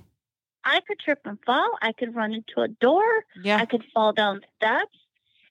I 0.62 0.80
could 0.86 0.98
trip 0.98 1.20
and 1.24 1.38
fall. 1.46 1.78
I 1.80 1.92
could 1.92 2.14
run 2.14 2.34
into 2.34 2.60
a 2.60 2.68
door. 2.68 3.24
Yeah. 3.42 3.56
I 3.56 3.64
could 3.64 3.82
fall 3.94 4.12
down 4.12 4.42
steps. 4.56 4.96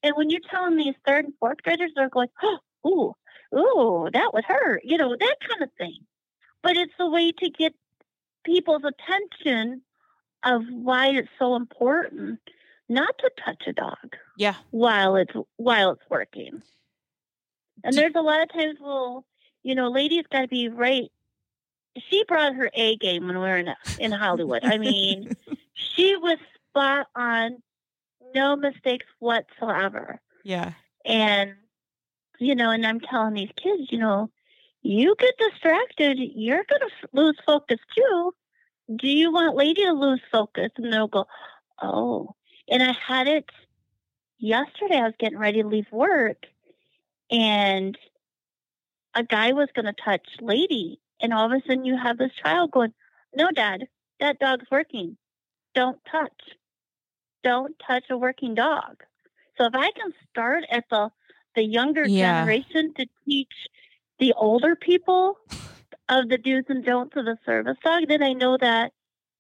And 0.04 0.16
when 0.16 0.30
you're 0.30 0.40
telling 0.50 0.78
these 0.78 0.94
third 1.06 1.26
and 1.26 1.34
fourth 1.40 1.64
graders, 1.64 1.92
they're 1.96 2.10
going, 2.10 2.30
oh, 2.44 2.60
ooh, 2.88 3.58
ooh, 3.58 4.10
that 4.14 4.34
would 4.34 4.46
hurt, 4.46 4.82
you 4.84 4.98
know, 4.98 5.16
that 5.20 5.36
kind 5.48 5.64
of 5.64 5.70
thing. 5.80 5.98
But 6.62 6.78
it's 6.78 6.94
a 7.00 7.10
way 7.10 7.32
to 7.32 7.50
get 7.50 7.74
people's 8.46 8.84
attention 8.84 9.82
of 10.44 10.62
why 10.70 11.08
it's 11.08 11.28
so 11.38 11.56
important 11.56 12.40
not 12.90 13.18
to 13.20 13.32
touch 13.46 13.64
a 13.68 13.74
dog 13.74 14.18
yeah. 14.38 14.56
while 14.72 15.16
it's 15.16 15.34
while 15.58 15.92
it's 15.92 16.10
working. 16.10 16.62
And 17.84 17.94
Do- 17.94 18.02
there's 18.02 18.16
a 18.16 18.22
lot 18.22 18.42
of 18.42 18.52
times, 18.52 18.78
well, 18.82 19.26
you 19.64 19.76
know, 19.76 19.90
ladies 19.90 20.26
got 20.32 20.42
to 20.42 20.48
be 20.48 20.68
right. 20.68 21.12
She 22.10 22.24
brought 22.28 22.56
her 22.56 22.70
A 22.74 22.98
game 22.98 23.28
when 23.28 23.36
we 23.36 23.42
were 23.42 23.58
in 23.58 23.74
in 24.00 24.12
Hollywood. 24.12 24.66
I 24.66 24.78
mean, 24.78 25.32
she 25.74 26.16
was 26.18 26.38
spot 26.70 27.08
on, 27.16 27.62
no 28.36 28.56
mistakes 28.56 29.06
whatsoever. 29.20 30.20
Yeah. 30.44 30.74
And 31.06 31.54
you 32.40 32.56
know, 32.56 32.72
and 32.72 32.86
I'm 32.86 33.00
telling 33.00 33.34
these 33.34 33.52
kids, 33.56 33.92
you 33.92 34.00
know, 34.00 34.32
you 34.82 35.16
get 35.20 35.36
distracted, 35.38 36.18
you're 36.18 36.66
gonna 36.70 36.92
lose 37.14 37.38
focus 37.46 37.80
too. 37.96 38.34
Do 38.96 39.08
you 39.08 39.32
want 39.32 39.56
lady 39.56 39.84
to 39.86 39.92
lose 39.92 40.22
focus? 40.32 40.72
And 40.78 40.92
they'll 40.92 41.08
go, 41.08 41.26
oh. 41.82 42.36
And 42.70 42.84
I 42.84 42.92
had 42.94 43.28
it 43.28 43.50
yesterday. 44.38 44.98
I 44.98 45.04
was 45.04 45.14
getting 45.20 45.38
ready 45.40 45.62
to 45.62 45.68
leave 45.68 45.92
work, 45.92 46.46
and 47.32 47.98
a 49.16 49.24
guy 49.24 49.54
was 49.54 49.70
going 49.76 49.86
to 49.86 49.94
touch 49.94 50.26
lady, 50.42 51.00
and 51.22 51.34
all 51.34 51.46
of 51.46 51.52
a 51.52 51.62
sudden 51.68 51.86
you 51.86 51.98
have 51.98 52.18
this 52.18 52.32
child 52.44 52.72
going, 52.72 52.94
"No, 53.36 53.50
Dad, 53.52 53.88
that 54.20 54.40
dog's 54.40 54.70
working. 54.72 55.18
Don't 55.74 56.00
touch. 56.06 56.42
Don't 57.44 57.76
touch 57.80 58.06
a 58.10 58.18
working 58.18 58.54
dog." 58.56 59.04
So 59.58 59.66
if 59.66 59.76
I 59.76 59.92
can 59.92 60.14
start 60.30 60.64
at 60.70 60.86
the 60.90 61.12
the 61.56 61.64
younger 61.64 62.08
Yeah. 62.08 62.46
generation 62.46 62.94
to 62.94 63.08
teach 63.26 63.68
the 64.20 64.34
older 64.34 64.76
people 64.76 65.40
of 66.10 66.30
the 66.30 66.38
do's 66.38 66.66
and 66.70 66.86
don'ts 66.86 67.16
of 67.18 67.26
the 67.26 67.38
service 67.46 67.78
dog, 67.84 68.08
then 68.08 68.22
I 68.24 68.34
know 68.34 68.58
that 68.58 68.94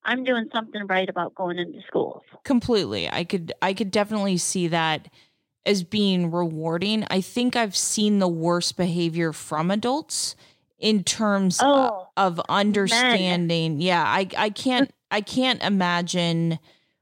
I'm 0.04 0.24
doing 0.24 0.50
something 0.54 0.88
right 0.88 1.10
about 1.10 1.36
going 1.36 1.60
into 1.60 1.82
schools. 1.88 2.24
completely 2.44 3.10
i 3.12 3.24
could 3.24 3.52
i 3.62 3.74
could 3.74 3.92
definitely 3.92 4.38
see 4.38 4.68
that 4.70 5.08
as 5.66 5.84
being 5.84 6.32
rewarding 6.32 7.06
i 7.12 7.20
think 7.22 7.56
i've 7.56 7.76
seen 7.76 8.20
the 8.20 8.28
worst 8.28 8.78
behavior 8.78 9.34
from 9.34 9.70
adults 9.70 10.36
in 10.80 11.04
terms 11.04 11.60
Oh, 11.62 12.08
of 12.18 12.40
understanding 12.50 13.82
yeah 13.82 14.04
i 14.04 14.28
i 14.38 14.50
can't 14.50 14.92
i 15.12 15.22
can't 15.22 15.62
imagine 15.64 16.60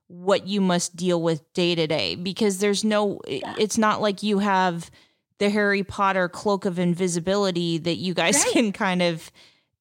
what 0.07 0.47
you 0.47 0.61
must 0.61 0.95
deal 0.95 1.21
with 1.21 1.51
day 1.53 1.75
to 1.75 1.85
day 1.87 2.15
because 2.15 2.59
there's 2.59 2.83
no 2.83 3.19
Yeah. 3.27 3.53
it's 3.57 3.77
not 3.77 4.01
like 4.01 4.23
you 4.23 4.39
have 4.39 4.89
the 5.37 5.49
harry 5.49 5.83
potter 5.83 6.27
cloak 6.29 6.65
of 6.65 6.79
invisibility 6.79 7.77
that 7.77 7.95
you 7.97 8.13
guys 8.13 8.35
Right. 8.45 8.53
can 8.53 8.71
kind 8.71 9.01
of 9.01 9.31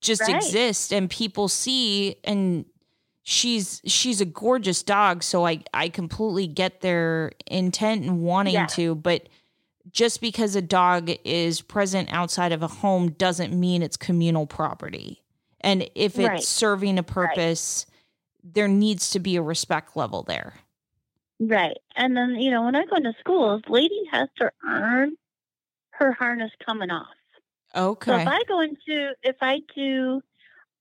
just 0.01 0.23
Right. 0.23 0.35
exist 0.37 0.93
and 0.93 1.09
people 1.09 1.49
see 1.49 2.17
and 2.25 2.67
she's 3.29 3.83
she's 3.85 4.21
a 4.21 4.25
gorgeous 4.25 4.85
dog 4.85 5.21
so 5.21 5.45
i 5.45 5.61
i 5.75 5.89
completely 5.89 6.47
get 6.47 6.81
their 6.81 7.33
intent 7.49 8.05
and 8.05 8.23
wanting 8.23 8.55
Yeah. 8.55 8.67
to 8.67 8.95
but 8.95 9.29
just 9.91 10.21
because 10.21 10.55
a 10.55 10.63
dog 10.63 11.11
is 11.25 11.61
present 11.61 12.09
outside 12.13 12.53
of 12.53 12.63
a 12.63 12.69
home 12.69 13.11
doesn't 13.11 13.53
mean 13.59 13.83
it's 13.83 13.97
communal 13.97 14.47
property 14.47 15.25
and 15.61 15.91
if 15.97 16.21
it's 16.21 16.25
Right. 16.29 16.43
serving 16.45 16.99
a 16.99 17.03
purpose 17.03 17.87
there 18.45 18.69
needs 18.69 19.11
to 19.11 19.19
be 19.19 19.35
a 19.35 19.43
respect 19.43 19.97
level 19.97 20.23
there 20.23 20.55
right. 21.41 21.77
And 21.97 22.17
then, 22.17 22.37
you 22.37 22.51
know, 22.53 22.63
when 22.65 22.77
I 22.77 22.85
go 22.87 22.97
into 22.97 23.13
schools, 23.19 23.63
lady 23.69 24.03
has 24.13 24.29
to 24.39 24.53
earn 24.69 25.17
her 25.91 26.13
harness 26.13 26.53
coming 26.65 26.91
off. 26.91 27.09
So 28.07 28.15
okay 28.15 28.23
if 28.23 28.29
I 28.29 28.43
go 28.45 28.61
into, 28.61 29.13
if 29.23 29.37
I 29.41 29.61
do, 29.75 30.23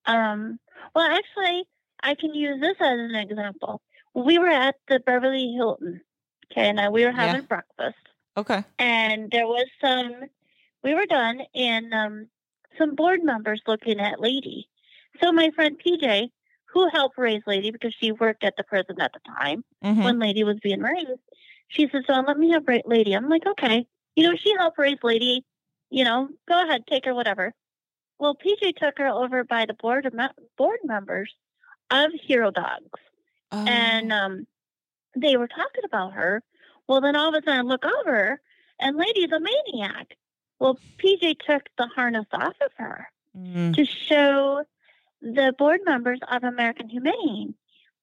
um, 0.06 0.60
well, 0.94 1.10
actually, 1.10 1.64
I 2.04 2.16
can 2.16 2.34
use 2.34 2.60
this 2.62 2.76
as 2.80 3.00
an 3.00 3.16
example. 3.16 3.82
We 4.14 4.38
were 4.38 4.48
at 4.50 4.76
the 4.88 5.00
Beverly 5.00 5.54
Hilton, 5.54 6.02
okay, 6.52 6.70
and 6.70 6.78
we 6.94 7.04
were 7.04 7.12
Yeah. 7.12 7.28
having 7.28 7.46
breakfast, 7.46 7.98
okay 8.38 8.64
and 8.80 9.32
there 9.32 9.48
was 9.48 9.66
some. 9.82 10.26
We 10.84 10.94
were 10.94 11.06
done, 11.08 11.42
and 11.56 11.94
um, 11.94 12.28
some 12.78 12.94
board 12.96 13.24
members 13.24 13.62
looking 13.66 14.00
at 14.00 14.20
Lady. 14.20 14.70
So 15.22 15.32
my 15.32 15.50
friend 15.52 15.80
PJ, 15.80 16.30
who 16.66 16.90
helped 16.90 17.18
raise 17.18 17.42
Lady 17.48 17.72
because 17.72 17.94
she 17.96 18.12
worked 18.12 18.44
at 18.44 18.56
the 18.58 18.64
prison 18.64 19.00
at 19.02 19.12
the 19.14 19.20
time, 19.40 19.64
Mhm. 19.84 20.04
when 20.04 20.20
Lady 20.20 20.44
was 20.44 20.60
being 20.62 20.82
raised, 20.82 21.20
she 21.70 21.88
says, 21.90 22.04
"So 22.06 22.14
let 22.20 22.38
me 22.38 22.50
help 22.52 22.68
raise 22.68 22.84
Lady." 22.86 23.14
I'm 23.14 23.30
like, 23.30 23.46
"Okay." 23.48 23.88
You 24.16 24.30
know, 24.30 24.36
she 24.36 24.54
helped 24.58 24.78
raise 24.78 25.02
Lady. 25.04 25.44
You 25.90 26.04
know, 26.04 26.30
go 26.48 26.62
ahead, 26.64 26.86
take 26.88 27.06
her, 27.06 27.14
whatever. 27.16 27.54
Well, 28.20 28.36
PJ 28.36 28.74
took 28.74 28.98
her 29.00 29.08
over 29.08 29.44
by 29.44 29.66
the 29.66 29.74
board 29.74 30.06
of 30.06 30.14
me- 30.14 30.28
board 30.58 30.80
members 30.84 31.34
of 31.92 32.12
Hero 32.14 32.52
Dogs, 32.52 33.00
Oh, 33.52 33.64
and 33.68 34.12
um, 34.12 34.48
they 35.16 35.38
were 35.38 35.48
talking 35.48 35.84
about 35.86 36.14
her. 36.14 36.42
Well, 36.88 37.02
then 37.02 37.16
all 37.16 37.30
of 37.30 37.36
a 37.36 37.46
sudden, 37.46 37.60
I 37.60 37.62
look 37.62 37.86
over, 37.86 38.42
and 38.80 38.98
Lady's 38.98 39.32
a 39.32 39.40
maniac. 39.40 40.18
Well, 40.60 40.80
PJ 40.98 41.40
took 41.40 41.64
the 41.78 41.88
harness 41.88 42.26
off 42.32 42.56
of 42.62 42.72
her 42.78 43.08
mm, 43.38 43.76
to 43.76 43.86
show 43.86 44.64
the 45.22 45.54
board 45.58 45.82
members 45.86 46.20
of 46.32 46.44
American 46.44 46.90
Humane 46.90 47.56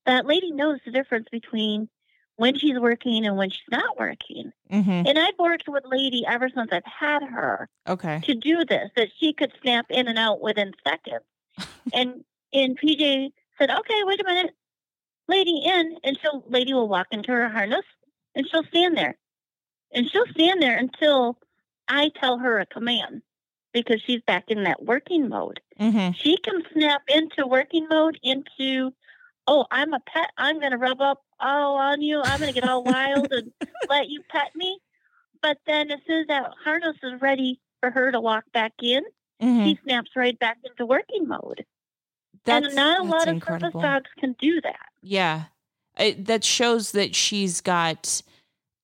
that 0.06 0.26
lady 0.26 0.50
knows 0.50 0.80
the 0.84 0.90
difference 0.90 1.28
between 1.30 1.88
when 2.36 2.58
she's 2.58 2.78
working 2.78 3.24
and 3.26 3.36
when 3.36 3.50
she's 3.50 3.60
not 3.70 3.98
working. 3.98 4.52
mhm. 4.70 5.06
And 5.08 5.18
I've 5.18 5.38
worked 5.38 5.68
with 5.68 5.84
Lady 5.86 6.24
ever 6.26 6.48
since 6.48 6.70
I've 6.72 6.82
had 6.84 7.22
her 7.22 7.68
okay 7.88 8.20
to 8.24 8.34
do 8.34 8.64
this, 8.64 8.90
that 8.96 9.08
she 9.18 9.32
could 9.32 9.52
snap 9.62 9.86
in 9.90 10.08
and 10.08 10.18
out 10.18 10.40
within 10.40 10.72
seconds. 10.86 11.24
and 11.92 12.24
and 12.52 12.78
PJ 12.78 13.32
said, 13.62 13.78
Okay, 13.78 14.00
wait 14.04 14.20
a 14.20 14.24
minute. 14.24 14.54
Lady 15.28 15.62
in 15.64 15.96
and 16.04 16.18
she'll 16.20 16.44
lady 16.48 16.72
will 16.74 16.88
walk 16.88 17.06
into 17.12 17.30
her 17.32 17.48
harness 17.48 17.84
and 18.34 18.46
she'll 18.50 18.64
stand 18.64 18.96
there. 18.96 19.16
And 19.92 20.10
she'll 20.10 20.26
stand 20.34 20.60
there 20.60 20.76
until 20.76 21.38
I 21.88 22.10
tell 22.20 22.38
her 22.38 22.58
a 22.58 22.66
command 22.66 23.22
because 23.72 24.02
she's 24.02 24.20
back 24.26 24.44
in 24.48 24.64
that 24.64 24.82
working 24.82 25.28
mode 25.28 25.60
Mhm. 25.80 26.14
she 26.14 26.36
can 26.38 26.62
snap 26.72 27.02
into 27.08 27.46
working 27.46 27.86
mode 27.88 28.18
into 28.22 28.92
oh 29.46 29.64
i'm 29.70 29.94
a 29.94 30.00
pet 30.00 30.30
i'm 30.36 30.58
going 30.60 30.72
to 30.72 30.76
rub 30.78 31.00
up 31.00 31.22
all 31.40 31.76
on 31.76 32.02
you 32.02 32.20
i'm 32.20 32.38
going 32.38 32.52
to 32.52 32.60
get 32.60 32.68
all 32.68 32.84
wild 32.84 33.32
and 33.32 33.50
let 33.88 34.08
you 34.10 34.22
pet 34.28 34.54
me 34.54 34.78
but 35.40 35.56
then 35.66 35.90
as 35.90 36.00
soon 36.06 36.20
as 36.20 36.26
that 36.26 36.50
harness 36.62 36.96
is 37.02 37.18
ready 37.22 37.58
for 37.80 37.90
her 37.90 38.12
to 38.12 38.20
walk 38.20 38.44
back 38.52 38.72
in 38.82 39.02
Mhm. 39.40 39.64
she 39.64 39.78
snaps 39.84 40.10
right 40.14 40.38
back 40.38 40.58
into 40.64 40.84
working 40.84 41.26
mode 41.26 41.64
That's, 42.44 42.66
and 42.66 42.74
not 42.76 43.00
a 43.00 43.02
lot 43.04 43.28
of 43.28 43.34
incredible. 43.34 43.80
dogs 43.80 44.10
can 44.18 44.34
do 44.40 44.60
that 44.62 44.88
Yeah. 45.02 45.44
It, 45.98 46.24
that 46.26 46.42
shows 46.42 46.92
that 46.92 47.14
she's 47.14 47.60
got 47.60 48.22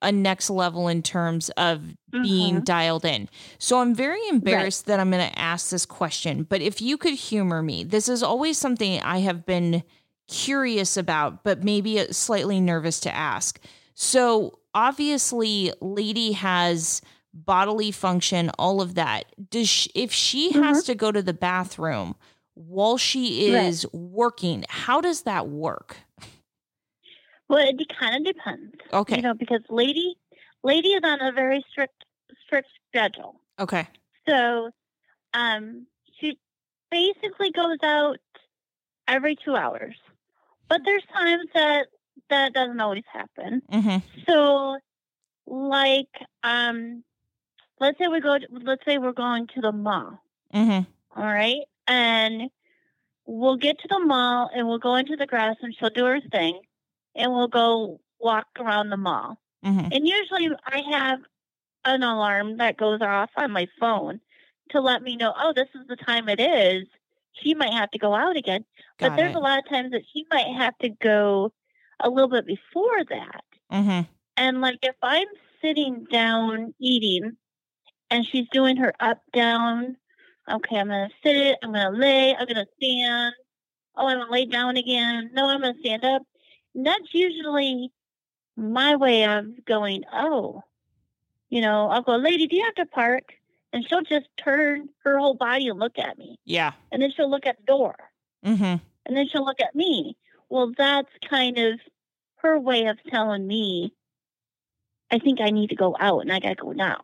a 0.02 0.12
next 0.12 0.48
level 0.50 0.86
in 0.88 1.02
terms 1.02 1.48
of 1.56 1.82
being 2.12 2.60
Mhm. 2.60 2.64
dialed 2.64 3.04
in. 3.04 3.28
So 3.58 3.80
I'm 3.80 3.94
very 3.94 4.20
embarrassed 4.28 4.86
that 4.86 5.00
I'm 5.00 5.10
going 5.10 5.28
to 5.28 5.38
ask 5.38 5.70
this 5.70 5.86
question, 5.86 6.44
but 6.44 6.60
if 6.62 6.80
you 6.82 6.96
could 6.98 7.14
humor 7.14 7.62
me, 7.62 7.82
this 7.82 8.08
is 8.08 8.22
always 8.22 8.58
something 8.58 9.00
I 9.00 9.18
have 9.20 9.44
been 9.46 9.82
curious 10.28 10.96
about, 10.96 11.42
but 11.42 11.64
maybe 11.64 11.98
slightly 12.12 12.60
nervous 12.60 13.00
to 13.00 13.14
ask. 13.14 13.58
So 13.94 14.58
obviously, 14.74 15.72
Lady 15.80 16.32
has 16.32 17.00
bodily 17.34 17.90
function, 17.90 18.50
all 18.58 18.80
of 18.80 18.94
that. 18.94 19.24
Does 19.50 19.68
she, 19.68 19.90
if 19.94 20.12
she 20.12 20.52
has 20.52 20.84
to 20.84 20.94
go 20.94 21.10
to 21.10 21.22
the 21.22 21.32
bathroom 21.34 22.14
while 22.58 22.96
she 22.98 23.52
Right. 23.54 23.66
is 23.66 23.86
working, 23.92 24.64
how 24.68 25.00
does 25.00 25.22
that 25.22 25.48
work? 25.48 25.98
Well, 27.48 27.66
it 27.66 27.80
kind 27.98 28.16
of 28.16 28.34
depends. 28.34 28.74
Okay. 28.92 29.16
You 29.16 29.22
know, 29.22 29.34
because 29.34 29.60
lady, 29.70 30.16
lady 30.62 30.88
is 30.88 31.00
on 31.04 31.20
a 31.22 31.32
very 31.32 31.64
strict, 31.70 32.04
strict 32.44 32.68
schedule. 32.88 33.40
Okay. 33.58 33.86
So, 34.28 34.70
um, 35.34 35.86
she 36.20 36.38
basically 36.90 37.50
goes 37.50 37.78
out 37.82 38.18
every 39.06 39.36
two 39.36 39.56
hours, 39.56 39.94
but 40.68 40.82
there's 40.84 41.04
times 41.14 41.46
that 41.54 41.86
that 42.28 42.52
doesn't 42.52 42.80
always 42.80 43.04
happen. 43.10 43.62
Mhm. 43.72 44.02
So, 44.26 44.78
like, 45.46 46.10
um, 46.42 47.02
let's 47.80 47.96
say 47.98 48.08
we 48.08 48.20
go. 48.20 48.38
To, 48.38 48.46
let's 48.50 48.84
say 48.84 48.98
we're 48.98 49.12
going 49.12 49.46
to 49.54 49.60
the 49.62 49.72
mall. 49.72 50.18
Mhm. 50.52 50.86
All 51.16 51.24
right, 51.24 51.62
and 51.88 52.50
we'll 53.26 53.56
get 53.56 53.78
to 53.80 53.88
the 53.88 53.98
mall 53.98 54.48
and 54.54 54.68
we'll 54.68 54.78
go 54.78 54.94
into 54.94 55.16
the 55.16 55.26
grass 55.26 55.56
and 55.62 55.74
she'll 55.74 55.90
do 55.90 56.04
her 56.04 56.20
thing, 56.32 56.60
and 57.16 57.32
we'll 57.32 57.48
go 57.48 58.00
walk 58.20 58.46
around 58.58 58.90
the 58.90 58.96
mall. 58.96 59.40
Mhm. 59.64 59.92
And 59.94 60.06
usually 60.06 60.50
I 60.66 60.82
have 60.92 61.20
an 61.84 62.02
alarm 62.02 62.58
that 62.58 62.76
goes 62.76 63.00
off 63.00 63.30
on 63.36 63.50
my 63.50 63.66
phone 63.80 64.20
to 64.70 64.80
let 64.80 65.02
me 65.02 65.16
know, 65.16 65.32
oh, 65.36 65.52
this 65.52 65.68
is 65.74 65.86
the 65.88 65.96
time 65.96 66.28
it 66.28 66.38
is. 66.40 66.86
She 67.32 67.54
might 67.54 67.72
have 67.72 67.90
to 67.92 67.98
go 67.98 68.14
out 68.14 68.36
again. 68.36 68.64
but 68.98 69.14
there's 69.14 69.30
it. 69.30 69.36
a 69.36 69.40
lot 69.40 69.58
of 69.60 69.68
times 69.68 69.92
that 69.92 70.02
she 70.12 70.26
might 70.28 70.48
have 70.56 70.76
to 70.78 70.88
go 70.88 71.52
a 72.00 72.10
little 72.10 72.28
bit 72.28 72.44
before 72.44 73.04
that. 73.04 73.44
Mhm. 73.70 74.08
And 74.36 74.60
like 74.60 74.80
if 74.82 74.96
I'm 75.02 75.28
sitting 75.62 76.04
down 76.10 76.74
eating 76.80 77.36
and 78.10 78.26
she's 78.26 78.48
doing 78.50 78.76
her 78.78 78.92
up 78.98 79.22
down, 79.32 79.96
okay, 80.50 80.76
I'm 80.76 80.88
gonna 80.88 81.08
sit, 81.22 81.58
I'm 81.62 81.72
gonna 81.72 81.96
lay, 81.96 82.34
I'm 82.34 82.46
gonna 82.46 82.66
stand. 82.76 83.34
Oh, 83.96 84.06
I'm 84.06 84.18
gonna 84.18 84.30
lay 84.30 84.46
down 84.46 84.76
again. 84.76 85.30
No, 85.32 85.48
I'm 85.48 85.60
gonna 85.60 85.74
stand 85.80 86.04
up. 86.04 86.22
And 86.74 86.86
that's 86.86 87.12
usually 87.12 87.90
my 88.56 88.96
way 88.96 89.24
of 89.24 89.64
going, 89.64 90.04
oh, 90.12 90.62
you 91.50 91.60
know, 91.60 91.88
I'll 91.88 92.02
go, 92.02 92.16
lady, 92.16 92.46
do 92.46 92.56
you 92.56 92.64
have 92.64 92.74
to 92.74 92.86
park? 92.86 93.32
And 93.72 93.86
she'll 93.86 94.02
just 94.02 94.26
turn 94.36 94.88
her 95.04 95.18
whole 95.18 95.34
body 95.34 95.68
and 95.68 95.78
look 95.78 95.98
at 95.98 96.18
me. 96.18 96.38
Yeah. 96.44 96.72
And 96.90 97.02
then 97.02 97.12
she'll 97.14 97.30
look 97.30 97.46
at 97.46 97.58
the 97.58 97.64
door. 97.64 97.96
Mm-hmm. 98.44 98.76
And 99.06 99.16
then 99.16 99.28
she'll 99.28 99.44
look 99.44 99.60
at 99.60 99.74
me. 99.74 100.16
Well, 100.48 100.72
that's 100.76 101.10
kind 101.28 101.58
of 101.58 101.80
her 102.36 102.58
way 102.58 102.86
of 102.86 102.98
telling 103.10 103.46
me, 103.46 103.92
I 105.10 105.18
think 105.18 105.40
I 105.40 105.50
need 105.50 105.70
to 105.70 105.76
go 105.76 105.96
out 105.98 106.20
and 106.20 106.32
I 106.32 106.40
got 106.40 106.48
to 106.50 106.54
go 106.54 106.72
now. 106.72 107.00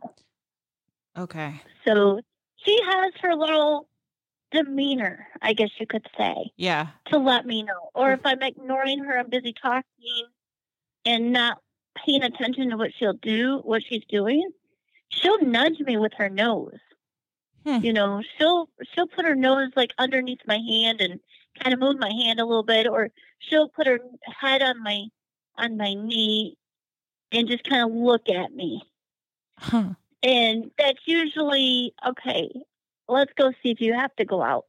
Okay. 1.16 1.60
So 1.86 2.20
she 2.64 2.78
has 2.84 3.12
her 3.20 3.34
little 3.34 3.88
demeanor, 4.50 5.26
I 5.42 5.52
guess 5.52 5.70
you 5.78 5.86
could 5.86 6.06
say, 6.16 6.52
Yeah. 6.56 6.88
to 7.06 7.18
let 7.18 7.46
me 7.46 7.62
know. 7.62 7.90
Or 7.94 8.12
if 8.12 8.20
I'm 8.24 8.42
ignoring 8.42 9.00
her, 9.04 9.18
I'm 9.18 9.28
busy 9.30 9.52
talking 9.52 10.26
and 11.04 11.32
not 11.32 11.58
paying 12.04 12.22
attention 12.22 12.70
to 12.70 12.76
what 12.76 12.92
she'll 12.98 13.14
do, 13.14 13.60
what 13.64 13.82
she's 13.88 14.04
doing, 14.08 14.48
she'll 15.08 15.42
nudge 15.42 15.80
me 15.80 15.96
with 15.96 16.12
her 16.18 16.28
nose. 16.28 16.78
Hmm. 17.64 17.78
You 17.82 17.92
know, 17.92 18.22
she'll 18.36 18.68
she'll 18.94 19.06
put 19.06 19.24
her 19.24 19.34
nose 19.34 19.70
like 19.74 19.92
underneath 19.98 20.40
my 20.46 20.58
hand 20.58 21.00
and 21.00 21.18
kind 21.60 21.72
of 21.72 21.80
move 21.80 21.98
my 21.98 22.10
hand 22.10 22.38
a 22.40 22.44
little 22.44 22.62
bit, 22.62 22.86
or 22.86 23.10
she'll 23.38 23.68
put 23.68 23.86
her 23.86 24.00
head 24.40 24.60
on 24.62 24.82
my 24.82 25.04
on 25.56 25.76
my 25.76 25.94
knee 25.94 26.56
and 27.32 27.48
just 27.48 27.64
kind 27.64 27.88
of 27.88 27.96
look 27.96 28.28
at 28.28 28.52
me. 28.52 28.82
Huh. 29.58 29.94
And 30.24 30.70
that's 30.78 31.00
usually 31.06 31.94
okay. 32.08 32.50
Let's 33.08 33.32
go 33.36 33.52
see 33.62 33.70
if 33.70 33.80
you 33.80 33.92
have 33.92 34.14
to 34.16 34.24
go 34.24 34.42
out. 34.42 34.64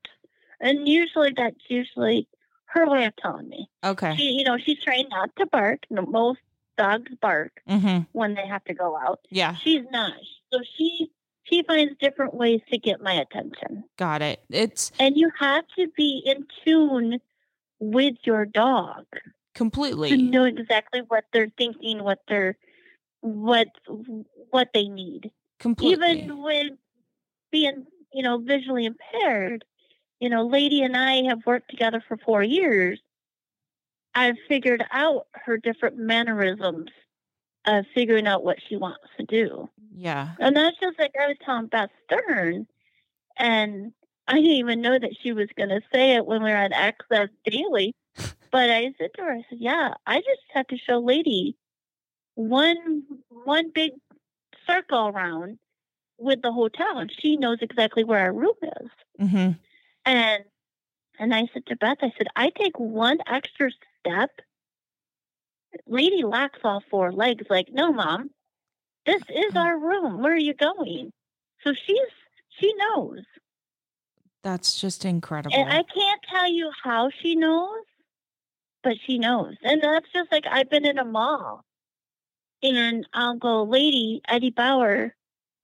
And 0.60 0.88
usually 0.88 1.32
that's 1.36 1.56
usually 1.70 2.28
her 2.66 2.90
way 2.90 3.06
of 3.06 3.16
telling 3.16 3.48
me. 3.48 3.70
Okay. 3.84 4.16
She, 4.18 4.24
you 4.24 4.44
know, 4.44 4.58
she's 4.58 4.84
trained 4.84 5.08
not 5.10 5.30
to 5.38 5.46
bark. 5.46 5.86
Most 5.90 6.40
dogs 6.78 7.12
bark 7.22 7.62
Mhm. 7.70 8.06
when 8.12 8.34
they 8.36 8.46
have 8.46 8.64
to 8.66 8.74
go 8.74 8.98
out. 8.98 9.22
Yeah. 9.30 9.56
She's 9.56 9.84
not. 9.92 10.14
So 10.52 10.60
she 10.78 11.10
she 11.44 11.64
finds 11.64 11.94
different 12.00 12.34
ways 12.34 12.60
to 12.72 12.78
get 12.78 13.02
my 13.02 13.14
attention. 13.14 13.84
Got 13.98 14.22
it. 14.24 14.44
It's 14.50 14.92
And 15.00 15.16
you 15.16 15.32
have 15.40 15.64
to 15.78 15.88
be 15.96 16.22
in 16.26 16.46
tune 16.66 17.22
with 17.80 18.16
your 18.24 18.46
dog 18.46 19.06
completely 19.54 20.10
to 20.10 20.16
completely. 20.16 20.32
know 20.32 20.44
exactly 20.46 21.02
what 21.08 21.26
they're 21.32 21.52
thinking, 21.58 22.04
what 22.04 22.20
they're 22.28 22.58
what 23.22 23.68
what 24.52 24.70
they 24.74 24.90
need. 24.90 25.32
Completely. 25.66 26.22
Even 26.22 26.44
with 26.44 26.74
being, 27.52 27.88
you 28.14 28.22
know, 28.22 28.38
visually 28.38 28.86
impaired, 28.86 29.66
you 30.20 30.30
know, 30.30 30.46
Lady 30.46 30.84
and 30.84 30.96
I 30.96 31.24
have 31.24 31.40
worked 31.44 31.72
together 31.72 32.04
for 32.08 32.18
four 32.18 32.44
years. 32.44 33.00
I've 34.14 34.36
figured 34.48 34.86
out 34.92 35.26
her 35.32 35.58
different 35.58 35.98
mannerisms 35.98 36.92
of 37.66 37.86
figuring 37.96 38.28
out 38.28 38.44
what 38.44 38.60
she 38.70 38.76
wants 38.76 39.08
to 39.18 39.26
do. 39.26 39.68
yeah. 39.96 40.34
And 40.40 40.56
that's 40.56 40.78
just 40.80 41.00
like 41.00 41.16
I 41.20 41.30
was 41.30 41.38
telling 41.44 41.66
Beth 41.66 41.90
Stern, 42.04 42.68
and 43.36 43.92
I 44.28 44.36
didn't 44.36 44.52
even 44.52 44.82
know 44.82 45.00
that 45.00 45.18
she 45.20 45.32
was 45.34 45.48
going 45.58 45.70
to 45.70 45.82
say 45.92 46.14
it 46.14 46.28
when 46.28 46.44
we 46.44 46.52
were 46.52 46.58
on 46.58 46.74
Access 46.74 47.30
Daily. 47.44 47.96
But 48.52 48.70
I 48.70 48.94
said 49.00 49.10
to 49.16 49.22
her, 49.24 49.32
I 49.32 49.44
said, 49.50 49.58
"Yeah, 49.60 49.96
I 50.06 50.18
just 50.20 50.44
have 50.54 50.68
to 50.68 50.78
show 50.78 51.00
Lady 51.00 51.58
one 52.36 53.04
one 53.30 53.72
big 53.74 53.92
circle 54.68 55.08
around 55.08 55.60
with 56.18 56.42
the 56.42 56.52
hotel, 56.52 56.98
and 56.98 57.12
she 57.12 57.38
knows 57.38 57.58
exactly 57.62 58.04
where 58.04 58.20
our 58.20 58.34
room 58.34 58.56
is." 58.62 58.90
Mhm. 59.20 59.60
And 60.06 60.46
and 61.18 61.34
I 61.34 61.48
said 61.54 61.66
to 61.68 61.76
Beth, 61.78 61.98
I 62.02 62.12
said, 62.18 62.28
"I 62.36 62.50
take 62.50 62.78
one 62.78 63.20
extra 63.28 63.72
step." 64.00 64.42
Lady 65.88 66.24
locks 66.24 66.60
all 66.64 66.82
four 66.90 67.12
legs, 67.12 67.46
like, 67.50 67.70
"No, 67.70 67.92
mom, 67.92 68.32
this 69.06 69.24
is 69.30 69.56
our 69.56 69.78
room. 69.78 70.22
Where 70.22 70.34
are 70.34 70.38
you 70.38 70.54
going?" 70.54 71.12
So 71.64 71.74
she's 71.74 72.12
she 72.50 72.74
knows. 72.74 73.26
That's 74.44 74.80
just 74.80 75.06
incredible. 75.06 75.58
And 75.58 75.70
I 75.70 75.84
can't 75.84 76.22
tell 76.30 76.48
you 76.48 76.72
how 76.84 77.10
she 77.10 77.36
knows, 77.36 77.84
but 78.84 78.96
she 79.06 79.18
knows. 79.18 79.56
And 79.64 79.82
that's 79.82 80.08
just 80.14 80.32
like 80.32 80.46
I've 80.46 80.70
been 80.70 80.86
in 80.86 81.00
a 81.00 81.04
mall 81.04 81.65
and 82.64 83.08
I'll 83.14 83.38
go, 83.38 83.64
lady, 83.64 84.22
Eddie 84.28 84.52
Bauer, 84.52 85.16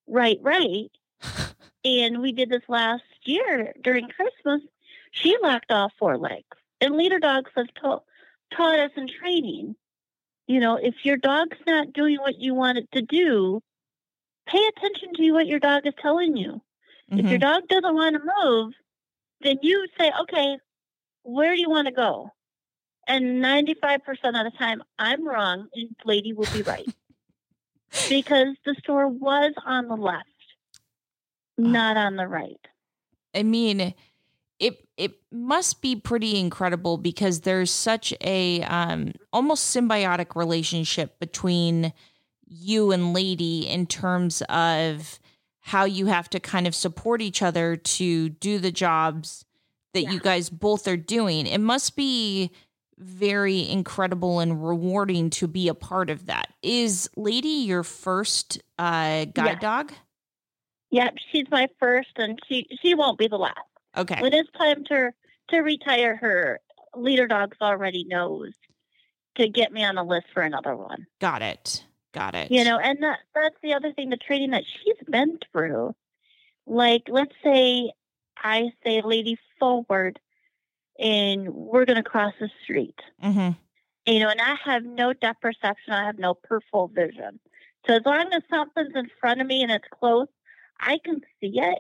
right, 0.08 0.40
right. 0.42 0.92
and 1.86 2.22
we 2.22 2.32
did 2.32 2.50
this 2.50 2.64
last 2.68 3.04
year 3.24 3.74
during 3.84 4.08
Christmas. 4.10 4.62
She 5.12 5.38
locked 5.42 5.72
off 5.72 5.92
four 6.00 6.18
legs. 6.18 6.46
And 6.80 6.96
leader 6.96 7.20
dogs 7.20 7.52
have 7.56 7.74
taught 7.80 8.04
taught 8.54 8.80
us 8.80 8.92
in 8.96 9.08
training. 9.08 9.76
You 10.48 10.60
know, 10.60 10.76
if 10.76 10.96
your 11.04 11.18
dog's 11.18 11.58
not 11.66 11.94
doing 11.94 12.18
what 12.18 12.40
you 12.40 12.54
want 12.54 12.78
it 12.80 12.92
to 12.94 13.02
do, 13.02 13.62
pay 14.48 14.66
attention 14.76 15.14
to 15.16 15.32
what 15.32 15.48
your 15.48 15.60
dog 15.60 15.86
is 15.86 15.94
telling 16.02 16.36
you. 16.36 16.62
If 17.10 17.26
your 17.30 17.40
Mhm. 17.40 17.42
dog 17.42 17.68
doesn't 17.68 17.96
want 17.96 18.16
to 18.16 18.32
move, 18.44 18.74
then 19.42 19.58
you 19.62 19.88
say, 19.98 20.12
okay, 20.22 20.58
where 21.24 21.56
do 21.56 21.62
you 21.62 21.70
want 21.70 21.88
to 21.88 21.94
go? 21.94 22.32
And 23.12 23.44
95% 23.44 24.00
of 24.08 24.52
the 24.52 24.52
time, 24.58 24.82
I'm 24.98 25.28
wrong 25.28 25.68
and 25.76 25.94
Lady 26.06 26.32
will 26.32 26.48
be 26.54 26.62
right. 26.62 26.88
because 28.10 28.56
the 28.66 28.74
store 28.80 29.08
was 29.10 29.54
on 29.66 29.90
the 29.90 29.96
left, 29.96 30.28
not 31.58 31.98
on 31.98 32.16
the 32.16 32.26
right. 32.26 32.60
I 33.36 33.44
mean, 33.44 33.94
it 34.60 34.88
it 34.96 35.14
must 35.32 35.82
be 35.82 35.96
pretty 35.96 36.40
incredible 36.40 36.98
because 36.98 37.42
there's 37.42 37.72
such 37.72 38.14
a 38.22 38.62
um 38.64 39.12
almost 39.34 39.76
symbiotic 39.76 40.36
relationship 40.36 41.20
between 41.20 41.92
you 42.48 42.92
and 42.92 43.14
Lady 43.14 43.68
in 43.68 43.88
terms 43.88 44.42
of 44.44 45.20
how 45.60 45.84
you 45.84 46.06
have 46.06 46.30
to 46.30 46.40
kind 46.40 46.66
of 46.68 46.74
support 46.76 47.22
each 47.22 47.42
other 47.42 47.76
to 47.76 48.30
do 48.30 48.58
the 48.58 48.72
jobs 48.72 49.44
that 49.94 50.04
Yeah. 50.04 50.12
you 50.12 50.20
guys 50.22 50.50
both 50.50 50.88
are 50.88 50.98
doing. 50.98 51.46
It 51.46 51.60
must 51.60 51.96
be 51.98 52.52
very 53.02 53.68
incredible 53.70 54.40
and 54.40 54.66
rewarding 54.66 55.30
to 55.32 55.48
be 55.48 55.68
a 55.68 55.74
part 55.74 56.10
of 56.10 56.28
that. 56.28 56.48
Is 56.62 57.10
Lady 57.16 57.48
your 57.48 57.84
first 57.84 58.62
uh 58.78 59.26
guide 59.26 59.36
Yeah. 59.36 59.56
dog? 59.60 59.94
Yep, 60.92 61.16
she's 61.32 61.46
my 61.50 61.68
first, 61.80 62.12
and 62.18 62.38
she 62.48 62.68
she 62.82 62.94
won't 62.96 63.18
be 63.18 63.28
the 63.28 63.38
last. 63.38 63.58
Okay. 63.98 64.22
When 64.22 64.34
it's 64.34 64.52
time 64.52 64.84
to 64.86 65.12
to 65.50 65.60
retire 65.60 66.16
her, 66.18 66.60
leader 66.96 67.28
dogs 67.28 67.58
already 67.62 68.04
knows 68.06 68.54
to 69.36 69.48
get 69.48 69.72
me 69.72 69.84
on 69.84 69.96
the 69.96 70.04
list 70.04 70.28
for 70.34 70.44
another 70.44 70.76
one. 70.76 71.08
Got 71.20 71.42
it. 71.42 71.86
Got 72.14 72.36
it. 72.36 72.52
You 72.52 72.66
know, 72.66 72.78
and 72.78 73.02
that 73.04 73.20
that's 73.34 73.56
the 73.64 73.74
other 73.74 73.94
thing, 73.94 74.10
the 74.10 74.18
training 74.18 74.52
that 74.52 74.64
she's 74.66 75.08
been 75.10 75.40
through. 75.52 75.96
Like, 76.68 77.04
let's 77.08 77.34
say 77.44 77.92
I 78.38 78.72
say, 78.84 79.02
lady, 79.02 79.38
forward, 79.60 80.20
and 81.00 81.50
we're 81.50 81.86
going 81.86 82.02
to 82.02 82.10
cross 82.10 82.34
the 82.40 82.50
street. 82.64 83.00
Mm-hmm. 83.24 83.52
You 84.12 84.20
know, 84.20 84.30
and 84.30 84.42
I 84.42 84.56
have 84.64 84.84
no 84.84 85.14
depth 85.14 85.42
perception. 85.42 85.94
I 85.94 86.06
have 86.06 86.18
no 86.18 86.34
peripheral 86.34 86.88
vision. 86.88 87.40
So 87.86 87.96
as 87.96 88.02
long 88.06 88.32
as 88.34 88.42
something's 88.50 88.96
in 88.96 89.10
front 89.20 89.42
of 89.42 89.48
me 89.48 89.64
and 89.64 89.72
it's 89.72 89.88
close, 89.92 90.28
I 90.80 91.00
can 91.04 91.22
see 91.40 91.60
it. 91.60 91.80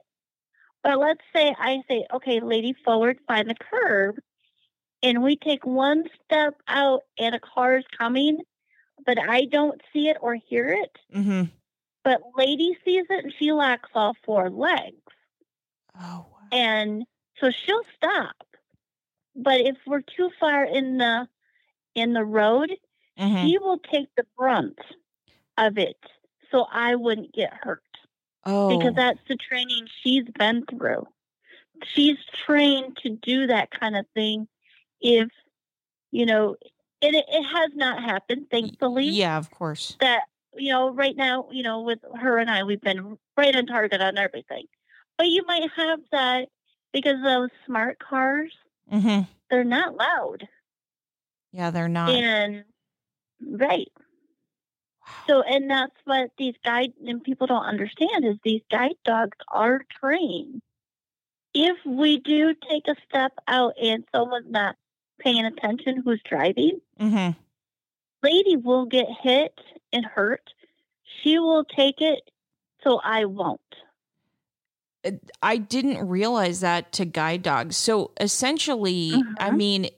But 0.83 0.99
let's 0.99 1.21
say 1.35 1.53
I 1.57 1.81
say, 1.87 2.05
okay, 2.13 2.39
lady, 2.39 2.75
forward, 2.85 3.19
find 3.27 3.49
the 3.49 3.55
curb. 3.55 4.15
And 5.03 5.23
we 5.23 5.35
take 5.35 5.65
one 5.65 6.05
step 6.23 6.55
out 6.67 7.01
and 7.17 7.33
a 7.33 7.39
car 7.39 7.77
is 7.77 7.85
coming, 7.97 8.39
but 9.05 9.17
I 9.19 9.45
don't 9.45 9.81
see 9.91 10.09
it 10.09 10.17
or 10.21 10.35
hear 10.35 10.67
it. 10.67 10.97
Mm-hmm. 11.15 11.43
But 12.03 12.21
lady 12.35 12.77
sees 12.83 13.05
it 13.09 13.23
and 13.23 13.33
she 13.37 13.51
locks 13.51 13.89
all 13.93 14.15
four 14.25 14.49
legs. 14.49 14.95
Oh. 15.99 16.01
Wow. 16.01 16.27
And 16.51 17.03
so 17.39 17.49
she'll 17.49 17.83
stop. 17.95 18.35
But 19.35 19.61
if 19.61 19.77
we're 19.85 20.01
too 20.01 20.29
far 20.39 20.63
in 20.65 20.97
the 20.97 21.27
in 21.95 22.13
the 22.13 22.23
road, 22.23 22.71
Mhm. 23.19 23.43
she 23.45 23.57
will 23.57 23.77
take 23.79 24.07
the 24.15 24.25
brunt 24.37 24.79
of 25.57 25.77
it 25.77 25.97
so 26.49 26.65
I 26.71 26.95
wouldn't 26.95 27.33
get 27.33 27.53
hurt. 27.53 27.83
Oh. 28.45 28.77
Because 28.77 28.95
that's 28.95 29.19
the 29.27 29.35
training 29.35 29.87
she's 30.01 30.25
been 30.39 30.65
through. 30.65 31.07
She's 31.93 32.17
trained 32.45 32.97
to 32.97 33.09
do 33.09 33.47
that 33.47 33.71
kind 33.71 33.95
of 33.97 34.05
thing 34.13 34.47
if 35.01 35.29
you 36.11 36.25
know 36.25 36.55
it, 37.01 37.15
it 37.15 37.43
has 37.43 37.71
not 37.75 38.03
happened, 38.03 38.49
thankfully. 38.51 39.05
yeah, 39.05 39.37
of 39.37 39.49
course. 39.51 39.97
That 39.99 40.23
you 40.55 40.71
know, 40.71 40.89
right 40.93 41.15
now, 41.15 41.47
you 41.51 41.63
know, 41.63 41.81
with 41.81 41.99
her 42.19 42.37
and 42.37 42.49
I, 42.51 42.63
we've 42.63 42.81
been 42.81 43.17
right 43.37 43.55
on 43.55 43.65
target 43.65 44.01
on 44.01 44.17
everything. 44.17 44.65
But 45.17 45.27
you 45.27 45.43
might 45.45 45.69
have 45.71 45.99
that 46.11 46.49
because 46.91 47.21
those 47.23 47.49
smart 47.65 47.99
cars, 47.99 48.51
Mm-hmm. 48.91 49.21
they're 49.49 49.63
not 49.63 49.95
loud. 49.95 50.47
Yeah, 51.51 51.71
they're 51.71 51.87
not. 51.89 52.09
And 52.09 52.63
right. 53.41 53.91
So 55.27 55.41
and 55.41 55.69
that's 55.69 55.95
what 56.05 56.31
these 56.37 56.55
guide 56.63 56.93
and 57.05 57.23
people 57.23 57.47
don't 57.47 57.65
understand 57.65 58.25
is 58.25 58.37
these 58.43 58.61
guide 58.69 58.95
dogs 59.05 59.37
are 59.49 59.81
trained. 59.99 60.61
If 61.53 61.77
we 61.85 62.17
do 62.19 62.53
take 62.69 62.87
a 62.87 62.95
step 63.09 63.33
out 63.47 63.73
and 63.81 64.03
someone's 64.13 64.49
not 64.49 64.75
paying 65.19 65.45
attention 65.45 66.01
who's 66.03 66.21
driving, 66.27 66.79
Mm-hmm. 66.99 67.37
lady 68.23 68.55
will 68.57 68.85
get 68.85 69.07
hit 69.21 69.59
and 69.91 70.05
hurt. 70.05 70.49
She 71.21 71.39
will 71.39 71.65
take 71.65 71.99
it, 72.01 72.21
so 72.83 72.99
I 73.03 73.25
won't. 73.25 73.59
I 75.41 75.57
didn't 75.57 76.07
realize 76.07 76.59
that 76.61 76.91
to 76.93 77.05
guide 77.05 77.41
dogs. 77.43 77.75
So 77.77 78.11
essentially, 78.19 79.13
I 79.39 79.49
Mhm. 79.49 79.57
mean, 79.57 79.89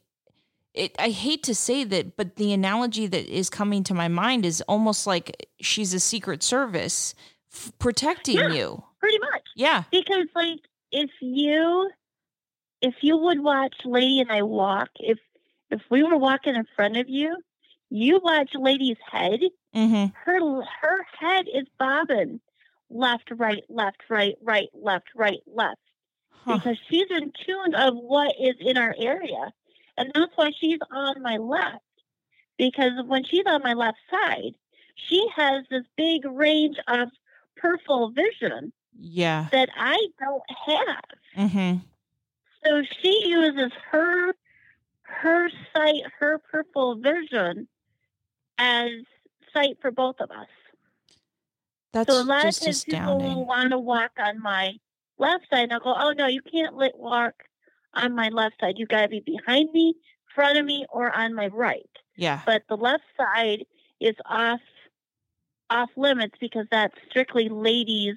it, 0.73 0.95
I 0.97 1.09
hate 1.09 1.43
to 1.43 1.53
say 1.55 1.83
that, 1.83 2.15
but 2.17 2.37
the 2.37 2.53
analogy 2.53 3.05
that 3.07 3.25
is 3.27 3.49
coming 3.49 3.83
to 3.83 3.93
my 3.93 4.07
mind 4.07 4.45
is 4.45 4.61
almost 4.61 5.05
like 5.05 5.47
she's 5.59 5.93
a 5.93 5.99
secret 5.99 6.41
service 6.41 7.13
f- 7.53 7.71
protecting 7.79 8.37
Yeah. 8.37 8.53
you. 8.53 8.83
Pretty 8.99 9.19
much. 9.19 9.43
Yeah. 9.55 9.83
Because 9.91 10.27
like 10.35 10.59
if 10.91 11.09
you 11.21 11.91
if 12.81 12.95
you 13.01 13.15
would 13.17 13.39
watch 13.39 13.75
Lady 13.85 14.19
and 14.19 14.31
I 14.31 14.41
walk, 14.41 14.89
if 14.99 15.19
if 15.69 15.81
we 15.89 16.03
were 16.03 16.17
walking 16.17 16.55
in 16.55 16.65
front 16.75 16.97
of 16.97 17.07
you, 17.09 17.37
you 17.89 18.19
watch 18.23 18.51
Lady's 18.55 18.97
head, 19.11 19.41
Mm-hmm. 19.75 20.05
her 20.25 20.61
her 20.81 21.03
head 21.19 21.47
is 21.53 21.67
bobbing 21.77 22.39
left, 22.93 23.31
right, 23.35 23.63
left, 23.69 24.01
right, 24.09 24.35
right, 24.41 24.69
left, 24.73 25.07
right, 25.15 25.39
left. 25.47 25.79
Huh. 26.29 26.57
Because 26.57 26.77
she's 26.89 27.09
in 27.09 27.31
tune 27.45 27.75
of 27.75 27.95
what 27.95 28.33
is 28.39 28.55
in 28.59 28.77
our 28.77 28.95
area. 28.97 29.53
And 29.97 30.11
that's 30.13 30.31
why 30.35 30.51
she's 30.59 30.79
on 30.91 31.21
my 31.21 31.37
left. 31.37 31.83
Because 32.57 32.91
when 33.05 33.23
she's 33.23 33.45
on 33.45 33.61
my 33.63 33.73
left 33.73 33.97
side, 34.11 34.55
she 34.95 35.25
has 35.35 35.65
this 35.69 35.83
big 35.97 36.25
range 36.25 36.77
of 36.87 37.09
purple 37.55 38.11
vision 38.11 38.71
Yeah. 38.99 39.47
that 39.51 39.69
I 39.75 39.97
don't 40.19 40.43
have. 40.67 41.49
Mm-hmm. 41.49 41.77
So 42.65 42.83
she 43.01 43.27
uses 43.27 43.71
her 43.91 44.33
her 45.01 45.49
sight, 45.75 46.01
her 46.19 46.39
purple 46.51 46.95
vision 46.95 47.67
as 48.57 48.89
sight 49.53 49.77
for 49.81 49.91
both 49.91 50.15
of 50.19 50.31
us. 50.31 50.47
That's 51.93 52.11
so 52.11 52.21
a 52.21 52.23
lot 52.23 52.37
of 52.39 52.43
times 52.43 52.59
people 52.59 52.71
astounding. 52.71 53.27
will 53.35 53.45
want 53.45 53.71
to 53.71 53.77
walk 53.79 54.11
on 54.19 54.41
my 54.41 54.73
left 55.17 55.45
side, 55.49 55.63
and 55.65 55.73
I'll 55.73 55.79
go, 55.79 55.93
"Oh 55.97 56.11
no, 56.17 56.27
you 56.27 56.41
can't 56.41 56.75
let 56.75 56.97
walk 56.97 57.33
on 57.93 58.15
my 58.15 58.29
left 58.29 58.55
side. 58.59 58.75
You 58.77 58.85
got 58.87 59.01
to 59.01 59.07
be 59.07 59.21
behind 59.21 59.71
me, 59.71 59.93
front 60.35 60.57
of 60.57 60.65
me, 60.65 60.85
or 60.89 61.11
on 61.15 61.33
my 61.33 61.47
right." 61.47 61.89
Yeah. 62.17 62.41
But 62.45 62.63
the 62.67 62.75
left 62.77 63.03
side 63.17 63.65
is 63.99 64.15
off 64.25 64.59
off 65.69 65.89
limits 65.95 66.35
because 66.41 66.65
that's 66.69 66.93
strictly 67.09 67.49
ladies 67.49 68.15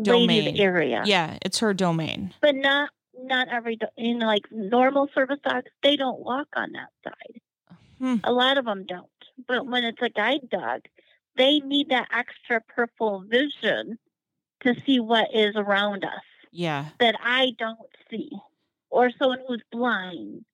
Domain. 0.00 0.28
ladies 0.28 0.60
area. 0.60 1.02
Yeah. 1.06 1.38
It's 1.42 1.58
her 1.60 1.72
domain. 1.74 2.34
but 2.40 2.54
not 2.54 2.90
not 3.18 3.48
every 3.48 3.78
you 3.96 4.14
know 4.18 4.26
like 4.26 4.42
normal 4.50 5.08
service 5.14 5.38
dogs 5.42 5.70
they 5.82 5.96
don't 5.96 6.20
walk 6.20 6.46
on 6.54 6.70
that 6.72 6.88
side 7.02 7.40
Hmm. 7.98 8.16
a 8.24 8.30
lot 8.30 8.58
of 8.58 8.66
them 8.66 8.84
don't 8.86 9.08
but 9.48 9.66
when 9.66 9.84
it's 9.84 10.02
a 10.02 10.10
guide 10.10 10.50
dog 10.50 10.82
they 11.36 11.60
need 11.60 11.88
that 11.90 12.08
extra 12.12 12.60
purple 12.60 13.24
vision 13.26 13.98
to 14.62 14.74
see 14.86 15.00
what 15.00 15.28
is 15.34 15.54
around 15.56 16.04
us 16.04 16.22
Yeah. 16.52 16.86
that 17.00 17.16
i 17.22 17.52
don't 17.58 17.78
see 18.10 18.30
or 18.90 19.10
someone 19.18 19.40
who's 19.46 19.62
blind 19.72 20.44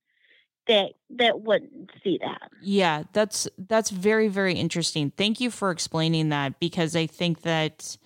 that 0.69 0.93
that 1.11 1.41
wouldn't 1.41 1.91
see 2.05 2.19
that 2.23 2.51
Yeah, 2.63 3.03
that's 3.13 3.49
that's 3.59 3.91
very 3.91 4.29
very 4.29 4.55
interesting. 4.55 5.11
Thank 5.17 5.41
you 5.41 5.51
for 5.51 5.73
explaining 5.73 6.29
that 6.29 6.61
because 6.61 6.95
I 6.95 7.07
think 7.09 7.43
that 7.43 7.97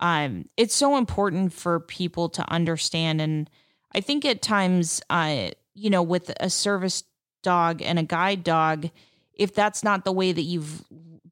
um 0.00 0.46
it's 0.56 0.74
so 0.74 0.96
important 0.96 1.52
for 1.52 1.78
people 1.78 2.28
to 2.30 2.50
understand 2.50 3.20
and 3.20 3.48
I 3.94 4.00
think 4.00 4.24
at 4.24 4.42
times 4.42 5.00
uh 5.10 5.50
you 5.74 5.90
know 5.90 6.02
with 6.02 6.32
a 6.40 6.50
service 6.50 7.04
dog 7.44 7.80
and 7.82 8.00
a 8.00 8.02
guide 8.02 8.42
dog 8.42 8.90
if 9.34 9.54
that's 9.54 9.84
not 9.84 10.04
the 10.04 10.12
way 10.12 10.32
that 10.32 10.42
you've 10.42 10.82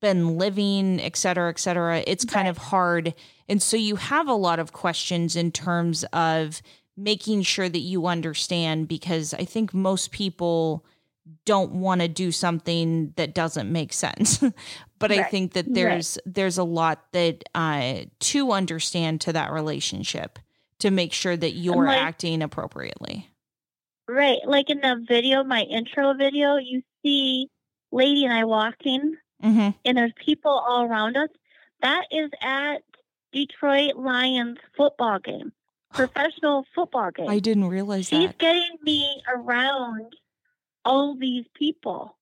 been 0.00 0.38
living 0.38 1.00
et 1.00 1.16
cetera 1.16 1.50
et 1.50 1.58
cetera 1.58 2.02
it's 2.06 2.24
kind 2.24 2.48
of 2.48 2.56
hard 2.58 3.14
and 3.48 3.60
so 3.62 3.76
you 3.76 3.96
have 3.96 4.28
a 4.28 4.34
lot 4.34 4.58
of 4.58 4.72
questions 4.72 5.36
in 5.36 5.50
terms 5.52 6.04
of 6.12 6.62
making 6.96 7.42
sure 7.42 7.68
that 7.68 7.80
you 7.80 8.06
understand 8.06 8.86
because 8.86 9.32
I 9.32 9.44
think 9.44 9.72
most 9.72 10.10
people 10.12 10.84
don't 11.46 11.72
want 11.72 12.00
to 12.02 12.08
do 12.08 12.30
something 12.30 13.12
that 13.16 13.34
doesn't 13.34 13.70
make 13.72 13.92
sense. 13.92 14.42
but 14.98 15.10
I 15.10 15.22
think 15.22 15.52
that 15.54 15.66
Right. 15.66 15.74
there's 15.74 16.18
there's 16.26 16.58
a 16.58 16.64
lot 16.64 17.04
that 17.12 17.42
uh 17.54 18.00
to 18.20 18.52
understand 18.52 19.20
to 19.22 19.32
that 19.32 19.50
relationship 19.52 20.38
to 20.80 20.90
make 20.90 21.12
sure 21.12 21.36
that 21.36 21.52
you're 21.52 21.86
like- 21.86 21.98
acting 22.00 22.42
appropriately. 22.42 23.28
right 24.08 24.38
like 24.46 24.68
in 24.70 24.80
the 24.80 25.04
video 25.08 25.42
my 25.44 25.62
intro 25.62 26.14
video 26.14 26.56
you 26.56 26.82
see 27.04 27.48
lady 27.92 28.24
and 28.24 28.32
i 28.34 28.44
walking 28.44 29.14
Mhm. 29.42 29.74
and 29.84 29.98
there's 29.98 30.12
people 30.24 30.50
all 30.52 30.84
around 30.84 31.16
us. 31.16 31.30
That 31.82 32.06
is 32.10 32.30
at 32.42 32.82
Detroit 33.32 33.96
Lions 33.96 34.58
football 34.76 35.18
game, 35.18 35.52
professional 35.94 36.66
football 36.74 37.10
game. 37.10 37.28
I 37.28 37.38
didn't 37.38 37.68
realize 37.68 38.08
that. 38.10 38.16
She's 38.16 38.28
that. 38.28 38.38
getting 38.38 38.78
me 38.82 39.22
around 39.32 40.14
all 40.84 41.14
these 41.14 41.44
people 41.54 42.16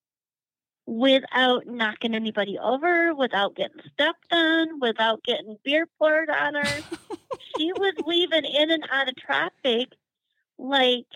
without 0.87 1.67
knocking 1.67 2.15
anybody 2.15 2.59
over, 2.59 3.15
without 3.15 3.55
getting 3.55 3.81
stepped 3.93 4.33
on, 4.33 4.81
without 4.81 5.23
getting 5.23 5.59
beer 5.63 5.87
poured 5.99 6.31
on 6.31 6.55
her. 6.55 6.65
she 7.59 7.73
was 7.75 7.93
weaving 8.07 8.45
in 8.45 8.71
and 8.71 8.85
out 8.91 9.09
of 9.09 9.17
traffic 9.17 9.89
like 10.59 11.07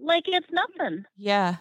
like 0.00 0.24
it's 0.26 0.50
nothing 0.50 1.04
yeah. 1.16 1.56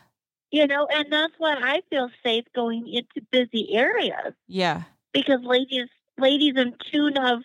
You 0.53 0.67
know 0.67 0.87
and 0.93 1.11
that's 1.11 1.33
why 1.37 1.55
i 1.61 1.81
feel 1.89 2.09
safe 2.23 2.45
going 2.55 2.87
into 2.87 3.25
busy 3.31 3.73
areas 3.73 4.33
Yeah. 4.47 4.83
because 5.13 5.41
ladies 5.43 5.89
ladies 6.17 6.53
in 6.55 6.75
tune 6.91 7.17
of 7.17 7.39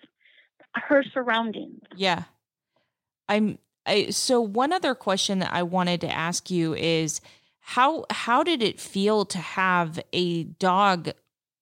her 0.74 1.02
surroundings 1.02 1.80
Yeah. 1.96 2.24
I'm 3.28 3.58
I 3.86 4.10
so 4.10 4.40
one 4.40 4.72
other 4.72 4.94
question 4.94 5.38
that 5.40 5.52
I 5.52 5.62
wanted 5.62 6.00
to 6.02 6.10
ask 6.10 6.50
you 6.50 6.74
is 6.74 7.20
how 7.60 8.04
how 8.10 8.42
did 8.42 8.62
it 8.62 8.78
feel 8.80 9.24
to 9.26 9.38
have 9.38 9.98
a 10.12 10.44
dog 10.44 11.10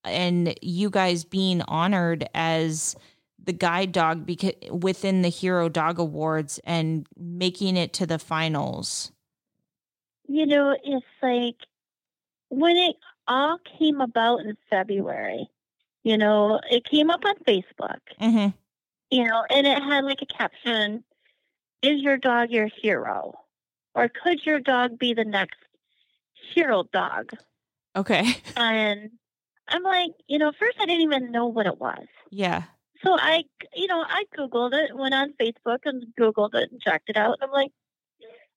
and 0.05 0.55
you 0.63 0.91
guys 0.91 1.25
being 1.25 1.63
honored 1.63 2.29
as 2.35 2.97
the 3.43 3.53
guide 3.53 3.93
dog 3.93 4.27
because 4.27 4.55
within 4.71 5.23
the 5.23 5.29
Hero 5.29 5.69
Dog 5.69 5.99
Awards 6.01 6.61
and 6.65 7.07
making 7.17 7.77
it 7.77 7.93
to 7.95 8.07
the 8.07 8.19
finals? 8.19 9.13
You 10.29 10.47
know 10.47 10.77
it's 10.85 11.07
like 11.23 11.57
when 12.49 12.77
it 12.77 12.97
all 13.29 13.59
came 13.79 14.01
about 14.01 14.41
in 14.41 14.57
February. 14.71 15.49
You 16.03 16.17
know, 16.17 16.61
it 16.71 16.85
came 16.85 17.11
up 17.11 17.25
on 17.25 17.35
Facebook. 17.39 17.99
Mm-hmm. 18.21 18.49
You 19.11 19.25
know, 19.25 19.45
and 19.51 19.67
it 19.67 19.83
had 19.83 20.05
like 20.05 20.23
a 20.23 20.27
caption: 20.27 21.03
"Is 21.83 22.01
your 22.01 22.17
dog 22.17 22.51
your 22.51 22.69
hero, 22.69 23.35
or 23.95 24.09
could 24.09 24.45
your 24.47 24.61
dog 24.61 24.99
be 24.99 25.15
the 25.15 25.25
next 25.25 25.59
hero 26.55 26.85
dog?" 26.93 27.33
Okay. 27.97 28.37
And 28.57 29.11
I'm 29.69 29.83
like, 29.83 30.13
you 30.29 30.39
know, 30.39 30.53
first 30.59 30.77
I 30.81 30.87
didn't 30.87 31.03
even 31.03 31.33
know 31.33 31.47
what 31.47 31.67
it 31.67 31.81
was. 31.81 32.07
Yeah. 32.31 32.65
So 33.05 33.17
I, 33.19 33.45
you 33.75 33.89
know, 33.89 34.05
I 34.07 34.25
Googled 34.37 34.73
it, 34.75 34.97
went 34.97 35.15
on 35.15 35.35
Facebook 35.41 35.79
and 35.85 36.05
Googled 36.19 36.55
it 36.55 36.71
and 36.71 36.81
checked 36.81 37.11
it 37.11 37.17
out. 37.17 37.39
I'm 37.43 37.51
like, 37.51 37.73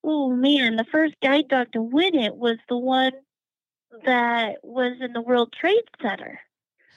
oh 0.10 0.32
man, 0.32 0.76
the 0.76 0.86
first 0.86 1.14
guide 1.22 1.47
dog 1.49 1.72
to 1.72 1.82
win 1.82 2.16
it 2.16 2.36
was 2.36 2.57
the 2.68 2.78
one 2.78 3.12
that 4.05 4.57
was 4.64 4.97
in 4.99 5.14
the 5.14 5.22
World 5.22 5.53
Trade 5.53 5.84
Center. 6.01 6.39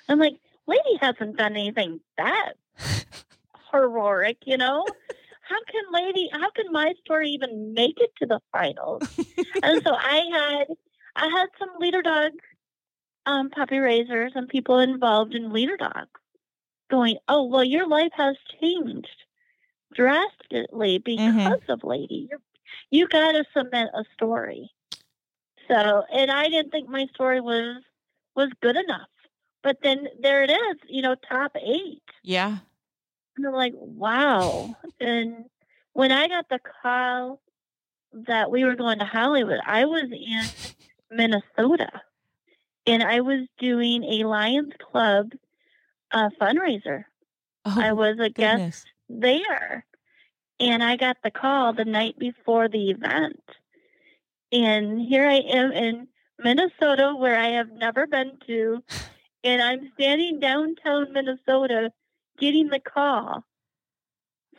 I'm 0.09 0.19
like, 0.19 0.37
lady 0.67 0.97
hasn't 0.99 1.37
done 1.37 1.53
anything 1.53 2.01
that 2.17 2.55
heroic, 3.71 4.39
you 4.47 4.57
know? 4.57 4.87
How 5.43 5.59
can 5.71 5.83
lady, 5.93 6.31
how 6.33 6.51
can 6.53 6.73
my 6.73 6.95
story 7.05 7.31
even 7.31 7.75
make 7.75 8.01
it 8.01 8.13
to 8.21 8.27
the 8.27 8.41
finals? 8.51 9.03
and 9.63 9.83
so 9.83 9.95
I 9.95 10.23
had, 10.33 10.67
I 11.17 11.27
had 11.29 11.49
some 11.59 11.69
leader 11.79 12.01
dog 12.01 12.33
um, 13.27 13.51
puppy 13.51 13.79
raisers 13.79 14.33
and 14.35 14.49
people 14.49 14.79
involved 14.79 15.35
in 15.35 15.53
leader 15.53 15.77
dogs 15.77 16.09
going, 16.91 17.19
oh, 17.29 17.45
well, 17.45 17.65
your 17.65 17.87
life 17.87 18.13
has 18.15 18.37
changed 18.61 19.09
drastically 19.95 20.99
because 20.99 21.61
of 21.69 21.85
Lady. 21.85 22.31
You 22.91 23.09
got 23.09 23.33
to 23.33 23.45
submit 23.57 23.89
a 23.95 24.05
story. 24.14 24.70
So, 25.68 26.03
and 26.12 26.31
I 26.31 26.49
didn't 26.49 26.70
think 26.70 26.89
my 26.89 27.07
story 27.14 27.41
was 27.41 27.83
was 28.35 28.51
good 28.61 28.77
enough. 28.77 29.09
But 29.62 29.79
then 29.83 30.09
there 30.20 30.43
it 30.43 30.51
is, 30.51 30.77
you 30.89 31.03
know, 31.03 31.14
top 31.14 31.53
eight. 31.57 32.03
Yeah. 32.23 32.59
And 33.37 33.47
I'm 33.47 33.53
like, 33.53 33.75
wow. 33.77 34.75
and 35.01 35.45
when 35.93 36.12
I 36.12 36.29
got 36.29 36.49
the 36.49 36.59
call 36.83 37.41
that 38.12 38.51
we 38.51 38.64
were 38.64 38.75
going 38.75 38.99
to 38.99 39.05
Hollywood, 39.05 39.61
I 39.64 39.85
was 39.85 40.05
in 40.11 41.16
Minnesota 41.16 41.91
and 42.87 43.03
I 43.03 43.20
was 43.20 43.47
doing 43.59 44.03
a 44.05 44.25
Lions 44.25 44.73
Club 44.91 45.33
uh, 46.11 46.31
fundraiser. 46.41 47.05
Oh, 47.64 47.77
I 47.81 47.93
was 47.93 48.18
a 48.18 48.29
guest 48.29 48.87
there. 49.09 49.87
And 50.63 50.81
I 50.81 50.95
got 50.97 51.17
the 51.25 51.31
call 51.33 51.73
the 51.73 51.85
night 51.85 52.17
before 52.21 52.69
the 52.69 52.91
event. 52.91 53.43
And 54.53 55.01
here 55.01 55.27
I 55.27 55.39
am 55.39 55.73
in 55.73 56.07
Minnesota, 56.39 57.17
where 57.19 57.37
I 57.37 57.49
have 57.49 57.73
never 57.73 58.07
been 58.07 58.39
to. 58.47 58.81
And 59.43 59.61
I'm 59.61 59.91
standing 59.95 60.39
downtown 60.39 61.13
Minnesota 61.13 61.91
getting 62.39 62.69
the 62.69 62.79
call 62.79 63.45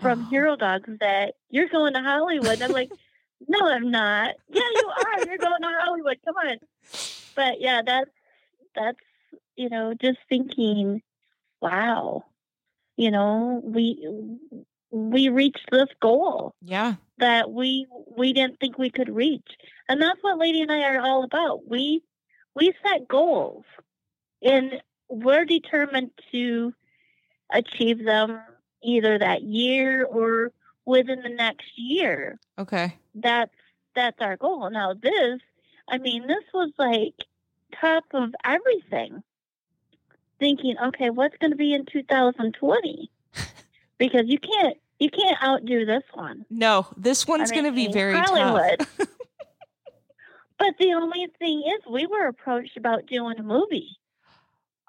from 0.01 0.26
Oh. 0.26 0.30
Hero 0.30 0.56
Dogs 0.58 0.89
that 0.99 1.36
you're 1.49 1.70
going 1.70 1.93
to 1.93 2.01
Hollywood. 2.01 2.56
And 2.56 2.64
I'm 2.64 2.72
like, 2.72 2.91
no, 3.47 3.66
I'm 3.66 3.89
not. 3.89 4.36
Yeah, 4.49 4.62
you 4.76 4.91
are. 5.06 5.26
You're 5.26 5.38
going 5.38 5.62
to 5.62 5.70
Hollywood. 5.80 6.20
Come 6.26 6.36
on. 6.36 6.58
But 7.34 7.62
yeah, 7.62 7.82
that's, 7.86 8.12
that's, 8.76 8.99
you 9.56 9.70
know, 9.70 9.93
just 9.93 10.20
thinking, 10.28 11.01
wow, 11.62 12.26
you 12.97 13.10
know, 13.10 13.62
we, 13.64 14.06
we 14.93 15.27
reached 15.29 15.69
this 15.71 15.89
goal 16.01 16.53
Yeah. 16.61 16.95
that 17.17 17.51
we 17.51 17.87
we 18.15 18.31
didn't 18.31 18.59
think 18.59 18.77
we 18.77 18.91
could 18.91 19.09
reach. 19.09 19.57
And 19.89 19.99
that's 20.01 20.19
what 20.21 20.37
lady 20.37 20.61
and 20.61 20.71
i 20.71 20.83
are 20.83 21.01
all 21.01 21.23
about. 21.23 21.67
We 21.67 22.03
we 22.55 22.71
set 22.85 23.07
goals 23.07 23.65
and 24.43 24.81
we're 25.09 25.45
determined 25.45 26.11
to 26.31 26.73
achieve 27.51 28.05
them 28.05 28.39
either 28.83 29.17
that 29.17 29.41
year 29.41 30.05
or 30.05 30.51
within 30.85 31.23
the 31.23 31.29
next 31.29 31.67
year. 31.75 32.39
Okay. 32.59 32.95
that's 33.15 33.55
that's 33.95 34.21
our 34.21 34.37
goal. 34.37 34.69
Now 34.69 34.93
this 34.93 35.39
i 35.89 35.97
mean 35.97 36.27
this 36.27 36.43
was 36.53 36.71
like 36.77 37.15
top 37.81 38.03
of 38.13 38.35
everything. 38.45 39.23
Thinking 40.39 40.75
okay 40.77 41.09
what's 41.09 41.37
going 41.37 41.51
to 41.51 41.57
be 41.57 41.73
in 41.73 41.85
2020 41.85 43.09
because 43.97 44.23
you 44.27 44.37
can't 44.37 44.77
you 45.04 45.10
can't 45.10 45.41
outdo 45.43 45.86
this 45.86 46.04
one 46.14 46.45
No, 46.49 46.88
this 46.97 47.28
one's 47.28 47.51
I 47.51 47.56
going 47.56 47.66
to 47.66 47.72
be 47.72 47.91
very 47.91 48.16
Hollywood. 48.18 48.80
tough. 48.80 49.08
But 50.60 50.76
the 50.80 50.93
only 50.93 51.28
thing 51.39 51.64
is, 51.66 51.82
we 51.91 52.06
were 52.06 52.28
approached 52.28 52.78
about 52.78 53.08
doing 53.08 53.38
a 53.39 53.43
movie, 53.43 53.97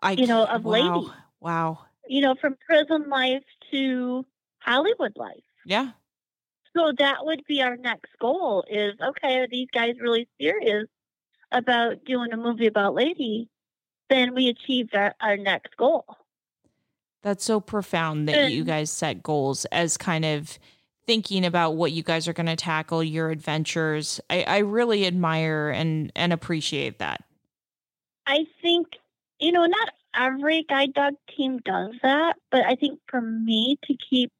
I, 0.02 0.12
you 0.12 0.26
know, 0.26 0.44
of 0.44 0.64
wow. 0.64 0.70
Lady. 0.72 1.12
Wow. 1.40 1.78
you 2.06 2.20
know, 2.20 2.34
from 2.40 2.56
prison 2.64 3.08
life 3.08 3.42
to 3.72 4.24
Hollywood 4.60 5.16
life. 5.16 5.42
Yeah. 5.64 5.90
So 6.76 6.92
that 6.98 7.24
would 7.24 7.42
be 7.48 7.62
our 7.62 7.76
next 7.76 8.10
goal 8.20 8.64
is, 8.68 8.94
okay, 9.00 9.38
are 9.38 9.48
these 9.48 9.68
guys 9.72 9.94
really 10.00 10.28
serious 10.40 10.86
about 11.50 12.04
doing 12.04 12.32
a 12.32 12.36
movie 12.36 12.66
about 12.66 12.94
Lady? 12.94 13.48
Then 14.10 14.34
we 14.34 14.48
achieved 14.48 14.94
our, 14.94 15.14
our 15.20 15.36
next 15.36 15.76
goal. 15.76 16.04
That's 17.24 17.42
so 17.44 17.58
profound 17.58 18.28
that 18.28 18.52
you 18.52 18.64
guys 18.64 18.90
set 18.90 19.22
goals 19.22 19.64
as 19.72 19.96
kind 19.96 20.26
of 20.26 20.58
thinking 21.06 21.44
about 21.46 21.70
what 21.74 21.90
you 21.90 22.02
guys 22.02 22.28
are 22.28 22.34
going 22.34 22.46
to 22.46 22.54
tackle, 22.54 23.02
your 23.02 23.30
adventures. 23.30 24.20
I, 24.28 24.42
I 24.42 24.58
really 24.58 25.06
admire 25.06 25.70
and, 25.70 26.12
and 26.14 26.34
appreciate 26.34 26.98
that. 26.98 27.24
I 28.26 28.46
think, 28.60 28.88
you 29.38 29.52
know, 29.52 29.64
not 29.64 29.88
every 30.14 30.64
guide 30.64 30.92
dog 30.92 31.14
team 31.34 31.60
does 31.64 31.94
that, 32.02 32.36
but 32.50 32.64
I 32.66 32.74
think 32.74 33.00
for 33.08 33.22
me 33.22 33.78
to 33.86 33.96
keep 34.10 34.30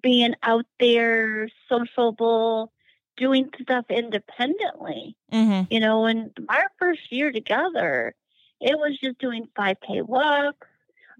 being 0.00 0.34
out 0.44 0.66
there, 0.78 1.48
sociable, 1.68 2.72
doing 3.16 3.50
stuff 3.60 3.86
independently, 3.90 5.16
Mm-hmm. 5.32 5.72
you 5.74 5.80
know, 5.80 6.06
in 6.06 6.30
our 6.48 6.70
first 6.78 7.10
year 7.10 7.32
together, 7.32 8.14
it 8.60 8.78
was 8.78 8.96
just 9.02 9.18
doing 9.18 9.48
5K 9.58 10.02
walks 10.06 10.68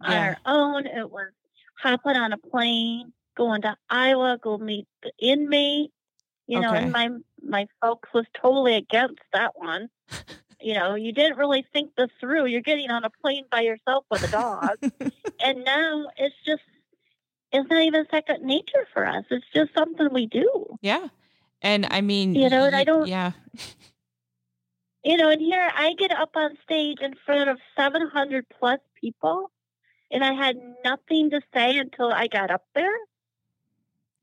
on 0.02 0.10
Yeah. 0.12 0.26
our 0.26 0.36
own. 0.46 0.86
It 0.86 1.10
was 1.10 1.30
hopping 1.80 2.16
on 2.16 2.32
a 2.32 2.38
plane, 2.38 3.12
going 3.36 3.62
to 3.62 3.76
Iowa, 3.90 4.38
go 4.42 4.58
meet 4.58 4.86
the 5.02 5.12
inmate, 5.18 5.92
you 6.46 6.60
know, 6.60 6.70
Okay. 6.70 6.82
and 6.84 6.92
my 6.92 7.10
my 7.42 7.66
folks 7.80 8.08
was 8.12 8.24
totally 8.34 8.74
against 8.74 9.20
that 9.32 9.52
one. 9.56 9.88
you 10.60 10.74
know, 10.74 10.94
you 10.94 11.12
didn't 11.12 11.36
really 11.38 11.64
think 11.72 11.94
this 11.96 12.10
through. 12.18 12.46
You're 12.46 12.60
getting 12.62 12.90
on 12.90 13.04
a 13.04 13.10
plane 13.10 13.44
by 13.50 13.60
yourself 13.60 14.04
with 14.10 14.22
a 14.24 14.30
dog. 14.30 14.76
and 15.40 15.64
now 15.64 16.06
it's 16.16 16.34
just 16.44 16.62
it's 17.52 17.70
not 17.70 17.82
even 17.82 18.04
second 18.10 18.42
nature 18.42 18.86
for 18.92 19.06
us. 19.06 19.24
It's 19.30 19.44
just 19.54 19.72
something 19.74 20.08
we 20.12 20.26
do. 20.26 20.76
Yeah. 20.82 21.08
And 21.62 21.86
I 21.90 22.00
mean, 22.00 22.34
You 22.34 22.48
know, 22.50 22.64
and 22.64 22.74
I 22.76 22.84
don't- 22.84 23.06
Yeah. 23.06 23.32
You 25.04 25.16
know, 25.16 25.30
and 25.30 25.40
here 25.40 25.70
I 25.74 25.94
get 25.94 26.10
up 26.10 26.30
on 26.34 26.58
stage 26.64 26.98
in 27.00 27.14
front 27.24 27.48
of 27.48 27.58
700 27.76 28.44
plus 28.58 28.80
people, 29.00 29.50
and 30.10 30.24
I 30.24 30.32
had 30.32 30.56
nothing 30.84 31.30
to 31.30 31.40
say 31.54 31.78
until 31.78 32.12
I 32.12 32.26
got 32.26 32.50
up 32.50 32.64
there. 32.74 32.96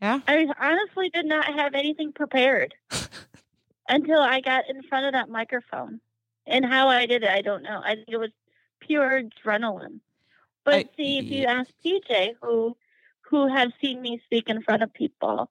Yeah. 0.02 0.20
I 0.28 0.48
honestly 0.60 1.10
did 1.10 1.26
not 1.26 1.46
have 1.46 1.76
anything 1.76 2.12
prepared 2.12 2.74
until 3.88 4.20
I 4.20 4.42
got 4.42 4.70
in 4.70 4.84
front 4.84 5.06
of 5.06 5.14
that 5.14 5.30
microphone. 5.30 6.02
And 6.46 6.66
how 6.66 6.90
I 6.90 7.06
did 7.06 7.24
it, 7.24 7.30
I 7.30 7.42
don't 7.42 7.64
know. 7.64 7.82
I 7.84 7.96
think 7.96 8.10
it 8.10 8.18
was 8.18 8.32
pure 8.82 9.24
adrenaline. 9.24 10.00
But 10.66 10.74
I- 10.74 10.90
see, 10.98 11.20
if 11.20 11.26
you 11.26 11.46
ask 11.46 11.70
PJ, 11.86 12.34
who 12.42 12.76
who 13.30 13.48
have 13.48 13.72
seen 13.82 14.02
me 14.02 14.22
speak 14.26 14.48
in 14.48 14.62
front 14.62 14.84
of 14.84 14.94
people, 14.94 15.50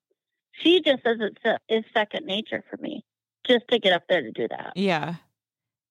she 0.52 0.80
just 0.80 1.02
says 1.02 1.16
it's 1.20 1.60
is 1.68 1.84
second 1.92 2.26
nature 2.26 2.62
for 2.70 2.76
me, 2.76 3.04
just 3.44 3.66
to 3.68 3.78
get 3.78 3.92
up 3.92 4.04
there 4.08 4.22
to 4.22 4.30
do 4.30 4.46
that. 4.48 4.72
Yeah. 4.76 5.16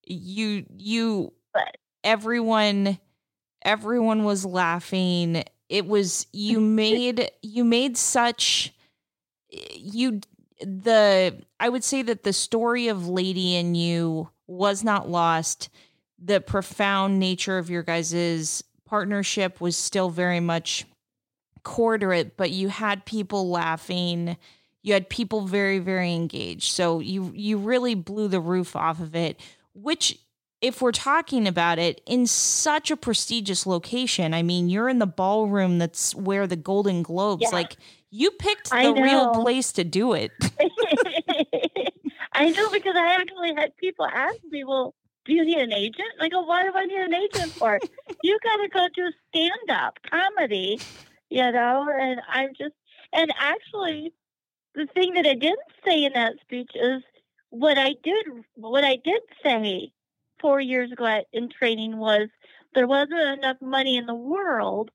You, 0.05 0.65
you, 0.77 1.33
But 1.53 1.77
everyone, 2.03 2.97
everyone 3.63 4.23
was 4.23 4.45
laughing. 4.45 5.43
It 5.69 5.85
was, 5.85 6.27
you 6.31 6.59
made, 6.61 7.31
you 7.41 7.63
made 7.63 7.97
such, 7.97 8.73
you, 9.49 10.21
the, 10.61 11.41
I 11.59 11.69
would 11.69 11.83
say 11.83 12.01
that 12.03 12.23
the 12.23 12.33
story 12.33 12.87
of 12.87 13.07
Lady 13.07 13.55
and 13.55 13.75
you 13.75 14.29
was 14.47 14.83
not 14.83 15.09
lost. 15.09 15.69
The 16.23 16.41
profound 16.41 17.19
nature 17.19 17.57
of 17.57 17.69
your 17.69 17.83
guys' 17.83 18.63
partnership 18.85 19.61
was 19.61 19.77
still 19.77 20.09
very 20.09 20.39
much 20.39 20.85
core 21.63 21.97
to 21.97 22.09
it, 22.11 22.37
but 22.37 22.51
you 22.51 22.67
had 22.69 23.05
people 23.05 23.49
laughing. 23.49 24.37
You 24.83 24.93
had 24.93 25.09
people 25.09 25.41
very, 25.41 25.79
very 25.79 26.13
engaged. 26.13 26.71
So 26.71 26.99
you 26.99 27.31
you 27.33 27.57
really 27.57 27.95
blew 27.95 28.27
the 28.27 28.39
roof 28.39 28.75
off 28.75 28.99
of 28.99 29.15
it, 29.15 29.39
which 29.73 30.19
if 30.61 30.81
we're 30.81 30.91
talking 30.91 31.47
about 31.47 31.79
it 31.79 32.01
in 32.05 32.27
such 32.27 32.91
a 32.91 32.97
prestigious 32.97 33.65
location, 33.65 34.33
I 34.33 34.43
mean, 34.43 34.69
you're 34.69 34.87
in 34.89 34.99
the 34.99 35.07
ballroom 35.07 35.79
that's 35.79 36.13
where 36.13 36.45
the 36.45 36.55
Golden 36.55 37.01
Globes, 37.01 37.43
Yeah. 37.43 37.49
like 37.49 37.77
you 38.11 38.29
picked 38.31 38.69
the 38.69 38.93
real 38.93 39.31
place 39.31 39.71
to 39.73 39.83
do 39.83 40.13
it. 40.13 40.31
I 42.33 42.49
know 42.49 42.69
because 42.69 42.95
I 42.95 43.15
actually 43.19 43.53
had 43.55 43.75
people 43.77 44.05
ask 44.05 44.37
me, 44.49 44.63
well, 44.63 44.93
do 45.25 45.33
you 45.33 45.43
need 45.45 45.59
an 45.59 45.73
agent? 45.73 46.07
And 46.17 46.23
I 46.25 46.29
go, 46.29 46.41
why 46.41 46.63
do 46.63 46.71
I 46.73 46.85
need 46.85 46.99
an 46.99 47.13
agent 47.13 47.55
for? 47.57 47.79
you 48.23 48.37
got 48.43 48.57
to 48.57 48.69
go 48.69 48.87
do 48.95 49.11
stand 49.29 49.69
up 49.69 49.97
comedy, 50.09 50.83
you 51.29 51.51
know? 51.51 51.87
And 51.99 52.21
I'm 52.29 52.49
just, 52.57 52.73
and 53.13 53.31
actually, 53.39 54.13
the 54.75 54.87
thing 54.93 55.13
that 55.15 55.25
I 55.25 55.33
didn't 55.33 55.59
say 55.85 56.03
in 56.03 56.13
that 56.13 56.33
speech 56.41 56.71
is 56.75 57.01
what 57.49 57.77
I 57.77 57.95
did, 58.03 58.25
what 58.55 58.83
I 58.83 58.97
did 59.03 59.21
say 59.43 59.91
four 60.41 60.59
years 60.59 60.91
ago 60.91 61.05
at, 61.05 61.25
in 61.31 61.49
training 61.49 61.97
was 61.97 62.27
there 62.73 62.87
wasn't 62.87 63.39
enough 63.39 63.57
money 63.61 63.97
in 63.97 64.05
the 64.05 64.15
world 64.15 64.89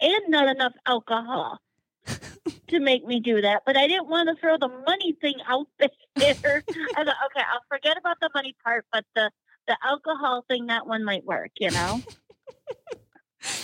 and 0.00 0.22
not 0.28 0.48
enough 0.48 0.72
alcohol 0.86 1.58
to 2.68 2.80
make 2.80 3.04
me 3.04 3.20
do 3.20 3.40
that. 3.40 3.62
But 3.66 3.76
I 3.76 3.86
didn't 3.86 4.08
want 4.08 4.28
to 4.28 4.40
throw 4.40 4.56
the 4.58 4.68
money 4.68 5.16
thing 5.20 5.34
out 5.46 5.66
there. 5.78 5.92
I 6.16 6.32
thought, 6.32 7.16
okay, 7.26 7.44
I'll 7.50 7.64
forget 7.68 7.96
about 7.98 8.18
the 8.20 8.30
money 8.34 8.54
part, 8.64 8.86
but 8.92 9.04
the 9.14 9.30
the 9.68 9.76
alcohol 9.84 10.44
thing, 10.48 10.66
that 10.66 10.88
one 10.88 11.04
might 11.04 11.24
work, 11.24 11.52
you 11.60 11.70
know. 11.70 12.02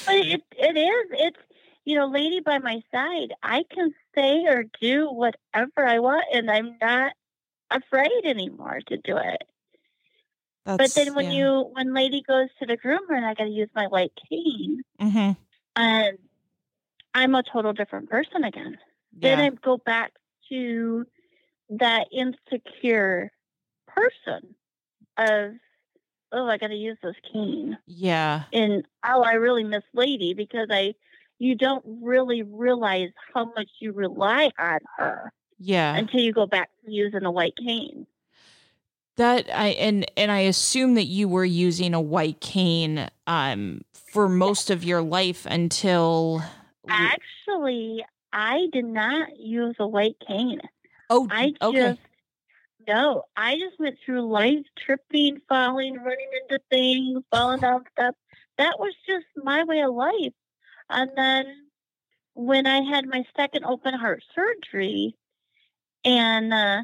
but 0.06 0.14
it 0.14 0.42
it 0.52 0.76
is. 0.76 1.06
It's 1.12 1.38
you 1.84 1.96
know, 1.96 2.06
lady 2.06 2.40
by 2.40 2.58
my 2.58 2.82
side, 2.92 3.32
I 3.42 3.64
can 3.70 3.92
say 4.14 4.44
or 4.46 4.64
do 4.80 5.10
whatever 5.10 5.86
I 5.86 5.98
want, 5.98 6.24
and 6.32 6.50
I'm 6.50 6.76
not 6.80 7.12
afraid 7.70 8.24
anymore 8.24 8.80
to 8.88 8.96
do 8.98 9.16
it. 9.16 9.42
That's, 10.76 10.94
but 10.94 10.94
then 10.94 11.14
when 11.14 11.26
yeah. 11.26 11.32
you 11.32 11.70
when 11.72 11.94
lady 11.94 12.22
goes 12.28 12.48
to 12.60 12.66
the 12.66 12.76
groomer 12.76 13.16
and 13.16 13.24
I 13.24 13.32
got 13.32 13.44
to 13.44 13.50
use 13.50 13.70
my 13.74 13.86
white 13.86 14.12
cane, 14.28 14.82
Mhm. 15.00 15.36
and 15.76 16.18
I'm 17.14 17.34
a 17.34 17.42
total 17.42 17.72
different 17.72 18.10
person 18.10 18.44
again. 18.44 18.76
Then 19.14 19.40
I 19.40 19.50
go 19.50 19.78
back 19.78 20.12
to 20.50 21.06
that 21.70 22.08
insecure 22.12 23.32
person 23.86 24.54
of 25.16 25.54
oh 26.32 26.46
I 26.48 26.58
got 26.58 26.68
to 26.68 26.74
use 26.76 26.98
this 27.02 27.16
cane 27.32 27.78
yeah. 27.86 28.44
and 28.52 28.84
oh 29.04 29.22
I 29.22 29.32
really 29.34 29.64
miss 29.64 29.82
lady 29.94 30.34
because 30.34 30.68
I 30.70 30.94
you 31.38 31.54
don't 31.54 31.84
really 32.02 32.42
realize 32.42 33.10
how 33.34 33.46
much 33.56 33.68
you 33.80 33.92
rely 33.92 34.50
on 34.58 34.78
her 34.98 35.32
Yeah. 35.58 35.96
until 35.96 36.20
you 36.20 36.32
go 36.32 36.46
back 36.46 36.70
to 36.84 36.92
using 36.92 37.24
a 37.24 37.30
white 37.30 37.56
cane. 37.56 38.06
That 39.18 39.50
I 39.52 39.70
and 39.70 40.06
and 40.16 40.30
I 40.30 40.40
assume 40.40 40.94
that 40.94 41.06
you 41.06 41.28
were 41.28 41.44
using 41.44 41.92
a 41.92 42.00
white 42.00 42.40
cane 42.40 43.10
um 43.26 43.82
for 43.92 44.28
most 44.28 44.70
of 44.70 44.84
your 44.84 45.02
life 45.02 45.44
until 45.44 46.42
Actually, 46.88 48.04
I 48.32 48.68
did 48.72 48.84
not 48.84 49.36
use 49.36 49.74
a 49.80 49.88
white 49.88 50.16
cane. 50.24 50.60
Oh, 51.10 51.26
I 51.30 51.52
okay. 51.60 51.78
just 51.78 52.00
no. 52.86 53.24
I 53.36 53.56
just 53.56 53.80
went 53.80 53.98
through 54.06 54.22
life 54.22 54.64
tripping, 54.78 55.40
falling, 55.48 55.96
running 55.96 56.30
into 56.42 56.62
things, 56.70 57.22
falling 57.32 57.60
down 57.60 57.84
stuff. 57.92 58.14
That 58.56 58.78
was 58.78 58.94
just 59.04 59.26
my 59.36 59.64
way 59.64 59.80
of 59.80 59.94
life. 59.94 60.32
And 60.90 61.10
then 61.16 61.46
when 62.34 62.68
I 62.68 62.82
had 62.82 63.04
my 63.06 63.24
second 63.36 63.64
open 63.64 63.94
heart 63.94 64.22
surgery, 64.32 65.16
and 66.04 66.54
uh, 66.54 66.82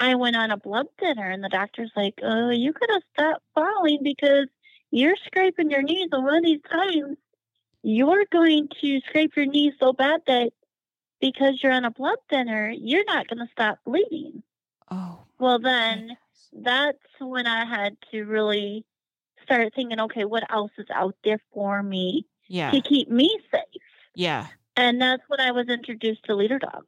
I 0.00 0.14
went 0.14 0.34
on 0.34 0.50
a 0.50 0.56
blood 0.56 0.86
thinner, 0.98 1.30
and 1.30 1.44
the 1.44 1.50
doctor's 1.50 1.92
like, 1.94 2.18
"Oh, 2.22 2.48
you 2.48 2.72
could 2.72 2.88
have 2.90 3.02
stopped 3.12 3.44
falling 3.54 4.02
because 4.02 4.46
you're 4.90 5.16
scraping 5.26 5.70
your 5.70 5.82
knees, 5.82 6.08
and 6.10 6.24
one 6.24 6.38
of 6.38 6.44
these 6.44 6.62
times 6.62 7.18
you're 7.82 8.24
going 8.32 8.68
to 8.80 9.00
scrape 9.00 9.36
your 9.36 9.46
knees 9.46 9.74
so 9.78 9.92
bad 9.92 10.22
that 10.26 10.52
because 11.20 11.62
you're 11.62 11.72
on 11.72 11.84
a 11.84 11.90
blood 11.90 12.18
thinner, 12.30 12.70
you're 12.70 13.04
not 13.04 13.28
going 13.28 13.46
to 13.46 13.52
stop 13.52 13.78
bleeding." 13.84 14.42
oh. 14.90 15.18
Well, 15.38 15.58
then 15.58 16.16
that's 16.52 16.98
when 17.18 17.46
I 17.46 17.64
had 17.64 17.96
to 18.10 18.24
really 18.24 18.84
start 19.42 19.72
thinking, 19.74 20.00
okay, 20.00 20.24
what 20.26 20.50
else 20.52 20.72
is 20.76 20.86
out 20.90 21.16
there 21.24 21.40
for 21.52 21.82
me 21.82 22.26
Yeah. 22.46 22.72
to 22.72 22.82
keep 22.82 23.08
me 23.08 23.40
safe? 23.50 23.82
Yeah. 24.14 24.48
And 24.76 25.00
that's 25.00 25.22
when 25.28 25.40
I 25.40 25.52
was 25.52 25.68
introduced 25.68 26.24
to 26.24 26.34
leader 26.34 26.58
dogs. 26.58 26.86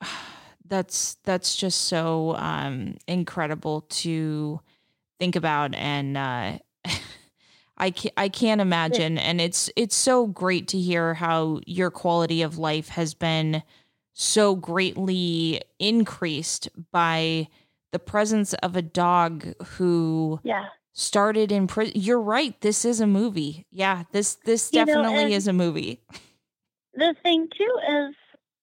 that's 0.68 1.16
that's 1.24 1.56
just 1.56 1.82
so 1.82 2.34
um 2.36 2.96
incredible 3.06 3.82
to 3.88 4.60
think 5.18 5.34
about 5.36 5.74
and 5.74 6.16
uh 6.16 6.58
I 7.80 7.90
can't, 7.92 8.14
I 8.16 8.28
can't 8.28 8.60
imagine. 8.60 9.18
And 9.18 9.40
it's 9.40 9.70
it's 9.76 9.94
so 9.94 10.26
great 10.26 10.66
to 10.68 10.78
hear 10.78 11.14
how 11.14 11.60
your 11.64 11.92
quality 11.92 12.42
of 12.42 12.58
life 12.58 12.88
has 12.88 13.14
been 13.14 13.62
so 14.14 14.56
greatly 14.56 15.60
increased 15.78 16.68
by 16.90 17.46
the 17.92 18.00
presence 18.00 18.52
of 18.54 18.74
a 18.74 18.82
dog 18.82 19.46
who 19.64 20.40
Yeah. 20.42 20.66
started 20.92 21.52
in 21.52 21.68
prison 21.68 21.92
you're 21.94 22.20
right 22.20 22.60
this 22.62 22.84
is 22.84 23.00
a 23.00 23.06
movie. 23.06 23.64
Yeah 23.70 24.02
this 24.10 24.34
this 24.44 24.70
You 24.72 24.80
know, 24.80 24.86
definitely 24.86 25.24
and- 25.26 25.32
is 25.34 25.46
a 25.46 25.52
movie. 25.52 26.02
The 26.94 27.14
thing, 27.22 27.46
too, 27.56 27.74
is 28.08 28.14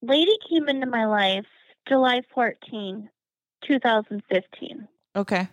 Lady 0.01 0.35
came 0.49 0.67
into 0.67 0.87
my 0.87 1.05
life 1.05 1.45
July 1.87 2.21
14, 2.33 3.09
2015. 3.67 4.87
okay 5.15 5.47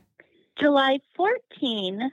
July 0.58 0.98
14 1.16 2.10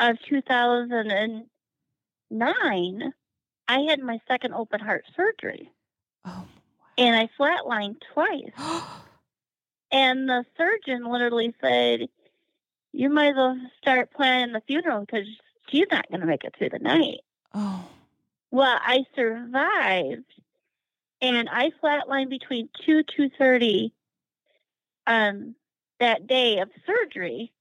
of 0.00 0.16
2009, 0.28 3.12
I 3.68 3.78
had 3.80 4.00
my 4.00 4.18
second 4.28 4.54
open 4.54 4.78
heart 4.80 5.04
surgery. 5.16 5.70
oh 6.24 6.44
and 6.96 7.14
I 7.16 7.28
flatlined 7.38 7.96
twice. 8.12 8.50
And 9.90 10.28
the 10.28 10.44
surgeon 10.58 11.10
literally 11.10 11.54
said, 11.62 12.10
"You 12.92 13.08
might 13.08 13.30
as 13.30 13.36
well 13.36 13.58
start 13.80 14.10
planning 14.12 14.52
the 14.52 14.60
funeral 14.66 15.00
because 15.00 15.24
she's 15.70 15.86
not 15.90 16.06
going 16.10 16.20
to 16.20 16.26
make 16.26 16.44
it 16.44 16.54
through 16.58 16.68
the 16.68 16.78
night." 16.78 17.20
oh 17.54 17.88
Well, 18.50 18.78
I 18.82 19.06
survived, 19.16 20.26
and 21.20 21.48
I 21.48 21.70
flatlined 21.82 22.30
between 22.30 22.68
two 22.84 23.02
two 23.02 23.30
thirty, 23.38 23.92
um, 25.06 25.54
that 26.00 26.26
day 26.26 26.58
of 26.58 26.70
surgery, 26.86 27.52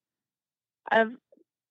of 0.92 1.12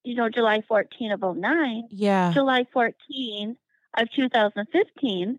you 0.05 0.15
know 0.15 0.29
July 0.29 0.63
fourteen 0.69 1.13
of 1.13 1.21
09. 1.21 1.89
yeah 1.91 2.33
July 2.33 2.67
14 2.73 3.57
of 3.99 4.09
2015, 4.15 5.39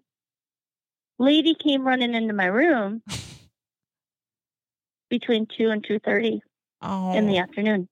lady 1.20 1.56
came 1.56 1.86
running 1.86 2.14
into 2.14 2.34
my 2.34 2.46
room 2.46 3.02
between 5.10 5.48
2 5.58 5.70
and 5.70 5.86
2.30 5.86 6.40
oh 6.82 7.14
in 7.14 7.28
the 7.28 7.38
afternoon. 7.38 7.88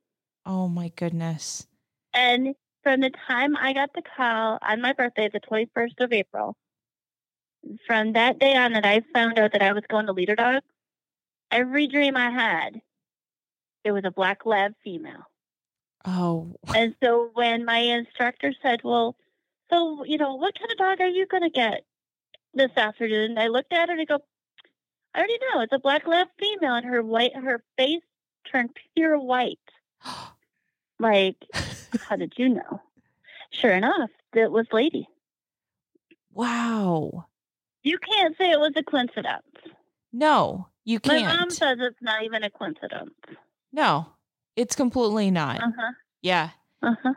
Oh 0.46 0.68
my 0.68 0.92
goodness. 0.96 1.68
And 2.14 2.56
from 2.84 3.02
the 3.02 3.12
time 3.28 3.56
I 3.58 3.74
got 3.74 3.92
the 3.94 4.04
call 4.16 4.60
on 4.62 4.82
my 4.82 4.94
birthday, 4.94 5.30
the 5.32 5.40
21st 5.40 6.04
of 6.04 6.14
April, 6.14 6.56
from 7.88 8.14
that 8.14 8.40
day 8.40 8.56
on 8.56 8.74
that 8.74 8.86
I 8.86 9.02
found 9.14 9.40
out 9.40 9.54
that 9.54 9.62
I 9.62 9.74
was 9.74 9.84
going 9.90 10.06
to 10.08 10.14
Leader 10.14 10.36
Dog, 10.36 10.62
every 11.52 11.88
dream 11.88 12.16
I 12.18 12.30
had, 12.30 12.82
it 13.84 13.92
was 13.92 14.04
a 14.06 14.12
black 14.12 14.46
lab 14.46 14.74
female. 14.84 15.24
Oh, 16.06 16.56
And 16.76 16.96
so 17.04 17.30
when 17.34 17.66
my 17.66 17.80
instructor 17.80 18.54
said, 18.62 18.82
Well, 18.84 19.16
so, 19.72 20.04
you 20.06 20.18
know, 20.18 20.36
what 20.36 20.58
kind 20.58 20.72
of 20.72 20.78
dog 20.78 21.02
are 21.02 21.08
you 21.08 21.26
going 21.26 21.44
to 21.44 21.50
get 21.50 21.84
this 22.54 22.72
afternoon? 22.78 23.38
I 23.40 23.48
looked 23.48 23.74
at 23.74 23.90
her 23.90 23.94
and 23.94 24.02
I 24.02 24.06
go, 24.06 24.20
I 25.16 25.20
already 25.20 25.38
know. 25.40 25.62
It's 25.62 25.74
a 25.74 25.80
black 25.80 26.06
lab 26.06 26.28
female, 26.38 26.76
and 26.76 26.86
her 26.86 27.02
white, 27.02 27.36
her 27.36 27.64
face 27.78 28.04
turned 28.52 28.72
pure 28.96 29.18
white. 29.20 29.60
Like, 30.98 31.36
how 32.08 32.16
did 32.16 32.36
you 32.38 32.48
know? 32.48 32.82
Sure 33.52 33.74
enough, 33.74 34.10
it 34.34 34.50
was 34.50 34.66
Lady. 34.72 35.10
wow. 36.34 37.26
You 37.86 38.00
can't 38.00 38.36
say 38.36 38.50
it 38.50 38.60
was 38.60 38.74
a 38.76 38.82
coincidence. 38.82 39.44
No, 40.12 40.68
you 40.86 41.00
can't. 41.00 41.24
My 41.24 41.36
mom 41.38 41.52
says 41.52 41.78
it's 41.80 42.02
not 42.02 42.24
even 42.24 42.44
a 42.44 42.50
coincidence. 42.50 43.14
no, 43.72 44.08
it's 44.56 44.76
completely 44.76 45.30
not. 45.30 45.62
Uh 45.62 45.72
huh. 45.78 45.92
Yeah. 46.24 46.50
Uh 46.82 46.96
huh. 47.04 47.14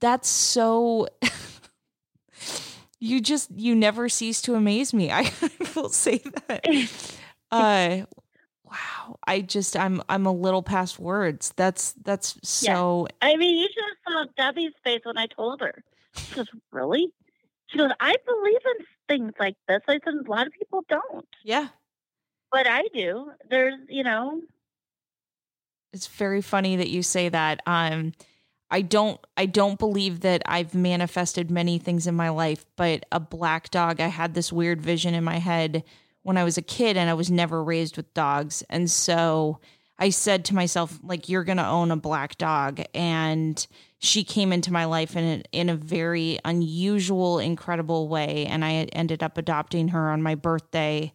That's 0.00 0.28
so. 0.28 1.06
you 3.00 3.20
just, 3.20 3.50
you 3.54 3.76
never 3.76 4.08
cease 4.08 4.42
to 4.42 4.56
amaze 4.56 4.92
me. 4.92 5.10
I 5.12 5.30
will 5.76 5.88
say 5.90 6.18
that. 6.48 6.64
Uh, 7.50 8.04
wow. 8.62 9.16
I 9.26 9.40
just, 9.40 9.74
I'm, 9.74 10.02
I'm 10.10 10.26
a 10.26 10.32
little 10.32 10.62
past 10.62 10.98
words. 10.98 11.54
That's, 11.56 11.92
that's 12.02 12.38
so. 12.42 13.08
I 13.22 13.36
mean, 13.36 13.56
you 13.56 13.68
should 13.72 13.84
have 13.84 14.26
saw 14.26 14.32
Debbie's 14.36 14.74
face 14.84 15.00
when 15.04 15.16
I 15.16 15.28
told 15.28 15.62
her. 15.62 15.82
She 16.14 16.34
goes, 16.34 16.46
Really? 16.72 17.10
She 17.68 17.78
goes, 17.78 17.90
I 18.00 18.14
believe 18.26 18.60
in 18.66 18.84
things 19.08 19.32
like 19.40 19.56
this. 19.66 19.80
I 19.88 19.98
said, 20.04 20.14
A 20.26 20.30
lot 20.30 20.46
of 20.46 20.52
people 20.52 20.84
don't, 20.88 21.26
Yeah. 21.42 21.68
but 22.52 22.66
I 22.66 22.82
do. 22.94 23.32
There's, 23.48 23.74
you 23.88 24.04
know, 24.04 24.40
it's 25.92 26.06
very 26.06 26.42
funny 26.42 26.76
that 26.76 26.90
you 26.90 27.02
say 27.02 27.28
that 27.30 27.60
um 27.66 28.12
i 28.70 28.82
don't 28.82 29.18
i 29.38 29.46
don't 29.46 29.78
believe 29.78 30.20
that 30.20 30.42
i've 30.44 30.74
manifested 30.74 31.50
many 31.50 31.78
things 31.78 32.06
in 32.06 32.14
my 32.14 32.28
life 32.28 32.66
but 32.76 33.06
a 33.10 33.18
black 33.18 33.70
dog 33.70 33.98
i 34.00 34.06
had 34.08 34.34
this 34.34 34.52
weird 34.52 34.82
vision 34.82 35.14
in 35.14 35.24
my 35.24 35.38
head 35.38 35.82
when 36.22 36.36
i 36.36 36.44
was 36.44 36.58
a 36.58 36.62
kid 36.62 36.98
and 36.98 37.08
i 37.08 37.14
was 37.14 37.30
never 37.30 37.64
raised 37.64 37.96
with 37.96 38.12
dogs 38.12 38.62
and 38.68 38.90
so 38.90 39.58
I 40.00 40.10
said 40.10 40.44
to 40.44 40.54
myself, 40.54 40.96
like, 41.02 41.28
you're 41.28 41.42
going 41.42 41.56
to 41.56 41.66
own 41.66 41.90
a 41.90 41.96
black 41.96 42.38
dog. 42.38 42.80
And 42.94 43.66
she 43.98 44.22
came 44.24 44.52
into 44.52 44.72
my 44.72 44.84
life 44.84 45.16
in 45.16 45.24
a, 45.24 45.42
in 45.52 45.68
a 45.68 45.74
very 45.76 46.38
unusual, 46.44 47.38
incredible 47.38 48.08
way. 48.08 48.46
And 48.46 48.64
I 48.64 48.72
ended 48.92 49.22
up 49.22 49.36
adopting 49.38 49.88
her 49.88 50.10
on 50.10 50.22
my 50.22 50.34
birthday 50.36 51.12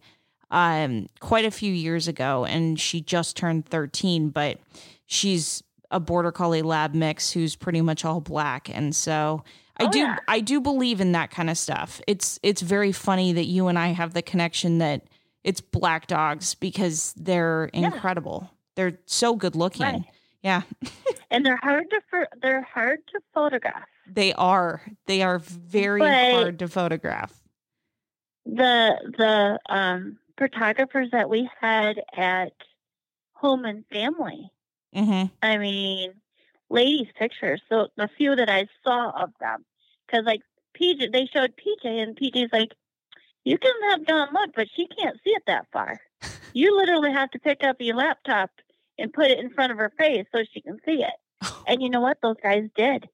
um, 0.50 1.06
quite 1.20 1.44
a 1.44 1.50
few 1.50 1.72
years 1.72 2.08
ago. 2.08 2.44
And 2.44 2.78
she 2.78 3.00
just 3.00 3.36
turned 3.36 3.66
13, 3.66 4.28
but 4.28 4.58
she's 5.06 5.62
a 5.90 6.00
border 6.00 6.32
collie 6.32 6.62
lab 6.62 6.94
mix 6.94 7.30
who's 7.30 7.56
pretty 7.56 7.80
much 7.80 8.04
all 8.04 8.20
black. 8.20 8.68
And 8.72 8.94
so 8.94 9.44
I 9.76 9.84
Oh, 9.84 9.90
do 9.90 9.98
yeah. 10.00 10.16
I 10.28 10.40
do 10.40 10.60
believe 10.60 11.00
in 11.00 11.12
that 11.12 11.30
kind 11.30 11.48
of 11.50 11.56
stuff. 11.58 12.00
It's 12.06 12.38
it's 12.42 12.62
very 12.62 12.92
funny 12.92 13.32
that 13.32 13.46
you 13.46 13.68
and 13.68 13.78
I 13.78 13.88
have 13.88 14.12
the 14.14 14.22
connection 14.22 14.78
that 14.78 15.02
it's 15.42 15.60
black 15.60 16.06
dogs 16.06 16.54
because 16.54 17.12
they're 17.16 17.70
Yeah. 17.72 17.86
incredible. 17.86 18.50
They're 18.76 18.98
so 19.06 19.36
good 19.36 19.56
looking. 19.56 19.82
Right. 19.86 20.02
Yeah, 20.44 20.62
and 21.30 21.44
they're 21.44 21.56
hard 21.56 21.90
to 21.90 22.26
they're 22.40 22.62
hard 22.62 22.98
to 23.12 23.20
photograph. 23.32 23.88
they 24.06 24.32
are. 24.34 24.82
They 25.06 25.22
are 25.22 25.38
very 25.40 26.00
But- 26.00 26.32
hard 26.32 26.58
to 26.60 26.68
photograph. 26.68 27.32
The 28.46 28.94
the 29.16 29.58
um, 29.74 30.18
photographers 30.38 31.08
that 31.12 31.30
we 31.30 31.48
had 31.60 32.02
at 32.14 32.52
Home 33.36 33.64
and 33.64 33.84
Family, 33.90 34.50
hmm 34.94 35.24
I 35.42 35.56
mean, 35.56 36.12
ladies' 36.68 37.08
pictures. 37.18 37.62
So 37.70 37.88
the 37.96 38.08
few 38.18 38.36
that 38.36 38.50
I 38.50 38.66
saw 38.84 39.10
of 39.10 39.30
them, 39.40 39.64
because 40.06 40.26
like 40.26 40.42
PJ, 40.78 41.10
they 41.10 41.24
showed 41.26 41.54
PJ, 41.56 41.86
and 42.02 42.14
PJ's 42.16 42.52
like, 42.52 42.74
"You 43.44 43.56
can 43.56 43.72
have 43.88 44.04
Dawn 44.06 44.28
look, 44.34 44.50
but 44.54 44.68
she 44.76 44.86
can't 44.88 45.16
see 45.24 45.30
it 45.30 45.44
that 45.46 45.66
far. 45.72 46.00
You 46.56 46.76
literally 46.76 47.10
have 47.12 47.32
to 47.32 47.40
pick 47.40 47.64
up 47.64 47.78
your 47.80 47.96
laptop 47.96 48.48
and 48.98 49.12
put 49.12 49.30
it 49.30 49.38
in 49.38 49.50
front 49.50 49.72
of 49.72 49.78
her 49.78 49.92
face 49.98 50.26
so 50.34 50.42
she 50.52 50.60
can 50.60 50.78
see 50.84 51.02
it." 51.02 51.14
And 51.66 51.82
you 51.82 51.88
know 51.88 52.00
what? 52.00 52.18
Those 52.22 52.36
guys 52.42 52.68
did. 52.76 53.08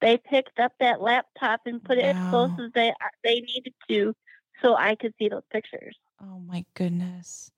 They 0.00 0.16
picked 0.18 0.58
up 0.58 0.72
that 0.80 1.00
laptop 1.00 1.60
and 1.66 1.82
put 1.82 1.98
it 1.98 2.04
as 2.04 2.16
close 2.30 2.50
as 2.58 2.70
they 2.74 2.92
they 3.24 3.40
needed 3.40 3.74
to, 3.88 4.14
so 4.62 4.74
I 4.76 4.94
could 4.94 5.14
see 5.18 5.28
those 5.28 5.42
pictures. 5.50 5.96
Oh 6.22 6.40
my 6.40 6.64
goodness. 6.74 7.50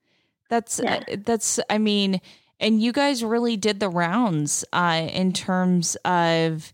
That's 0.48 0.80
Yeah. 0.82 1.02
uh, 1.10 1.16
that's 1.24 1.60
I 1.68 1.78
mean, 1.78 2.20
and 2.60 2.80
you 2.82 2.92
guys 2.92 3.22
really 3.24 3.56
did 3.56 3.80
the 3.80 3.88
rounds 3.88 4.64
uh 4.72 5.08
in 5.12 5.32
terms 5.32 5.96
of 6.04 6.72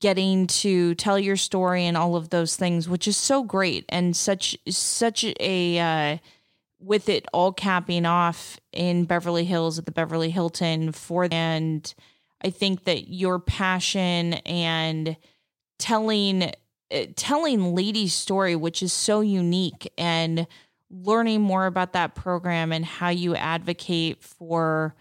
getting 0.00 0.46
to 0.46 0.94
tell 0.96 1.18
your 1.18 1.36
story 1.36 1.84
and 1.86 1.96
all 1.96 2.14
of 2.16 2.30
those 2.30 2.56
things, 2.56 2.88
which 2.88 3.08
is 3.08 3.16
so 3.16 3.42
great 3.42 3.84
and 3.88 4.16
such 4.16 4.56
such 4.68 5.24
a 5.40 5.78
uh 5.78 6.18
with 6.80 7.08
it 7.08 7.26
all 7.32 7.52
capping 7.52 8.06
off 8.06 8.58
in 8.72 9.04
Beverly 9.04 9.44
Hills 9.44 9.78
at 9.78 9.84
the 9.86 9.92
Beverly 9.92 10.30
Hilton 10.30 10.92
for 10.92 11.28
and 11.30 11.94
I 12.42 12.50
think 12.50 12.84
that 12.84 13.08
your 13.08 13.38
passion 13.38 14.34
and 14.46 15.16
telling 15.78 16.52
uh, 16.92 17.04
telling 17.14 17.74
Lady's 17.74 18.14
story, 18.14 18.56
which 18.56 18.82
is 18.82 18.92
so 18.92 19.20
unique, 19.20 19.92
and 19.96 20.46
learning 20.90 21.40
more 21.40 21.66
about 21.66 21.92
that 21.92 22.14
program 22.14 22.72
and 22.72 22.84
how 22.84 23.10
you 23.10 23.36
advocate 23.36 24.22
for 24.22 24.94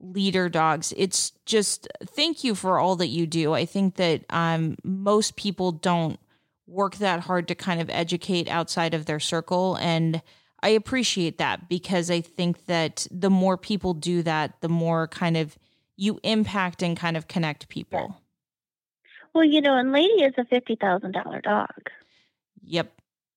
leader 0.00 0.48
dogs. 0.48 0.94
It's 0.96 1.32
just 1.44 1.88
thank 2.04 2.44
you 2.44 2.54
for 2.54 2.78
all 2.78 2.96
that 2.96 3.08
you 3.08 3.26
do. 3.26 3.52
I 3.52 3.66
think 3.66 3.96
that 3.96 4.24
um, 4.30 4.76
most 4.82 5.36
people 5.36 5.72
don't 5.72 6.18
work 6.66 6.96
that 6.96 7.20
hard 7.20 7.48
to 7.48 7.54
kind 7.54 7.80
of 7.80 7.90
educate 7.90 8.48
outside 8.48 8.94
of 8.94 9.06
their 9.06 9.20
circle 9.20 9.76
and 9.76 10.22
I 10.62 10.70
appreciate 10.70 11.38
that 11.38 11.68
because 11.68 12.10
I 12.10 12.20
think 12.20 12.66
that 12.66 13.06
the 13.10 13.30
more 13.30 13.56
people 13.56 13.94
do 13.94 14.22
that, 14.22 14.60
the 14.60 14.68
more 14.68 15.06
kind 15.08 15.36
of 15.36 15.58
you 15.96 16.20
impact 16.22 16.82
and 16.82 16.96
kind 16.96 17.16
of 17.16 17.28
connect 17.28 17.68
people. 17.68 18.20
Well, 19.34 19.44
you 19.44 19.60
know, 19.60 19.76
and 19.76 19.92
Lady 19.92 20.22
is 20.22 20.34
a 20.38 20.44
fifty 20.44 20.76
thousand 20.76 21.12
dollar 21.12 21.40
dog. 21.40 21.90
Yep. 22.64 22.92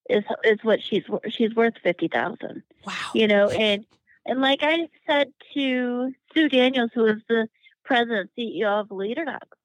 Is 0.10 0.24
is 0.44 0.60
what 0.64 0.82
she's 0.82 1.04
she's 1.30 1.54
worth 1.56 1.76
fifty 1.84 2.08
thousand. 2.08 2.64
Wow. 2.86 2.94
You 3.14 3.28
know, 3.28 3.50
and 3.50 3.86
and 4.26 4.42
like 4.42 4.60
I 4.62 4.88
said 5.06 5.34
to 5.54 6.14
Sue 6.34 6.50
Daniels, 6.50 6.92
who 6.94 7.06
is 7.06 7.22
the 7.28 7.50
president 7.84 8.30
CEO 8.38 8.80
of 8.80 8.92
Leader 8.92 9.26
Dogs, 9.26 9.58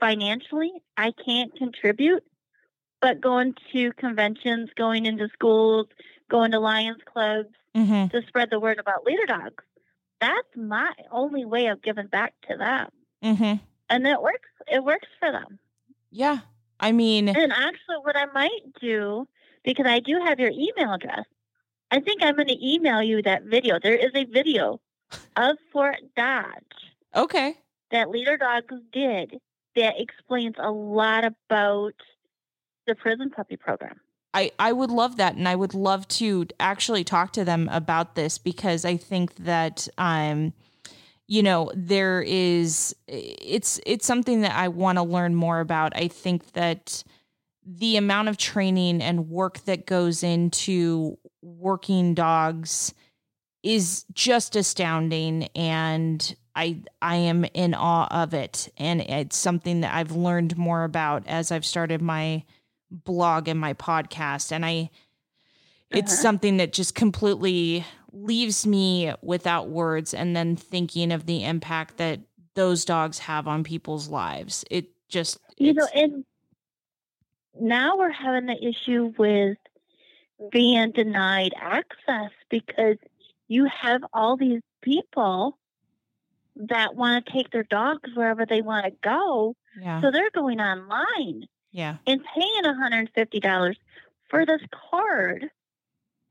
financially 0.00 0.72
I 0.96 1.12
can't 1.24 1.54
contribute, 1.56 2.24
but 3.00 3.20
going 3.20 3.54
to 3.72 3.92
conventions, 3.92 4.70
going 4.76 5.06
into 5.06 5.28
schools, 5.32 5.86
going 6.30 6.52
to 6.52 6.60
Lions 6.60 7.02
clubs 7.04 7.48
hmm 7.74 8.06
to 8.06 8.22
spread 8.26 8.48
the 8.50 8.58
word 8.58 8.78
about 8.78 9.04
Leader 9.04 9.26
Dogs, 9.26 9.64
that's 10.20 10.56
my 10.56 10.92
only 11.12 11.44
way 11.44 11.66
of 11.66 11.82
giving 11.82 12.06
back 12.06 12.32
to 12.48 12.56
them, 12.56 12.88
hmm 13.22 13.54
and 13.90 14.06
it 14.06 14.22
works. 14.22 14.48
It 14.66 14.82
works 14.84 15.08
for 15.18 15.30
them. 15.32 15.58
Yeah. 16.10 16.38
I 16.82 16.92
mean, 16.92 17.28
And 17.28 17.52
actually, 17.52 17.96
what 18.02 18.16
I 18.16 18.24
might 18.32 18.72
do, 18.80 19.28
because 19.64 19.86
I 19.86 20.00
do 20.00 20.18
have 20.24 20.40
your 20.40 20.50
email 20.50 20.94
address, 20.94 21.26
I 21.90 22.00
think 22.00 22.22
I'm 22.22 22.36
going 22.36 22.48
to 22.48 22.66
email 22.66 23.02
you 23.02 23.20
that 23.22 23.42
video. 23.44 23.78
There 23.78 23.96
is 23.96 24.12
a 24.14 24.24
video 24.24 24.80
of 25.36 25.56
Fort 25.72 25.98
Dodge 26.16 26.46
okay. 27.14 27.58
that 27.90 28.08
Leader 28.08 28.38
Dogs 28.38 28.74
did 28.92 29.38
that 29.76 30.00
explains 30.00 30.54
a 30.58 30.70
lot 30.70 31.24
about 31.24 31.94
the 32.86 32.94
prison 32.94 33.28
puppy 33.28 33.56
program. 33.56 34.00
I, 34.32 34.52
I 34.58 34.72
would 34.72 34.90
love 34.90 35.16
that 35.16 35.34
and 35.36 35.48
I 35.48 35.56
would 35.56 35.74
love 35.74 36.06
to 36.08 36.46
actually 36.60 37.04
talk 37.04 37.32
to 37.32 37.44
them 37.44 37.68
about 37.72 38.14
this 38.14 38.38
because 38.38 38.84
I 38.84 38.96
think 38.96 39.34
that 39.36 39.88
um 39.98 40.52
you 41.26 41.42
know 41.42 41.70
there 41.74 42.22
is 42.22 42.94
it's 43.08 43.80
it's 43.86 44.06
something 44.06 44.42
that 44.42 44.54
I 44.54 44.68
want 44.68 44.98
to 44.98 45.02
learn 45.02 45.34
more 45.34 45.60
about. 45.60 45.96
I 45.96 46.08
think 46.08 46.52
that 46.52 47.02
the 47.64 47.96
amount 47.96 48.28
of 48.28 48.36
training 48.36 49.02
and 49.02 49.28
work 49.28 49.60
that 49.64 49.86
goes 49.86 50.22
into 50.22 51.18
working 51.42 52.14
dogs 52.14 52.94
is 53.62 54.04
just 54.12 54.56
astounding 54.56 55.48
and 55.54 56.34
I 56.54 56.82
I 57.02 57.16
am 57.16 57.44
in 57.54 57.74
awe 57.74 58.08
of 58.10 58.34
it 58.34 58.68
and 58.76 59.00
it's 59.00 59.36
something 59.36 59.82
that 59.82 59.94
I've 59.94 60.12
learned 60.12 60.56
more 60.56 60.84
about 60.84 61.26
as 61.26 61.52
I've 61.52 61.66
started 61.66 62.00
my 62.00 62.44
blog 62.90 63.48
and 63.48 63.58
my 63.60 63.74
podcast 63.74 64.52
and 64.52 64.64
I 64.66 64.90
it's 65.90 66.12
Uh-huh. 66.12 66.22
something 66.22 66.56
that 66.58 66.72
just 66.72 66.94
completely 66.94 67.84
leaves 68.12 68.66
me 68.66 69.12
without 69.22 69.68
words 69.68 70.14
and 70.14 70.34
then 70.36 70.56
thinking 70.56 71.10
of 71.12 71.26
the 71.26 71.44
impact 71.44 71.96
that 71.96 72.20
those 72.54 72.84
dogs 72.84 73.18
have 73.20 73.46
on 73.48 73.62
people's 73.64 74.08
lives. 74.08 74.64
It 74.70 74.86
just 75.08 75.38
You 75.58 75.74
know 75.74 75.86
and 75.94 76.24
now 77.60 77.96
we're 77.96 78.10
having 78.10 78.46
the 78.46 78.64
issue 78.64 79.12
with 79.18 79.58
being 80.50 80.90
denied 80.92 81.52
access 81.60 82.30
because 82.48 82.96
you 83.48 83.66
have 83.66 84.02
all 84.12 84.36
these 84.36 84.62
people 84.82 85.58
that 86.56 86.94
want 86.94 87.26
to 87.26 87.32
take 87.32 87.50
their 87.50 87.64
dogs 87.64 88.10
wherever 88.14 88.46
they 88.46 88.62
want 88.62 88.84
to 88.86 88.92
go. 89.02 89.54
yeah. 89.80 90.00
So 90.00 90.10
they're 90.10 90.30
going 90.30 90.60
online 90.60 91.46
Yeah. 91.72 91.98
and 92.06 92.20
paying 92.34 92.64
$150 92.64 93.76
for 94.28 94.44
this 94.46 94.62
card 94.90 95.50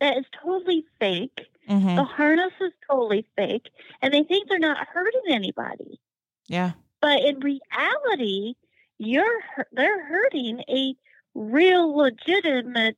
that 0.02 0.18
is 0.18 0.26
totally 0.44 0.86
fake. 1.00 1.48
Mhm. 1.68 1.96
The 1.98 2.04
harness 2.04 2.54
is 2.62 2.72
totally 2.90 3.26
fake, 3.36 3.70
and 4.02 4.14
they 4.14 4.24
think 4.24 4.48
they're 4.50 4.60
not 4.60 4.88
hurting 4.88 5.22
anybody. 5.30 6.00
Yeah. 6.48 6.72
But 7.02 7.22
in 7.22 7.40
reality, 7.40 8.56
you're 8.98 9.40
they're 9.72 10.06
hurting 10.06 10.62
a 10.70 10.96
real 11.36 11.96
legitimate, 11.96 12.98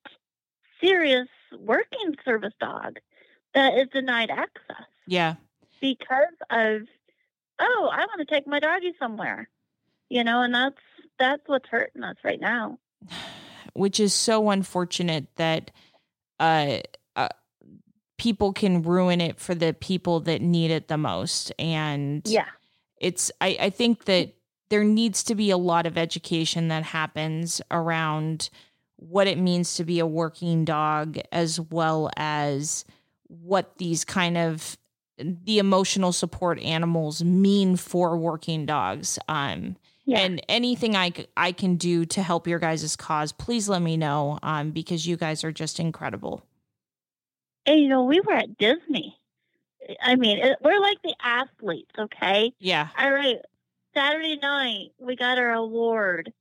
serious 0.80 1.28
working 1.60 2.16
service 2.24 2.54
dog 2.60 3.00
that 3.54 3.74
is 3.78 3.88
denied 3.90 4.30
access 4.32 4.88
Yeah. 5.06 5.36
because 5.82 6.34
of 6.50 6.84
oh, 7.60 7.90
I 7.92 8.06
want 8.06 8.20
to 8.20 8.26
take 8.26 8.48
my 8.48 8.60
doggy 8.60 8.94
somewhere, 8.98 9.48
you 10.10 10.24
know, 10.24 10.42
and 10.42 10.54
that's 10.56 10.80
that's 11.22 11.44
what's 11.46 11.70
hurting 11.70 12.04
us 12.04 12.18
right 12.24 12.42
now. 12.42 12.80
Which 13.74 14.00
is 14.00 14.14
so 14.14 14.50
unfortunate 14.50 15.28
that 15.38 15.72
uh, 16.40 16.80
uh 17.16 17.30
people 18.18 18.52
can 18.52 18.82
ruin 18.82 19.22
it 19.22 19.40
for 19.40 19.56
the 19.56 19.74
people 19.74 20.20
that 20.22 20.42
need 20.42 20.72
it 20.72 20.88
the 20.88 20.98
most. 20.98 21.52
And 21.60 22.24
Yeah, 22.26 22.48
it's 23.00 23.32
I, 23.40 23.58
I 23.60 23.70
think 23.70 24.06
that 24.06 24.34
there 24.70 24.84
needs 24.84 25.24
to 25.26 25.36
be 25.36 25.52
a 25.52 25.58
lot 25.58 25.86
of 25.86 25.98
education 25.98 26.70
that 26.70 26.84
happens 26.84 27.62
around 27.70 28.50
what 28.96 29.28
it 29.28 29.38
means 29.38 29.76
to 29.76 29.84
be 29.84 30.00
a 30.00 30.06
working 30.06 30.66
dog 30.66 31.20
as 31.32 31.60
well 31.60 32.10
as 32.18 32.86
what 33.28 33.78
these 33.78 34.04
kind 34.06 34.38
of 34.38 34.78
the 35.18 35.60
emotional 35.60 36.12
support 36.12 36.60
animals 36.60 37.24
mean 37.24 37.76
for 37.76 38.18
working 38.18 38.66
dogs. 38.66 39.20
Um 39.28 39.76
yeah. 40.06 40.20
and 40.20 40.42
anything 40.50 40.96
I, 40.96 41.12
I 41.38 41.52
can 41.52 41.76
do 41.76 42.06
to 42.06 42.22
help 42.22 42.48
your 42.48 42.60
guys' 42.60 42.96
cause 42.96 43.32
please 43.32 43.70
let 43.70 43.82
me 43.82 43.98
know 43.98 44.40
um 44.44 44.72
because 44.72 45.08
you 45.08 45.18
guys 45.18 45.44
are 45.44 45.52
just 45.52 45.80
incredible 45.80 46.44
And 47.66 47.80
you 47.80 47.88
know, 47.88 48.04
we 48.04 48.20
were 48.22 48.34
at 48.34 48.58
Disney 48.58 49.18
I 50.02 50.16
mean, 50.16 50.40
it, 50.40 50.58
we're 50.62 50.80
like 50.80 51.02
the 51.04 51.16
athletes, 51.24 51.92
okay? 51.98 52.54
Yeah. 52.60 52.90
All 52.98 53.12
right. 53.12 53.38
Saturday 53.94 54.38
night, 54.42 54.92
we 55.00 55.16
got 55.16 55.38
our 55.38 55.52
award 55.52 56.32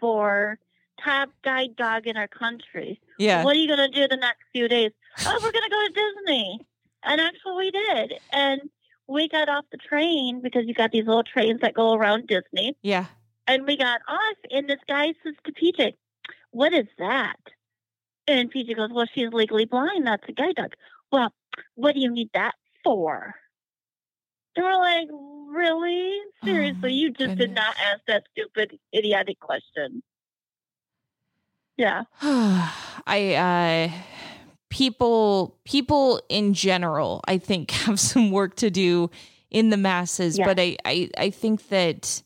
for 0.00 0.58
top 1.02 1.30
guide 1.42 1.76
dog 1.76 2.06
in 2.06 2.16
our 2.16 2.28
country. 2.28 3.00
Yeah. 3.18 3.42
What 3.42 3.56
are 3.56 3.58
you 3.58 3.66
going 3.66 3.90
to 3.90 4.00
do 4.00 4.06
the 4.06 4.16
next 4.16 4.42
few 4.52 4.68
days? 4.68 4.92
Oh, 5.24 5.38
we're 5.42 5.52
going 5.52 5.64
to 5.64 5.70
go 5.70 5.86
to 5.86 5.92
Disney. 5.92 6.60
And 7.02 7.18
that's 7.18 7.38
what 7.44 7.56
we 7.56 7.70
did. 7.70 8.14
And 8.32 8.60
we 9.06 9.28
got 9.28 9.48
off 9.48 9.64
the 9.70 9.78
train 9.78 10.40
because 10.42 10.64
you 10.66 10.74
got 10.74 10.90
these 10.90 11.06
little 11.06 11.22
trains 11.22 11.60
that 11.60 11.74
go 11.74 11.94
around 11.94 12.26
Disney. 12.26 12.76
Yeah. 12.82 13.06
And 13.46 13.66
we 13.66 13.76
got 13.76 14.00
off, 14.08 14.36
and 14.50 14.68
this 14.68 14.80
guy 14.88 15.12
says 15.22 15.34
to 15.44 15.52
PJ, 15.52 15.94
What 16.50 16.72
is 16.72 16.86
that? 16.98 17.36
And 18.26 18.52
PJ 18.52 18.74
goes, 18.76 18.90
Well, 18.90 19.06
she's 19.14 19.32
legally 19.32 19.66
blind. 19.66 20.06
That's 20.06 20.26
a 20.28 20.32
guide 20.32 20.56
dog. 20.56 20.72
Well, 21.12 21.32
what 21.74 21.94
do 21.94 22.00
you 22.00 22.10
need 22.10 22.30
that 22.34 22.54
for? 22.82 23.34
And 24.56 24.64
we're 24.64 24.78
like, 24.78 25.08
Really? 25.10 26.18
Seriously, 26.42 26.80
my 26.82 26.88
you 26.88 27.10
just 27.10 27.36
did 27.36 27.54
not 27.54 27.76
ask 27.78 28.00
that 28.08 28.24
stupid, 28.32 28.78
idiotic 28.94 29.38
question. 29.40 30.02
Yeah. 31.76 32.04
I 33.06 33.34
uh 33.34 34.00
people 34.70 35.56
people 35.64 36.20
in 36.28 36.54
general 36.54 37.20
I 37.26 37.38
think 37.38 37.70
have 37.86 38.00
some 38.00 38.30
work 38.30 38.56
to 38.56 38.70
do 38.70 39.10
in 39.50 39.70
the 39.70 39.76
masses, 39.76 40.36
Yeah. 40.38 40.46
but 40.46 40.58
I, 40.58 40.76
I 40.84 41.10
I 41.16 41.30
think 41.30 41.68
that 41.68 42.22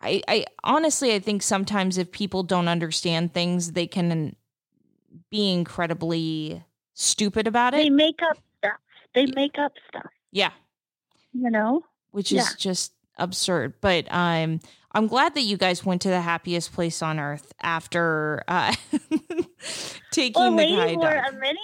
I 0.00 0.22
I 0.26 0.46
honestly 0.64 1.14
I 1.14 1.18
think 1.20 1.42
sometimes 1.42 1.96
if 1.98 2.10
people 2.10 2.42
don't 2.42 2.66
understand 2.68 3.32
things, 3.34 3.72
they 3.72 3.86
can 3.86 4.34
be 5.30 5.52
incredibly 5.52 6.62
stupid 6.94 7.46
about 7.46 7.74
it. 7.74 7.78
They 7.78 7.90
make 7.90 8.20
up 8.22 8.36
stuff. 8.58 8.78
They 9.14 9.26
make 9.26 9.58
up 9.58 9.72
stuff, 9.88 10.10
Yeah. 10.32 10.50
you 11.32 11.50
know? 11.50 11.84
which 12.12 12.32
Yeah. 12.32 12.40
is 12.42 12.54
just 12.54 12.92
absurd. 13.18 13.74
But 13.80 14.06
um, 14.10 14.60
I'm 14.92 15.06
glad 15.06 15.34
that 15.34 15.42
you 15.42 15.56
guys 15.56 15.84
went 15.84 16.02
to 16.02 16.08
the 16.08 16.20
happiest 16.20 16.72
place 16.72 17.02
on 17.02 17.18
earth 17.18 17.52
after 17.62 18.42
uh, 18.48 18.74
taking 20.10 20.40
Well, 20.40 20.50
the 20.50 20.56
lady 20.56 20.76
guide 20.76 20.96
wore 20.96 21.10
a 21.10 21.32
mini, 21.32 21.58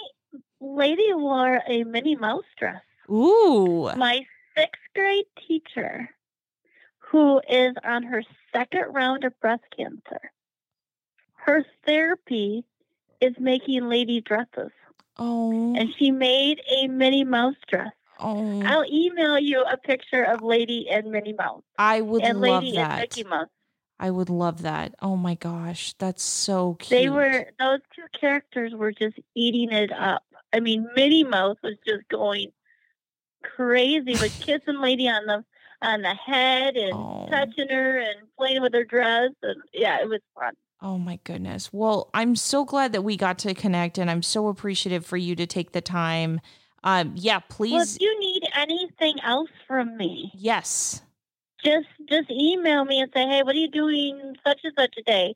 lady 0.61 1.13
wore 1.13 1.61
a 1.67 1.83
Minnie 1.83 2.15
Mouse 2.15 2.45
dress. 2.57 2.81
Ooh, 3.09 3.91
my 3.95 4.25
sixth 4.55 4.81
grade 4.95 5.25
teacher 5.47 6.09
who 6.99 7.41
is 7.49 7.73
on 7.85 8.03
her 8.03 8.23
second 8.53 8.93
round 8.93 9.23
of 9.23 9.39
breast 9.39 9.63
cancer 9.75 10.31
her 11.47 11.65
therapy 11.85 12.65
is 13.21 13.33
making 13.39 13.87
lady 13.87 14.21
dresses. 14.21 14.71
Oh, 15.17 15.73
and 15.75 15.89
she 15.97 16.11
made 16.11 16.61
a 16.69 16.87
minnie 16.87 17.23
mouse 17.23 17.55
dress 17.67 17.93
oh, 18.19 18.61
i'll 18.65 18.85
email 18.91 19.37
you 19.39 19.61
a 19.63 19.77
picture 19.77 20.23
of 20.23 20.41
lady 20.41 20.87
and 20.89 21.11
minnie 21.11 21.33
mouse 21.33 21.63
I 21.77 22.01
would 22.01 22.23
and 22.23 22.39
love 22.41 22.63
lady 22.63 22.77
and 22.77 22.91
that. 22.91 22.99
mickey 22.99 23.23
mouse 23.23 23.47
I 23.99 24.11
would 24.11 24.29
love 24.29 24.61
that. 24.61 24.93
Oh 25.01 25.15
my 25.17 25.33
gosh, 25.33 25.93
that's 25.97 26.21
so 26.21 26.75
cute. 26.75 26.89
they 26.99 27.09
were 27.09 27.45
those 27.59 27.79
two 27.95 28.03
characters 28.19 28.73
were 28.75 28.91
just 28.91 29.17
eating 29.35 29.71
it 29.71 29.91
up 29.91 30.23
i 30.53 30.59
mean 30.59 30.87
minnie 30.95 31.23
mouse 31.23 31.57
was 31.63 31.73
just 31.85 32.07
going 32.09 32.51
crazy 33.43 34.15
with 34.17 34.37
kissing 34.39 34.79
lady 34.81 35.07
on 35.07 35.25
the 35.25 35.43
on 35.81 36.01
the 36.01 36.13
head 36.13 36.75
and 36.75 36.93
Oh. 36.93 37.27
touching 37.29 37.69
her 37.69 37.97
and 37.99 38.19
playing 38.37 38.61
with 38.61 38.73
her 38.73 38.83
dress 38.83 39.29
and 39.43 39.61
yeah 39.73 39.99
it 40.01 40.09
was 40.09 40.21
fun 40.35 40.53
Oh 40.79 40.99
my 40.99 41.17
goodness. 41.23 41.73
Well, 41.73 42.11
I'm 42.13 42.35
so 42.35 42.63
glad 42.63 42.91
that 42.93 43.01
we 43.03 43.17
got 43.17 43.39
to 43.39 43.55
connect, 43.55 43.97
and 43.97 44.11
I'm 44.11 44.21
so 44.21 44.47
appreciative 44.47 45.07
for 45.07 45.17
you 45.17 45.35
to 45.35 45.47
take 45.47 45.71
the 45.71 45.81
time. 45.81 46.39
Um, 46.87 47.11
yeah, 47.15 47.39
well 47.39 47.49
please. 47.49 47.95
if 47.97 48.01
you 48.01 48.17
need 48.17 48.43
anything 48.55 49.19
else 49.21 49.49
from 49.67 49.97
me 49.97 50.31
yes. 50.33 51.01
just 51.61 51.87
just 52.07 52.31
email 52.31 52.85
me 52.85 53.01
and 53.01 53.11
say 53.13 53.27
hey 53.27 53.43
what 53.43 53.55
are 53.55 53.59
you 53.59 53.69
doing 53.69 54.37
such 54.45 54.61
and 54.63 54.73
such 54.77 54.95
a 54.97 55.01
day 55.01 55.35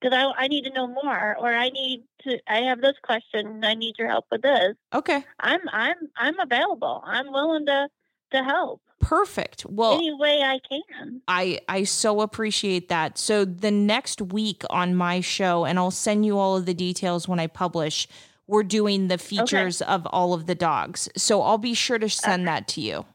because 0.00 0.16
I, 0.16 0.44
I 0.44 0.46
need 0.46 0.62
to 0.64 0.70
know 0.70 0.86
more 0.86 1.36
or 1.36 1.52
i 1.52 1.68
need 1.70 2.04
to 2.22 2.38
i 2.46 2.58
have 2.58 2.80
this 2.80 2.94
question 3.02 3.64
i 3.64 3.74
need 3.74 3.96
your 3.98 4.08
help 4.08 4.26
with 4.30 4.42
this 4.42 4.74
Okay. 4.94 5.24
i'm 5.40 5.60
i'm 5.72 5.96
i'm 6.16 6.38
available 6.38 7.02
i'm 7.04 7.32
willing 7.32 7.66
to 7.66 7.88
to 8.32 8.44
help 8.44 8.80
Perfect. 9.00 9.66
Well, 9.66 9.96
any 9.96 10.14
way 10.14 10.40
i 10.42 10.58
can 10.66 11.20
I 11.28 11.60
I 11.68 11.84
so 11.84 12.22
appreciate 12.22 12.88
that. 12.88 13.18
So 13.18 13.44
the 13.44 13.70
next 13.70 14.22
week 14.22 14.62
on 14.70 14.94
my 14.94 15.20
show, 15.20 15.66
and 15.66 15.78
I'll 15.78 15.90
send 15.90 16.24
you 16.24 16.38
all 16.38 16.56
of 16.56 16.64
the 16.64 16.72
details 16.72 17.28
when 17.28 17.38
I 17.38 17.46
publish. 17.48 18.08
We're 18.46 18.62
doing 18.62 19.08
the 19.08 19.18
features 19.18 19.80
of 19.80 20.06
all 20.06 20.34
of 20.34 20.46
the 20.46 20.54
dogs, 20.54 21.08
so 21.16 21.42
I'll 21.42 21.58
be 21.58 21.74
sure 21.74 21.98
to 21.98 22.08
send 22.08 22.46
that 22.46 22.68
to 22.68 22.80
you. 22.80 23.06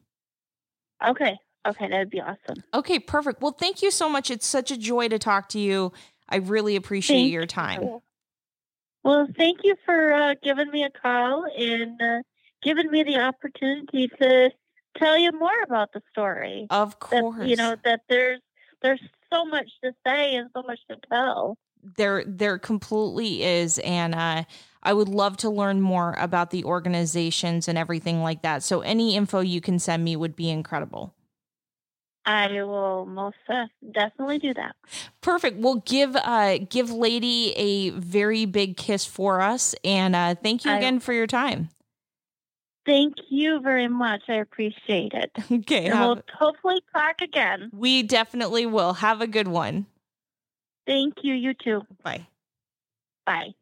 okay 1.05 1.37
okay 1.67 1.87
that'd 1.89 2.09
be 2.09 2.21
awesome 2.21 2.63
Okay, 2.73 2.99
perfect. 2.99 3.41
Well, 3.41 3.51
thank 3.51 3.81
you 3.81 3.91
so 3.91 4.09
much. 4.09 4.31
It's 4.31 4.47
such 4.47 4.71
a 4.71 4.77
joy 4.77 5.07
to 5.09 5.19
talk 5.19 5.49
to 5.49 5.59
you. 5.59 5.91
I 6.29 6.37
really 6.37 6.75
appreciate 6.75 7.23
Thank 7.23 7.31
your 7.33 7.45
time. 7.45 7.99
Well, 9.03 9.27
thank 9.37 9.59
you 9.63 9.75
for 9.85 10.13
uh, 10.13 10.35
giving 10.43 10.69
me 10.71 10.83
a 10.83 10.89
call 10.89 11.45
and 11.57 12.01
uh, 12.01 12.21
giving 12.61 12.89
me 12.91 13.03
the 13.03 13.19
opportunity 13.19 14.07
to 14.21 14.51
tell 14.97 15.17
you 15.17 15.31
more 15.31 15.61
about 15.63 15.91
the 15.93 16.01
story. 16.11 16.67
Of 16.69 16.91
That 16.91 17.21
course, 17.21 17.47
you 17.47 17.55
know 17.55 17.75
that 17.83 18.01
there's 18.09 18.39
there's 18.81 19.01
so 19.31 19.45
much 19.45 19.69
to 19.83 19.91
say 20.05 20.35
and 20.35 20.49
so 20.55 20.63
much 20.63 20.79
to 20.89 20.97
tell. 21.09 21.57
there 21.97 22.23
there 22.25 22.57
completely 22.59 23.43
is, 23.43 23.79
and 23.79 24.13
uh, 24.15 24.43
I 24.81 24.93
would 24.93 25.09
love 25.09 25.37
to 25.37 25.49
learn 25.49 25.81
more 25.81 26.15
about 26.17 26.51
the 26.51 26.63
organizations 26.63 27.67
and 27.67 27.77
everything 27.77 28.21
like 28.21 28.41
that. 28.43 28.63
So 28.63 28.81
any 28.81 29.15
info 29.15 29.41
you 29.41 29.59
can 29.61 29.77
send 29.79 30.03
me 30.03 30.15
would 30.15 30.35
be 30.35 30.49
incredible. 30.49 31.13
I 32.25 32.61
will 32.63 33.05
most 33.05 33.37
definitely 33.91 34.39
do 34.39 34.53
that. 34.53 34.75
Perfect. 35.21 35.57
Well, 35.57 35.75
give 35.85 36.15
uh 36.15 36.59
give 36.69 36.91
Lady 36.91 37.53
a 37.55 37.89
very 37.91 38.45
big 38.45 38.77
kiss 38.77 39.05
for 39.05 39.41
us, 39.41 39.73
and 39.83 40.15
uh, 40.15 40.35
thank 40.35 40.63
you 40.63 40.71
I- 40.71 40.77
again 40.77 40.99
for 40.99 41.13
your 41.13 41.27
time. 41.27 41.69
Thank 42.85 43.15
you 43.29 43.59
very 43.59 43.87
much. 43.87 44.23
I 44.29 44.35
appreciate 44.35 45.13
it. 45.13 45.31
Okay, 45.51 45.87
And 45.87 45.99
we'll 45.99 46.21
hopefully 46.33 46.81
talk 46.91 47.21
again. 47.21 47.69
we 47.73 48.01
definitely 48.03 48.65
will. 48.65 48.93
Have 48.93 49.21
a 49.21 49.27
good 49.27 49.47
one. 49.47 49.85
Thank 50.87 51.15
you. 51.23 51.35
You 51.35 51.53
too. 51.53 51.81
Bye. 52.03 52.27
Bye. 53.25 53.53